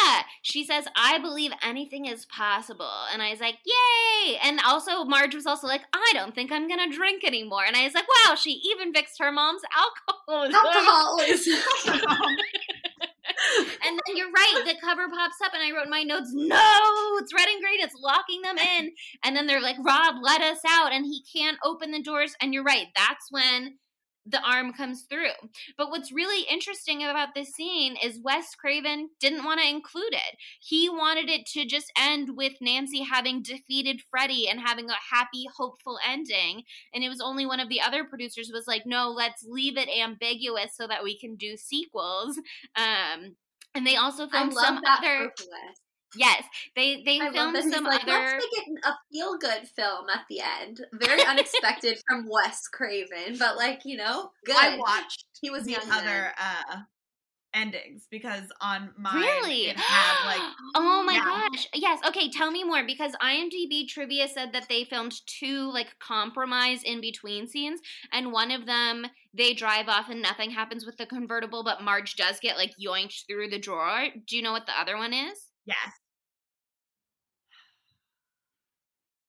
[0.05, 0.23] Yeah.
[0.43, 2.91] She says, I believe anything is possible.
[3.13, 4.37] And I was like, yay.
[4.43, 7.63] And also, Marge was also like, I don't think I'm going to drink anymore.
[7.67, 10.55] And I was like, wow, she even fixed her mom's alcoholism.
[10.65, 11.59] Alcoholism.
[13.87, 17.17] And then you're right, the cover pops up, and I wrote in my notes, no,
[17.19, 18.91] it's red and green, it's locking them in.
[19.25, 20.93] And then they're like, Rob, let us out.
[20.93, 22.35] And he can't open the doors.
[22.43, 23.79] And you're right, that's when
[24.27, 25.33] the arm comes through.
[25.77, 30.37] But what's really interesting about this scene is Wes Craven didn't want to include it.
[30.61, 35.47] He wanted it to just end with Nancy having defeated Freddy and having a happy,
[35.57, 36.63] hopeful ending.
[36.95, 39.89] And it was only one of the other producers was like, no, let's leave it
[39.89, 42.39] ambiguous so that we can do sequels.
[42.77, 43.37] Um,
[43.75, 45.25] and they also filmed some other.
[45.25, 45.81] Wes.
[46.17, 46.43] Yes,
[46.75, 48.13] they they I filmed some like, other.
[48.13, 50.81] let's make it a feel good film at the end.
[50.93, 54.57] Very unexpected from Wes Craven, but like you know, good.
[54.57, 56.79] I watched He was the other uh
[57.53, 59.63] endings because on my Really?
[59.71, 61.49] it had like oh my Yeah.
[61.53, 61.67] gosh.
[61.75, 61.99] Yes.
[62.07, 67.01] Okay, tell me more because IMDb trivia said that they filmed two like compromise in
[67.01, 67.81] between scenes
[68.13, 72.15] and one of them they drive off and nothing happens with the convertible but Marge
[72.17, 74.07] does get like yoinked through the drawer.
[74.27, 75.39] Do you know what the other one is?
[75.67, 75.77] yes.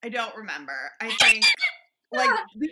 [0.04, 0.74] I don't remember.
[1.00, 1.46] I think
[2.12, 2.70] like the,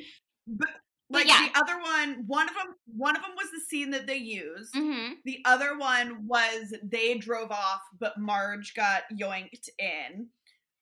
[0.48, 0.70] but,
[1.10, 1.48] like yeah.
[1.48, 4.74] the other one, one of them one of them was the scene that they used.
[4.74, 5.16] Mhm.
[5.26, 10.28] The other one was they drove off, but Marge got yoinked in.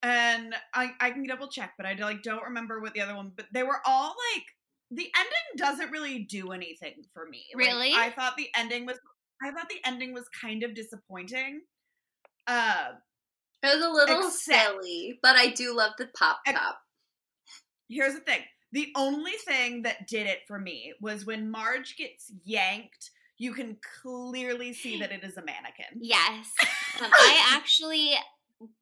[0.03, 3.31] And I, I can double check, but I like don't remember what the other one.
[3.35, 4.43] But they were all like
[4.91, 7.45] the ending doesn't really do anything for me.
[7.53, 7.93] Like, Really?
[7.93, 8.99] I thought the ending was
[9.41, 11.61] I thought the ending was kind of disappointing.
[12.47, 12.91] Uh,
[13.67, 14.33] It was a little Except-
[14.81, 16.79] silly, but I do love the pop top.
[17.89, 18.41] here's the thing:
[18.71, 23.11] the only thing that did it for me was when Marge gets yanked.
[23.39, 25.99] You can clearly see that it is a mannequin.
[26.01, 26.51] Yes.
[26.99, 28.13] Um, I actually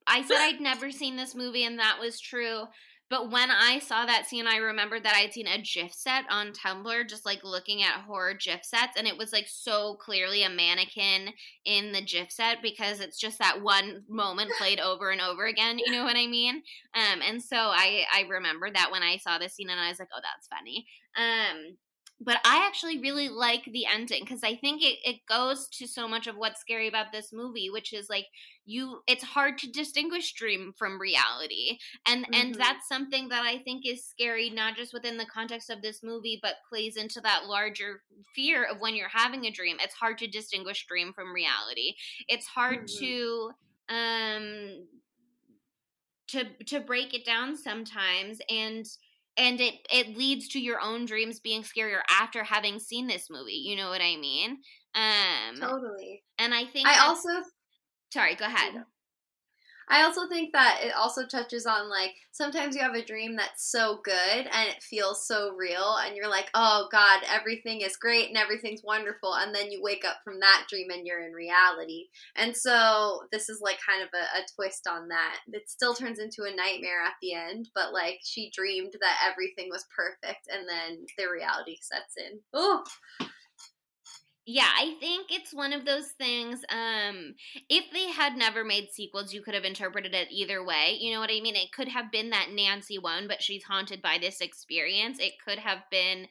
[0.07, 2.63] I said I'd never seen this movie and that was true.
[3.07, 6.25] But when I saw that scene, I remembered that I had seen a GIF set
[6.29, 10.43] on Tumblr, just like looking at horror GIF sets, and it was like so clearly
[10.43, 11.33] a mannequin
[11.65, 15.77] in the GIF set because it's just that one moment played over and over again.
[15.77, 16.63] You know what I mean?
[16.95, 19.99] Um, and so I I remembered that when I saw this scene, and I was
[19.99, 20.87] like, oh, that's funny.
[21.15, 21.77] Um,
[22.21, 26.07] but I actually really like the ending because I think it, it goes to so
[26.07, 28.27] much of what's scary about this movie, which is like
[28.65, 31.77] you it's hard to distinguish dream from reality.
[32.07, 32.59] And and Mhm.
[32.59, 36.39] that's something that I think is scary not just within the context of this movie,
[36.41, 39.77] but plays into that larger fear of when you're having a dream.
[39.79, 41.95] It's hard to distinguish dream from reality.
[42.27, 42.97] It's hard Mhm.
[42.99, 43.51] to
[43.89, 44.87] um
[46.27, 48.85] to to break it down sometimes and
[49.37, 53.53] and it it leads to your own dreams being scarier after having seen this movie
[53.53, 54.57] you know what i mean?
[54.95, 56.23] Um Totally.
[56.39, 57.29] and i think I also
[58.11, 58.83] sorry go ahead
[59.87, 63.69] I also think that it also touches on like sometimes you have a dream that's
[63.71, 68.29] so good and it feels so real and you're like, "Oh god, everything is great
[68.29, 72.07] and everything's wonderful." And then you wake up from that dream and you're in reality.
[72.35, 75.37] And so this is like kind of a, a twist on that.
[75.51, 79.69] It still turns into a nightmare at the end, but like she dreamed that everything
[79.69, 82.39] was perfect and then the reality sets in.
[82.53, 82.83] Oh,
[84.45, 87.33] yeah i think it's one of those things um
[87.69, 91.19] if they had never made sequels you could have interpreted it either way you know
[91.19, 91.55] what i mean?
[91.55, 95.19] It could have been that nancy won but she's haunted by this experience.
[95.19, 96.27] It could have been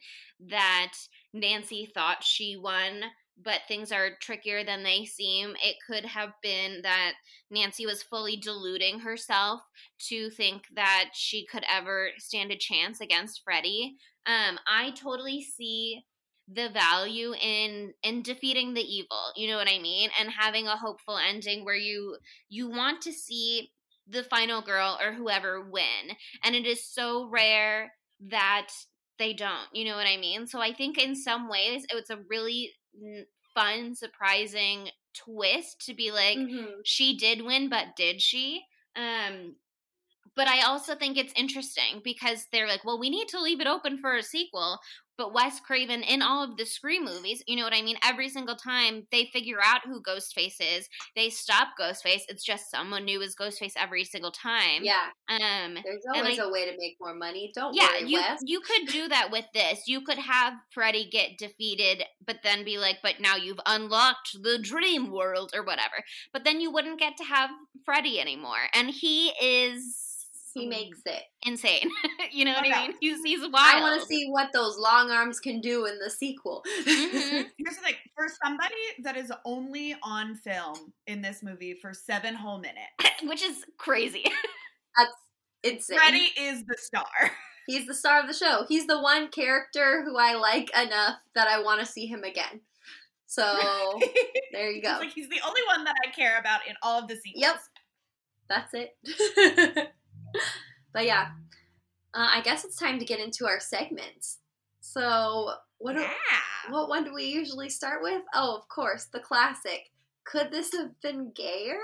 [0.49, 0.93] that
[1.33, 3.03] nancy thought she won
[3.43, 5.55] but things are trickier than they seem.
[5.61, 7.15] It could have been that
[7.51, 9.59] nancy was fully deluding herself
[10.07, 16.03] to think that she could ever stand a chance against freddy um i totally see
[16.47, 20.77] the value in in defeating the evil you know what i mean and having a
[20.77, 22.17] hopeful ending where you
[22.49, 23.71] you want to see
[24.07, 28.67] the final girl or whoever win and it is so rare that
[29.17, 32.21] they don't you know what i mean so i think in some ways it's a
[32.29, 32.71] really
[33.53, 36.81] fun, surprising twist to be like, Mhm.
[36.83, 38.65] she did win, but did she?
[38.95, 39.55] Um,
[40.35, 43.67] but I also think it's interesting because they're like, well, we need to leave it
[43.67, 44.79] open for a sequel.
[45.17, 47.97] But Wes Craven, in all of the Scream movies, you know what I mean?
[48.03, 52.21] Every single time they figure out who Ghostface is, they stop Ghostface.
[52.27, 54.83] It's just someone new as Ghostface every single time.
[54.83, 57.51] Yeah, Um, there's always a way to make more money.
[57.55, 58.39] Don't yeah, worry, you Wes.
[58.43, 59.87] you could do that with this.
[59.87, 64.57] You could have Freddy get defeated, but then be like, "But now you've unlocked the
[64.59, 66.03] dream world" or whatever.
[66.33, 67.49] But then you wouldn't get to have
[67.85, 70.04] Freddy anymore, and he is
[70.55, 71.21] He makes it.
[71.45, 71.89] insane.
[72.31, 72.87] you know what I Okay.
[72.87, 72.95] mean?
[73.01, 73.53] He's he's wild.
[73.57, 76.63] I want to see what those long arms can do in the sequel.
[76.79, 76.85] Mhm.
[77.57, 78.73] Here's the thing: for somebody
[79.03, 84.23] that is only on film in this movie for seven whole minutes, which is crazy.
[84.97, 85.11] That's
[85.63, 85.97] insane.
[85.99, 87.31] Freddy is the star.
[87.67, 88.63] He's the star of the show.
[88.69, 92.61] He's the one character who I like enough that I want to see him again.
[93.25, 93.59] So
[94.53, 94.99] there you He's go.
[94.99, 97.41] like he's the only one that I care about in all of the sequels.
[97.41, 97.55] Yep.
[98.47, 99.89] That's it.
[100.93, 101.29] but yeah,
[102.13, 104.39] uh, I guess it's time to get into our segments.
[104.79, 106.05] So what do,
[106.69, 108.21] what one do we usually start with?
[108.33, 109.91] Oh, of course, the classic.
[110.23, 111.77] Could this have been gayer?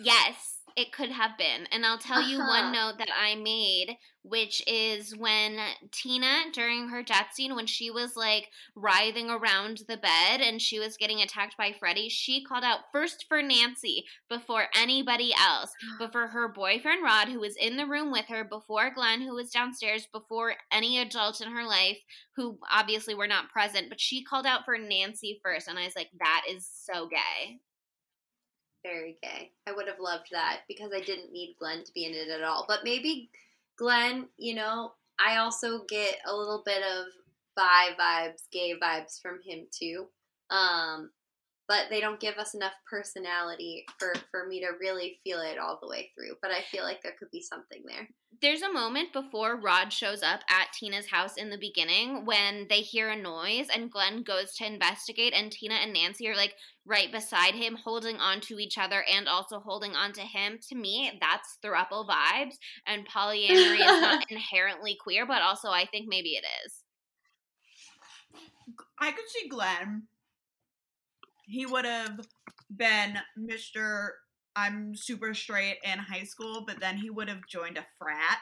[0.00, 1.66] Yes, it could have been.
[1.72, 2.48] And I'll tell you Uh-huh.
[2.48, 5.58] one note that I made, which is when
[5.90, 10.78] Tina, during her death scene, when she was like writhing around the bed and she
[10.78, 16.12] was getting attacked by Freddy, she called out first for Nancy before anybody else, but
[16.12, 19.50] for her boyfriend Rod, who was in the room with her, before Glenn, who was
[19.50, 21.98] downstairs, before any adult in her life
[22.36, 23.88] who obviously were not present.
[23.88, 25.68] But she called out for Nancy first.
[25.68, 27.58] And I was like, that is so gay.
[28.84, 29.52] Very gay.
[29.66, 32.42] I would have loved that because I didn't need Glenn to be in it at
[32.42, 32.64] all.
[32.66, 33.30] But maybe
[33.76, 34.92] Glenn, you know,
[35.24, 37.06] I also get a little bit of
[37.54, 40.06] bi vibes, gay vibes from him too.
[40.50, 41.10] Um,
[41.68, 45.78] but they don't give us enough personality for for me to really feel it all
[45.80, 46.36] the way through.
[46.42, 48.08] But I feel like there could be something there.
[48.42, 52.80] There's a moment before Rod shows up at Tina's house in the beginning when they
[52.80, 57.10] hear a noise and Glenn goes to investigate and Tina and Nancy are like right
[57.12, 60.58] beside him holding on to each other and also holding on to him.
[60.68, 66.08] To me, that's throuple vibes and polyamory is not inherently queer, but also I think
[66.08, 66.82] maybe it is.
[68.98, 70.08] I could see Glenn.
[71.46, 72.26] He would have
[72.76, 74.08] been Mr.
[74.54, 78.38] I'm super straight in high school, but then he would have joined a frat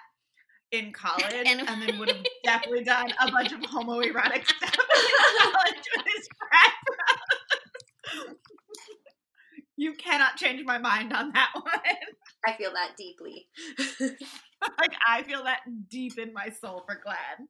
[0.72, 5.52] in college And- and, then would have definitely done a bunch of homoerotic stuff in
[5.52, 8.36] college with his frat bros.
[9.76, 11.64] You cannot change my mind on that one.
[12.46, 13.48] I feel that deeply.
[14.78, 17.48] like I feel that deep in my soul for Glenn.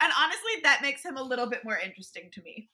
[0.00, 2.70] And honestly, that makes him a little bit more interesting to me.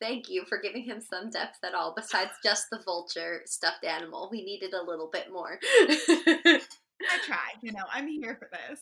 [0.00, 4.28] Thank you for giving him some depth at all, besides just the vulture stuffed animal.
[4.32, 5.58] We needed a little bit more.
[5.62, 8.80] I try, you know, I'm here for this.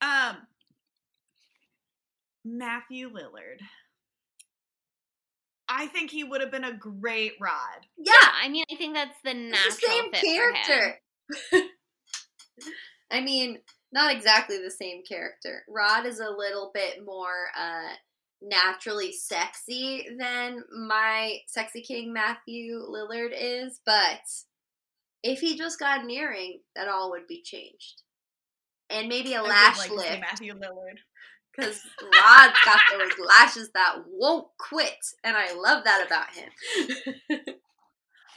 [0.00, 0.36] Um
[2.44, 3.60] Matthew Lillard.
[5.68, 7.86] I think he would have been a great Rod.
[7.96, 8.12] yeah,
[8.42, 10.54] I mean, I think that's the it's natural the same fit for him.
[10.66, 11.68] character.
[13.10, 13.58] I mean,
[13.92, 15.62] not exactly the same character.
[15.68, 17.94] Rod is a little bit more uh,
[18.42, 24.20] naturally sexy than my sexy king Matthew Lillard is, but
[25.22, 28.02] if he just got an earring, that all would be changed.
[28.90, 30.20] And maybe a I lash like lift.
[30.20, 30.98] Matthew Lillard.
[31.56, 36.48] Because Rod's got those lashes that won't quit, and I love that about him.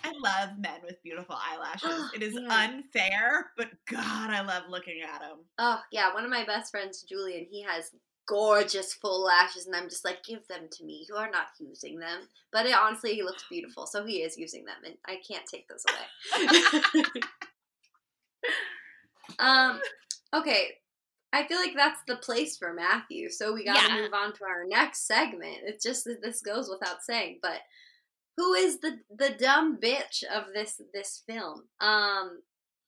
[0.03, 2.11] I love men with beautiful eyelashes.
[2.13, 2.47] It is Yeah.
[2.65, 5.39] unfair, but God, I love looking at them.
[5.57, 7.91] oh, yeah, one of my best friends, Julian, he has
[8.27, 11.05] gorgeous full lashes, and I'm just like, give them to me.
[11.07, 12.21] You are not using them.
[12.51, 15.67] But it, honestly, he looks beautiful, so he is using them, and I can't take
[15.67, 17.03] those away.
[19.39, 19.79] um,
[20.33, 20.69] okay.
[21.33, 24.01] I feel like that's the place for Matthew, so we gotta Yeah.
[24.03, 25.57] move on to our next segment.
[25.63, 27.61] It's just that this goes without saying, but
[28.37, 31.67] who is the the dumb bitch of this this film?
[31.81, 32.41] Um,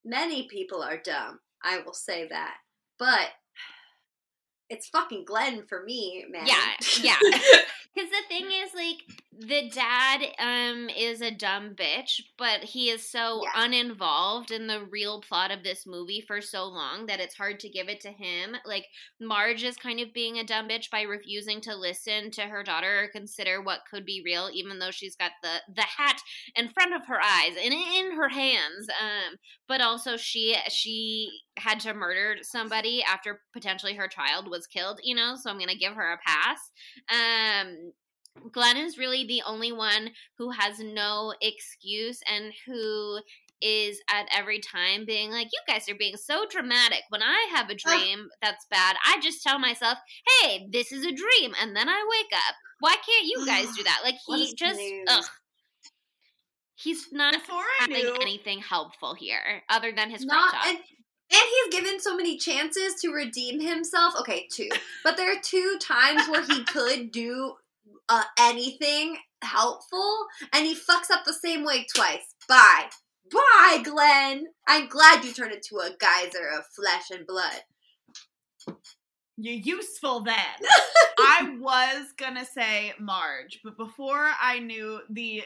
[0.06, 1.42] many people are dumb.
[1.62, 2.56] I will say that,
[2.98, 3.32] but
[4.70, 6.46] it's fucking Glenn for me, man.
[6.48, 7.18] Yeah, yeah.
[7.96, 8.98] Because the thing is, like,
[9.40, 13.64] the dad um is a dumb bitch, but he is so Yeah.
[13.64, 17.70] uninvolved in the real plot of this movie for so long that it's hard to
[17.70, 18.56] give it to him.
[18.66, 18.86] Like,
[19.20, 23.06] Marge is kind of being a dumb bitch by refusing to listen to her daughter
[23.06, 26.22] or consider what could be real, even though she's got the the hat
[26.56, 28.88] in front of her eyes and in her hands.
[29.02, 29.38] Um,
[29.68, 35.00] but also she she had to murder somebody after potentially her child was was killed,
[35.04, 36.60] you know, so I'm going to give her a pass.
[37.12, 37.92] Um,
[38.52, 43.20] Glenn is really the only one who has no excuse and who
[43.62, 47.02] is at every time being like, You guys are being so dramatic.
[47.10, 49.98] When I have a dream that's bad, I just tell myself,
[50.42, 51.54] Hey, this is a dream.
[51.60, 52.56] And then I wake up.
[52.80, 54.02] Why can't you guys do that?
[54.04, 55.26] Like, he just, ugh.
[56.76, 60.76] He's not Before I having knew, anything helpful here other than his crop top.
[61.32, 61.42] And
[61.72, 64.14] he's given so many chances to redeem himself.
[64.20, 64.70] Okay, two,
[65.04, 67.54] but there are two times where he could do
[68.10, 72.34] uh, anything helpful, and he fucks up the same way twice.
[72.48, 72.86] Bye,
[73.32, 74.48] bye, Glenn.
[74.68, 77.64] I'm glad you turned into a geyser of flesh and blood.
[79.38, 80.36] you're useful then.
[81.20, 85.44] I was gonna say Marge, but before I knew the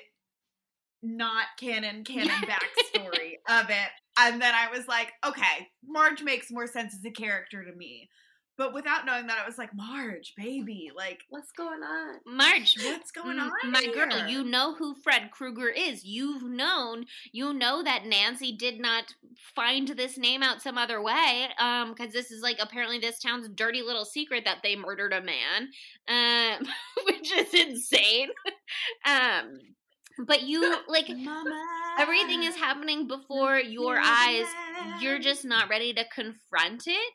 [1.04, 3.90] not canon canon backstory of it,
[4.30, 8.10] and then I was like, okay, Marge makes more sense as a character to me.
[8.58, 12.20] But without knowing that, I was like, Marge, baby, like, What's going on?
[12.28, 13.72] Marge, what's going m- on?
[13.72, 16.04] My girl, you know who Fred Krueger is.
[16.04, 19.06] You've known, you know that Nancy did not
[19.56, 21.48] find this name out some other way.
[21.60, 25.24] Um, because this is like apparently this town's dirty little secret that they murdered a
[25.24, 25.70] man.
[26.08, 26.68] Um,
[27.06, 28.30] which is insane.
[29.08, 29.58] um,
[30.20, 31.64] but you like Mama.
[32.00, 34.46] everything is happening before your eyes.
[35.00, 37.14] You're just not ready to confront it,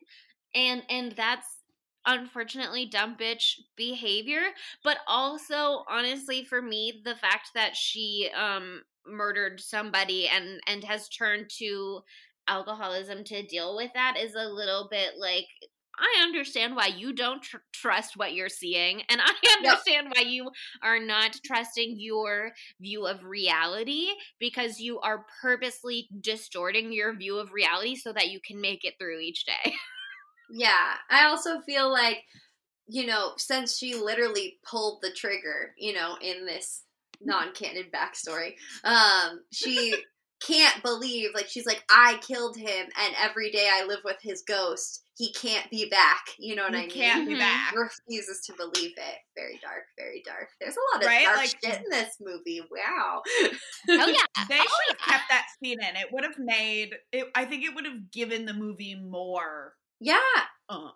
[0.55, 1.47] and and that's
[2.09, 4.43] unfortunately dumb bitch behavior
[4.85, 11.09] but also honestly for me the fact that she um murdered somebody and and has
[11.09, 12.01] turned to
[12.48, 15.47] alcoholism to deal with that is a little bit like
[15.98, 20.51] I understand why you don't tr- trust what you're seeing, and I understand why you
[20.82, 24.09] are not trusting your view of reality
[24.39, 28.94] because you are purposely distorting your view of reality so that you can make it
[28.98, 29.74] through each day.
[30.48, 32.18] Yeah, I also feel like,
[32.86, 36.85] you know, since she literally pulled the trigger, you know, in this
[37.20, 38.55] non-canon backstory,
[38.85, 39.97] um, she
[40.47, 44.43] can't believe, like, she's like, I killed him, and every day I live with his
[44.47, 45.02] ghost.
[45.16, 46.26] He can't be back.
[46.38, 46.90] You know what You I mean?
[46.90, 47.38] can't be Mhm.
[47.38, 47.74] back.
[47.74, 49.18] Refuses to believe it.
[49.34, 50.51] Very dark, very dark.
[50.60, 51.24] There's a lot of Right?
[51.24, 52.60] dark Like- shit in this movie.
[52.70, 53.22] Wow.
[53.24, 53.48] oh
[53.88, 53.97] yeah,
[54.51, 55.12] They Oh, should have yeah.
[55.18, 55.97] kept that scene in.
[55.97, 57.30] It would have made it.
[57.34, 60.20] I think it would have given the movie more yeah,
[60.70, 60.93] oomph.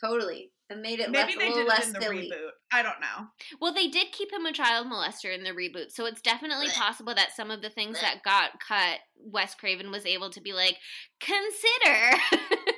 [0.00, 0.52] totally.
[0.70, 2.30] And made it Maybe less, they little did it in the silly.
[2.30, 2.50] reboot.
[2.70, 3.28] I don't know.
[3.58, 7.14] Well, they did keep him a child molester in the reboot, so it's definitely possible
[7.14, 10.76] that some of the things that got cut, Wes Craven was able to be like,
[11.20, 12.18] consider,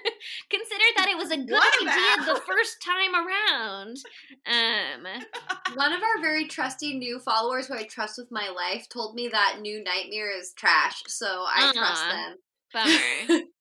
[0.50, 3.96] consider that it was a good What idea about- the first time around.
[4.46, 5.06] Um,
[5.76, 9.28] One of our very trusty new followers who I trust with my life told me
[9.28, 12.36] that New Nightmare is trash, so I trust them.
[12.72, 13.40] bummer.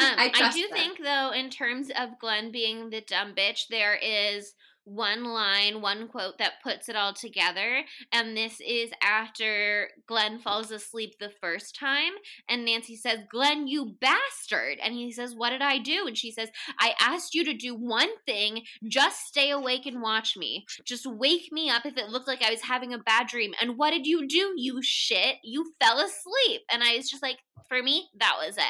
[0.00, 0.70] Um, I I, do them.
[0.72, 4.54] think, though, in terms of Glenn being the dumb bitch, there is
[4.84, 7.82] one line, one quote that puts it all together.
[8.12, 12.12] And this is after Glenn falls asleep the first time.
[12.48, 14.78] And Nancy says, Glenn, you bastard.
[14.82, 16.06] And he says, What did I do?
[16.06, 18.62] And she says, I asked you to do one thing.
[18.86, 20.66] Just stay awake and watch me.
[20.84, 23.52] Just wake me up if it looked like I was having a bad dream.
[23.60, 25.36] And what did you do, you shit?
[25.42, 26.62] You fell asleep.
[26.70, 27.38] And I was just like,
[27.68, 28.64] for me, that was it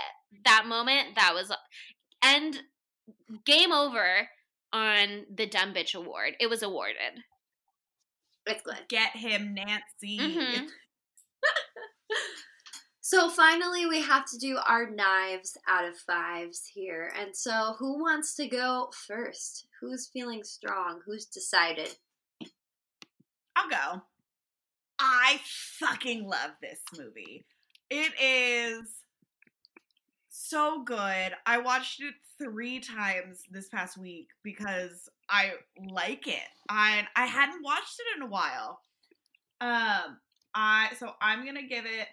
[0.45, 1.53] that moment that was
[2.23, 2.63] and
[3.45, 4.29] game over
[4.75, 7.23] on the dumb bitch award it was awarded
[8.47, 8.77] It's good.
[8.89, 10.19] Get him, Nancy.
[10.19, 10.67] Mhm.
[13.07, 17.13] So finally, we have to do our knives out of fives here.
[17.21, 19.67] And so, who wants to go first?
[19.79, 21.01] Who's feeling strong?
[21.05, 21.95] Who's decided?
[23.55, 24.03] I'll go.
[24.99, 25.39] I
[25.79, 27.45] fucking love this movie.
[27.91, 28.89] It is
[30.49, 31.33] so good.
[31.47, 35.53] I watched it three times this past week because I
[35.91, 36.49] like it.
[36.69, 38.81] I I hadn't watched it in a while.
[39.61, 40.19] Um
[40.55, 42.09] I so I'm gonna give it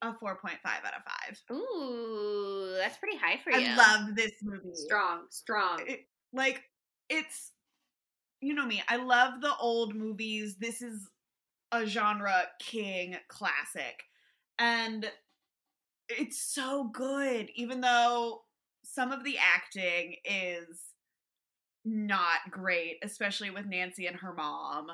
[0.00, 1.02] a 4.5 out of
[1.50, 1.56] 5.
[1.56, 3.68] ooh that's pretty high for you.
[3.68, 4.74] I love this movie.
[4.74, 5.82] Strong, strong.
[5.86, 6.62] it, like
[7.08, 7.52] it's
[8.40, 11.08] you know me i love the old movies this is
[11.72, 14.04] a genre king classic
[14.58, 15.10] and
[16.08, 18.42] it's so good even though
[18.84, 20.92] some of the acting is
[21.84, 24.86] not great especially with nancy and her mom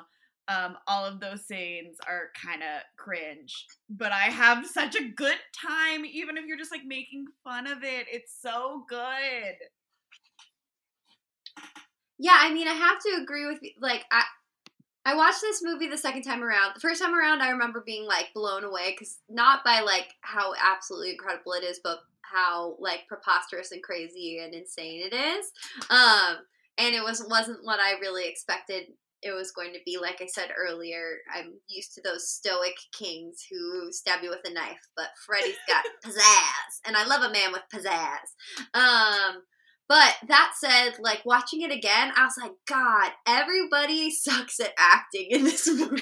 [0.47, 5.37] um, all of those scenes are kind of cringe but i have such a good
[5.59, 9.55] time even if you're just like making fun of it it's so good
[12.17, 13.59] Yeah, I mean, I have to agree with.
[13.79, 14.23] Like, I
[15.05, 16.73] I watched this movie the second time around.
[16.73, 20.53] The first time around, I remember being like blown away because not by like how
[20.59, 25.51] absolutely incredible it is, but how like preposterous and crazy and insane it is.
[25.89, 26.37] Um,
[26.77, 28.87] and it was wasn't what I really expected
[29.21, 29.97] it was going to be.
[29.99, 34.53] Like I said earlier, I'm used to those stoic kings who stab you with a
[34.53, 38.33] knife, but Freddy's got pizzazz, and I love a man with pizzazz.
[38.73, 39.41] Um,
[39.87, 45.27] but that said, like watching it again, I was like, God, everybody sucks at acting
[45.29, 46.01] in this movie.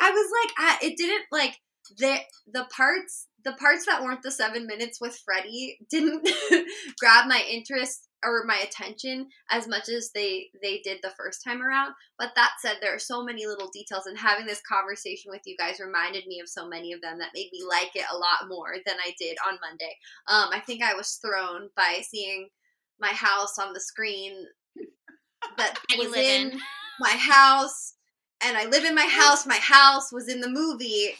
[0.00, 1.58] I was like, I, it didn't like
[1.98, 2.16] the
[2.52, 6.26] the parts the parts that weren't the seven minutes with Freddy didn't
[6.98, 11.62] grab my interest or my attention as much as they they did the first time
[11.62, 11.94] around.
[12.18, 15.56] But that said there are so many little details and having this conversation with you
[15.56, 18.48] guys reminded me of so many of them that made me like it a lot
[18.48, 19.96] more than i did on monday.
[20.28, 22.48] Um, i think i was thrown by seeing
[23.00, 24.46] my house on the screen
[25.56, 26.60] that was in, in.
[27.00, 27.94] my house
[28.44, 31.14] and i live in my house my house was in the movie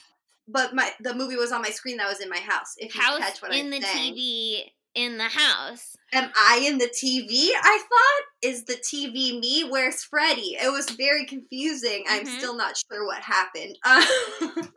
[0.47, 3.01] but my the movie was on my screen that was in my house if you
[3.01, 4.15] house catch what in I'm the saying.
[4.15, 5.97] TV in the house.
[6.13, 7.49] Am I in the TV?
[7.61, 9.65] I thought is the TV me?
[9.69, 10.57] Where's Freddy?
[10.61, 12.05] It was very confusing.
[12.09, 12.39] I'm Mhm.
[12.39, 13.77] still not sure what happened.
[13.85, 14.05] Um,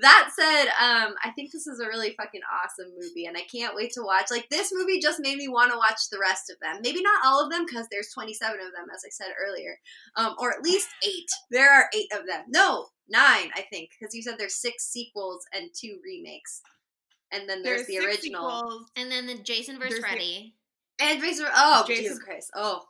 [0.00, 3.76] that said, um, I think this is a really fucking awesome movie, and I can't
[3.76, 4.30] wait to watch.
[4.30, 6.80] Like this movie just made me want to watch the rest of them.
[6.82, 9.78] Maybe not all of them because there's 27 of them, as I said earlier,
[10.16, 11.28] um, or at least eight.
[11.50, 12.44] There are eight of them.
[12.48, 16.62] No, nine, I think, because you said there's six sequels and two remakes,
[17.32, 18.50] and then there's, the original.
[18.50, 18.90] sequels.
[18.96, 20.54] And then the Jason versus There's the- Freddy.
[21.00, 22.50] And Jason, oh Jason- Jesus Christ!
[22.54, 22.82] Oh,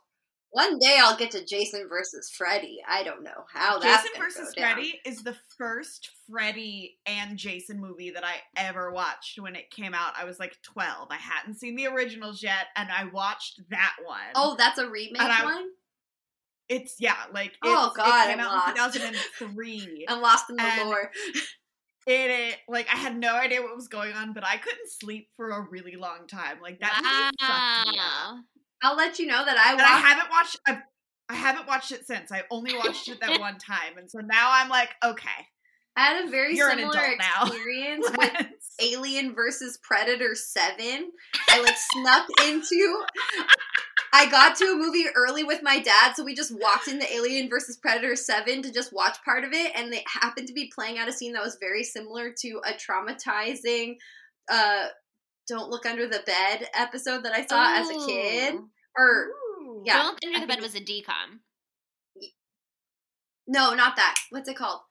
[0.49, 2.79] one day I'll get to Jason versus Freddy.
[2.85, 4.73] I don't know how that's Jason versus go down.
[4.73, 9.93] Freddy is the first Freddy and Jason movie that I ever watched when it came
[9.93, 10.11] out.
[10.17, 11.07] I was like 12.
[11.09, 14.19] I hadn't seen the originals yet, and I watched that one.
[14.35, 15.69] Oh, that's a remake And I- one.
[16.67, 18.95] it's yeah, like Oh, God, it came I'm out lost.
[18.97, 20.05] in 2003.
[20.09, 21.11] I'm lost in the And- lore.
[22.07, 25.29] it, it like I had no idea what was going on, but I couldn't sleep
[25.35, 26.57] for a really long time.
[26.61, 26.93] Like that
[27.39, 28.43] fucked me up.
[28.83, 30.59] I'll let you know that I And I haven't watched.
[30.67, 30.81] I've,
[31.29, 32.31] I haven't watched it since.
[32.31, 35.29] I only watched it that one time, and so now I'm like, okay,
[35.95, 36.99] I had a very You're similar
[37.43, 38.47] experience with
[38.81, 41.11] Alien versus Predator 7.
[41.49, 43.03] I like snuck into
[44.13, 47.49] I got to a movie early with my dad, so we just walked into Alien
[47.49, 50.97] versus Predator 7 to just watch part of it and they happened to be playing
[50.97, 53.95] out a scene that was very similar to a traumatizing
[54.49, 54.87] uh
[55.47, 58.55] Don't Look Under the Bed episode that I saw as a kid
[58.97, 59.27] or
[59.61, 59.83] Ooh.
[59.85, 59.93] yeah.
[59.93, 61.39] Don't Look Under I the Bed was a DCOM.
[63.47, 64.15] no, not that.
[64.29, 64.81] What's it called?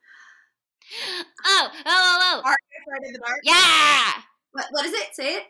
[1.47, 2.43] Oh, oh, oh, oh.
[2.45, 3.39] Are you afraid of the dark?
[3.45, 4.23] Yeah.
[4.53, 5.15] What what is it?
[5.15, 5.43] Say it.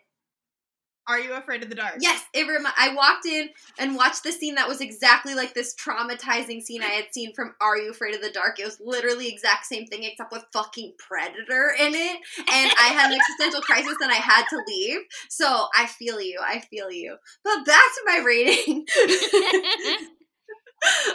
[1.08, 1.94] Are you afraid of the dark?
[2.00, 3.48] Yes, it remi- I walked in
[3.78, 7.54] and watched the scene that was exactly like this traumatizing scene I had seen from
[7.60, 8.60] Are You Afraid of the Dark?
[8.60, 12.20] It was literally exact same thing except with fucking Predator in it.
[12.38, 15.00] And I had an existential crisis and I had to leave.
[15.28, 16.38] So I feel you.
[16.44, 17.16] I feel you.
[17.42, 18.86] But back to my rating.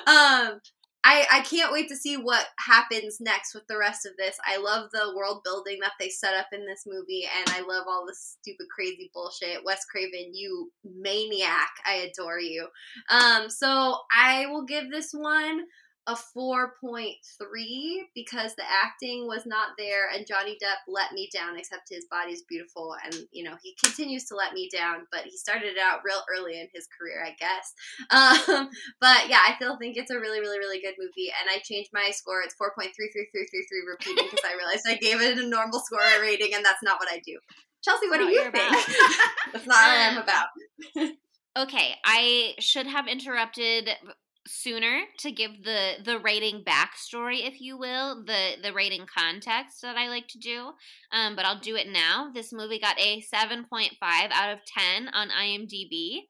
[0.08, 0.60] um
[1.08, 4.38] I, I can't wait to see what happens next with the rest of this.
[4.44, 7.86] I love the world building that they set up in this movie, and I love
[7.88, 9.64] all this stupid, crazy bullshit.
[9.64, 11.70] Wes Craven, you maniac!
[11.86, 12.68] I adore you.
[13.12, 15.66] Um, so I will give this one
[16.08, 21.30] a four point three because the acting was not there, and Johnny Depp let me
[21.34, 21.58] down.
[21.58, 25.08] Except his body's beautiful, and you know he continues to let me down.
[25.12, 27.74] But he started it out real early in his career, I guess.
[28.16, 28.70] Um,
[29.02, 31.32] but yeah, I still think it's a really, really, really good movie.
[31.42, 32.42] And I changed my score.
[32.42, 36.84] It's 4.33333 repeating because I realized I gave it a normal score rating, and that's
[36.84, 37.38] not what I do.
[37.84, 38.54] Chelsea, what do you think?
[39.54, 41.12] that's not what I'm Um, about.
[41.68, 43.90] okay, I should have interrupted
[44.48, 49.98] sooner to give the the rating backstory, if you will, the the rating context that
[49.98, 50.72] I like to do.
[51.12, 52.32] Um, but I'll do it now.
[52.34, 56.22] This movie got a seven point five out of ten on IMDb,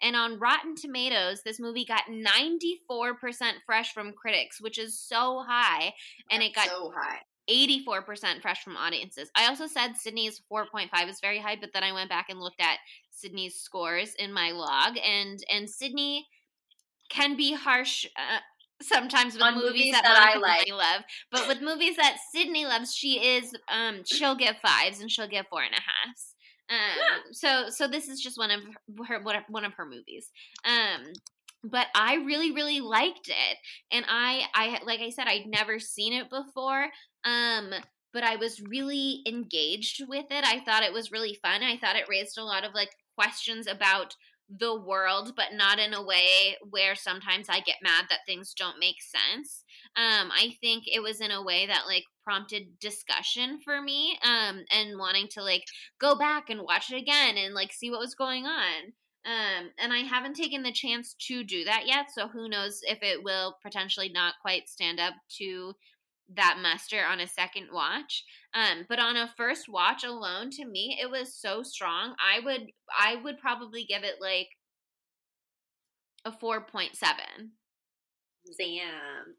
[0.00, 4.98] and on Rotten Tomatoes, this movie got ninety four percent fresh from critics, which is
[4.98, 5.92] so high,
[6.30, 7.18] and it got so high.
[7.50, 9.28] 84% fresh from audiences.
[9.34, 12.60] I also said Sydney's 4.5 is very high, but then I went back and looked
[12.60, 12.78] at
[13.10, 16.28] Sydney's scores in my log and and Sydney
[17.12, 18.38] can be harsh uh,
[18.80, 20.68] sometimes with movies, movies that, that I like.
[20.70, 25.28] love, but with movies that Sydney loves, she is um she'll give fives and she'll
[25.28, 26.34] give four and a halves.
[26.70, 28.60] Um, so so this is just one of
[29.06, 30.30] her one of her movies.
[30.64, 31.12] Um,
[31.64, 33.58] but I really really liked it,
[33.92, 36.86] and I I like I said I'd never seen it before.
[37.24, 37.72] Um,
[38.12, 40.44] but I was really engaged with it.
[40.44, 41.62] I thought it was really fun.
[41.62, 44.14] I thought it raised a lot of like questions about
[44.58, 48.78] the world, but not in a way where sometimes I get mad that things don't
[48.78, 49.64] make sense.
[49.96, 54.64] Um, I think it was in a way that like prompted discussion for me, um,
[54.72, 55.64] and wanting to like
[56.00, 58.92] go back and watch it again and like see what was going on.
[59.24, 62.98] Um, and I haven't taken the chance to do that yet, so who knows if
[63.02, 65.74] it will potentially not quite stand up to
[66.34, 68.24] that muster on a second watch.
[68.54, 72.14] Um, but on a first watch alone, to me, it was so strong.
[72.20, 74.48] I would I would probably give it like
[76.24, 77.52] a four point seven.
[78.58, 79.36] Damn.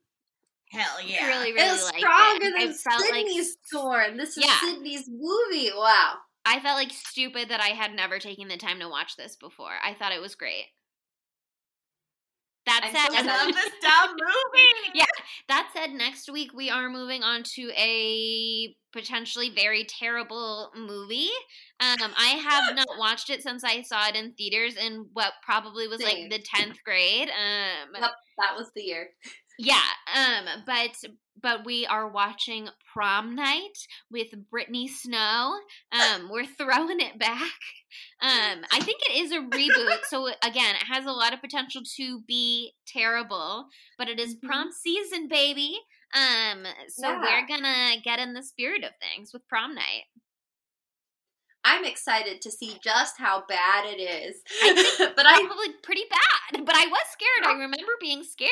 [0.72, 1.28] Hell I yeah.
[1.28, 2.54] really, really it was stronger it.
[2.56, 4.60] I than felt like Sydney's score, and this is Yeah.
[4.60, 5.72] Sydney's movie.
[5.76, 6.16] Wow.
[6.46, 9.74] I felt like stupid that I had never taken the time to watch this before.
[9.84, 10.66] I thought it was great.
[12.66, 14.92] That said, I love this dumb movie.
[14.94, 15.06] yeah.
[15.50, 21.30] That said, next week we are moving on to a potentially very terrible movie.
[21.82, 25.88] Um, I have not watched it since I saw it in theaters in what probably
[25.88, 26.30] was Same.
[26.30, 27.30] like the tenth grade.
[27.30, 29.10] Um, Yep, that was the year.
[29.60, 29.82] yeah.
[30.16, 30.96] Um, but
[31.42, 33.78] but we are watching Prom Night
[34.12, 35.56] with Brittany Snow.
[35.92, 37.52] Um, we're throwing it back.
[38.22, 41.82] Um, I think it is a reboot, so again, it has a lot of potential
[41.98, 45.78] to be terrible, but it is prom season, baby.
[46.14, 47.22] Um, so Yeah.
[47.22, 50.04] we're gonna get in the spirit of things with prom night.
[51.66, 54.36] I'm excited to see just how bad it is.
[54.62, 57.48] I but I Probably pretty bad, but I was scared.
[57.48, 58.52] I remember being scared.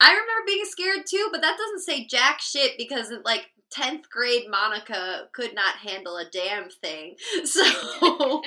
[0.00, 3.46] I remember being scared too, but that doesn't say jack shit because like
[3.76, 7.16] 10th grade Monica could not handle a damn thing.
[7.44, 7.62] So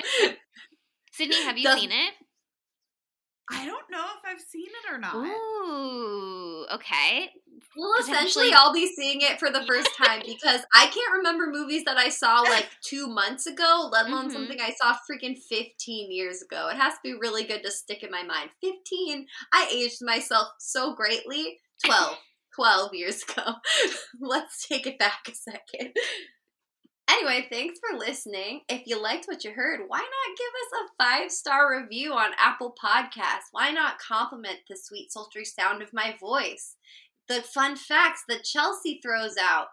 [1.12, 2.14] Sydney, have you Does- seen it?
[3.50, 5.14] I don't know if I've seen it or not.
[5.16, 7.30] Ooh, okay.
[7.78, 11.84] We'll essentially all be seeing it for the first time because I can't remember movies
[11.84, 14.32] that I saw like two months ago, let alone Mhm.
[14.32, 16.68] something I saw freaking 15 years ago.
[16.68, 18.50] It has to be really good to stick in my mind.
[18.60, 21.60] 15, I aged myself so greatly.
[21.86, 22.18] 12.
[22.56, 23.54] 12 years ago.
[24.20, 25.94] Let's take it back a second.
[27.10, 28.60] Anyway, thanks for listening.
[28.68, 32.32] If you liked what you heard, why not give us a five star review on
[32.36, 33.48] Apple Podcasts?
[33.52, 36.74] Why not compliment the sweet, sultry sound of my voice?
[37.28, 39.66] The fun facts that Chelsea throws out.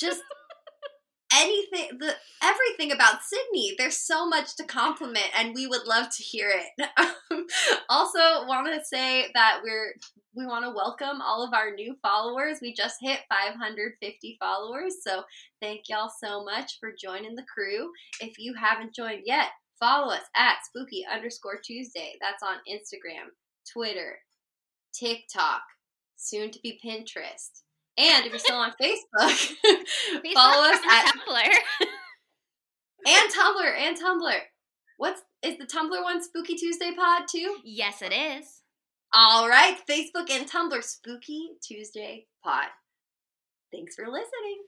[0.00, 0.22] Just
[1.34, 3.74] anything, the everything about Sydney.
[3.76, 6.88] There's so much to compliment, and we would love to hear it.
[7.30, 7.46] Um,
[7.88, 9.94] also, want to say that we're
[10.36, 12.58] we want to welcome all of our new followers.
[12.60, 15.22] We just hit 550 followers, so
[15.60, 17.90] thank y'all so much for joining the crew.
[18.20, 19.48] If you haven't joined yet,
[19.80, 22.14] follow us at spooky underscore Tuesday.
[22.20, 23.30] That's on Instagram,
[23.72, 24.18] Twitter,
[24.92, 25.62] TikTok,
[26.24, 27.62] soon to be Pinterest.
[27.96, 29.52] And if you're still on Facebook,
[30.34, 31.54] follow us at Tumblr.
[33.06, 34.38] and Tumblr and Tumblr.
[34.96, 37.56] What's is the Tumblr one Spooky Tuesday Pod too?
[37.64, 38.62] yes, it is.
[39.12, 42.66] All right, Facebook and Tumblr Spooky Tuesday Pod.
[43.72, 44.64] Thanks for listening.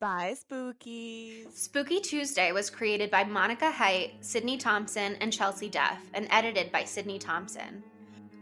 [0.00, 1.52] Bye, spookies.
[1.54, 6.84] Spooky Tuesday was created by Monica Height, Sydney Thompson, and Chelsea Duff, and edited by
[6.84, 7.82] Sydney Thompson.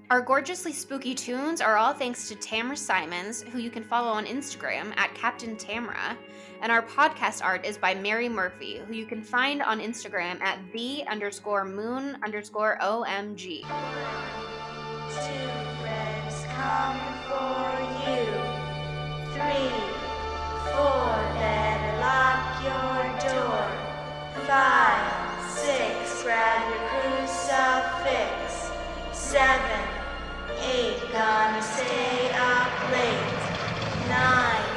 [0.09, 4.25] Our gorgeously spooky tunes are all thanks to Tamra Simons, who you can follow on
[4.25, 6.17] Instagram at Captain Tamra,
[6.63, 10.61] and our podcast art is by Mary Murphy, who you can find on Instagram at
[10.73, 13.63] the underscore moon underscore omg.
[13.63, 15.47] Two
[16.55, 17.67] come for
[18.07, 18.27] you.
[19.35, 19.75] Three,
[20.71, 23.67] four, then lock your door.
[24.47, 28.71] Five, six, grab your crucifix.
[29.13, 29.96] Seven.
[30.63, 34.09] Eight, gonna stay up late.
[34.09, 34.76] Nine.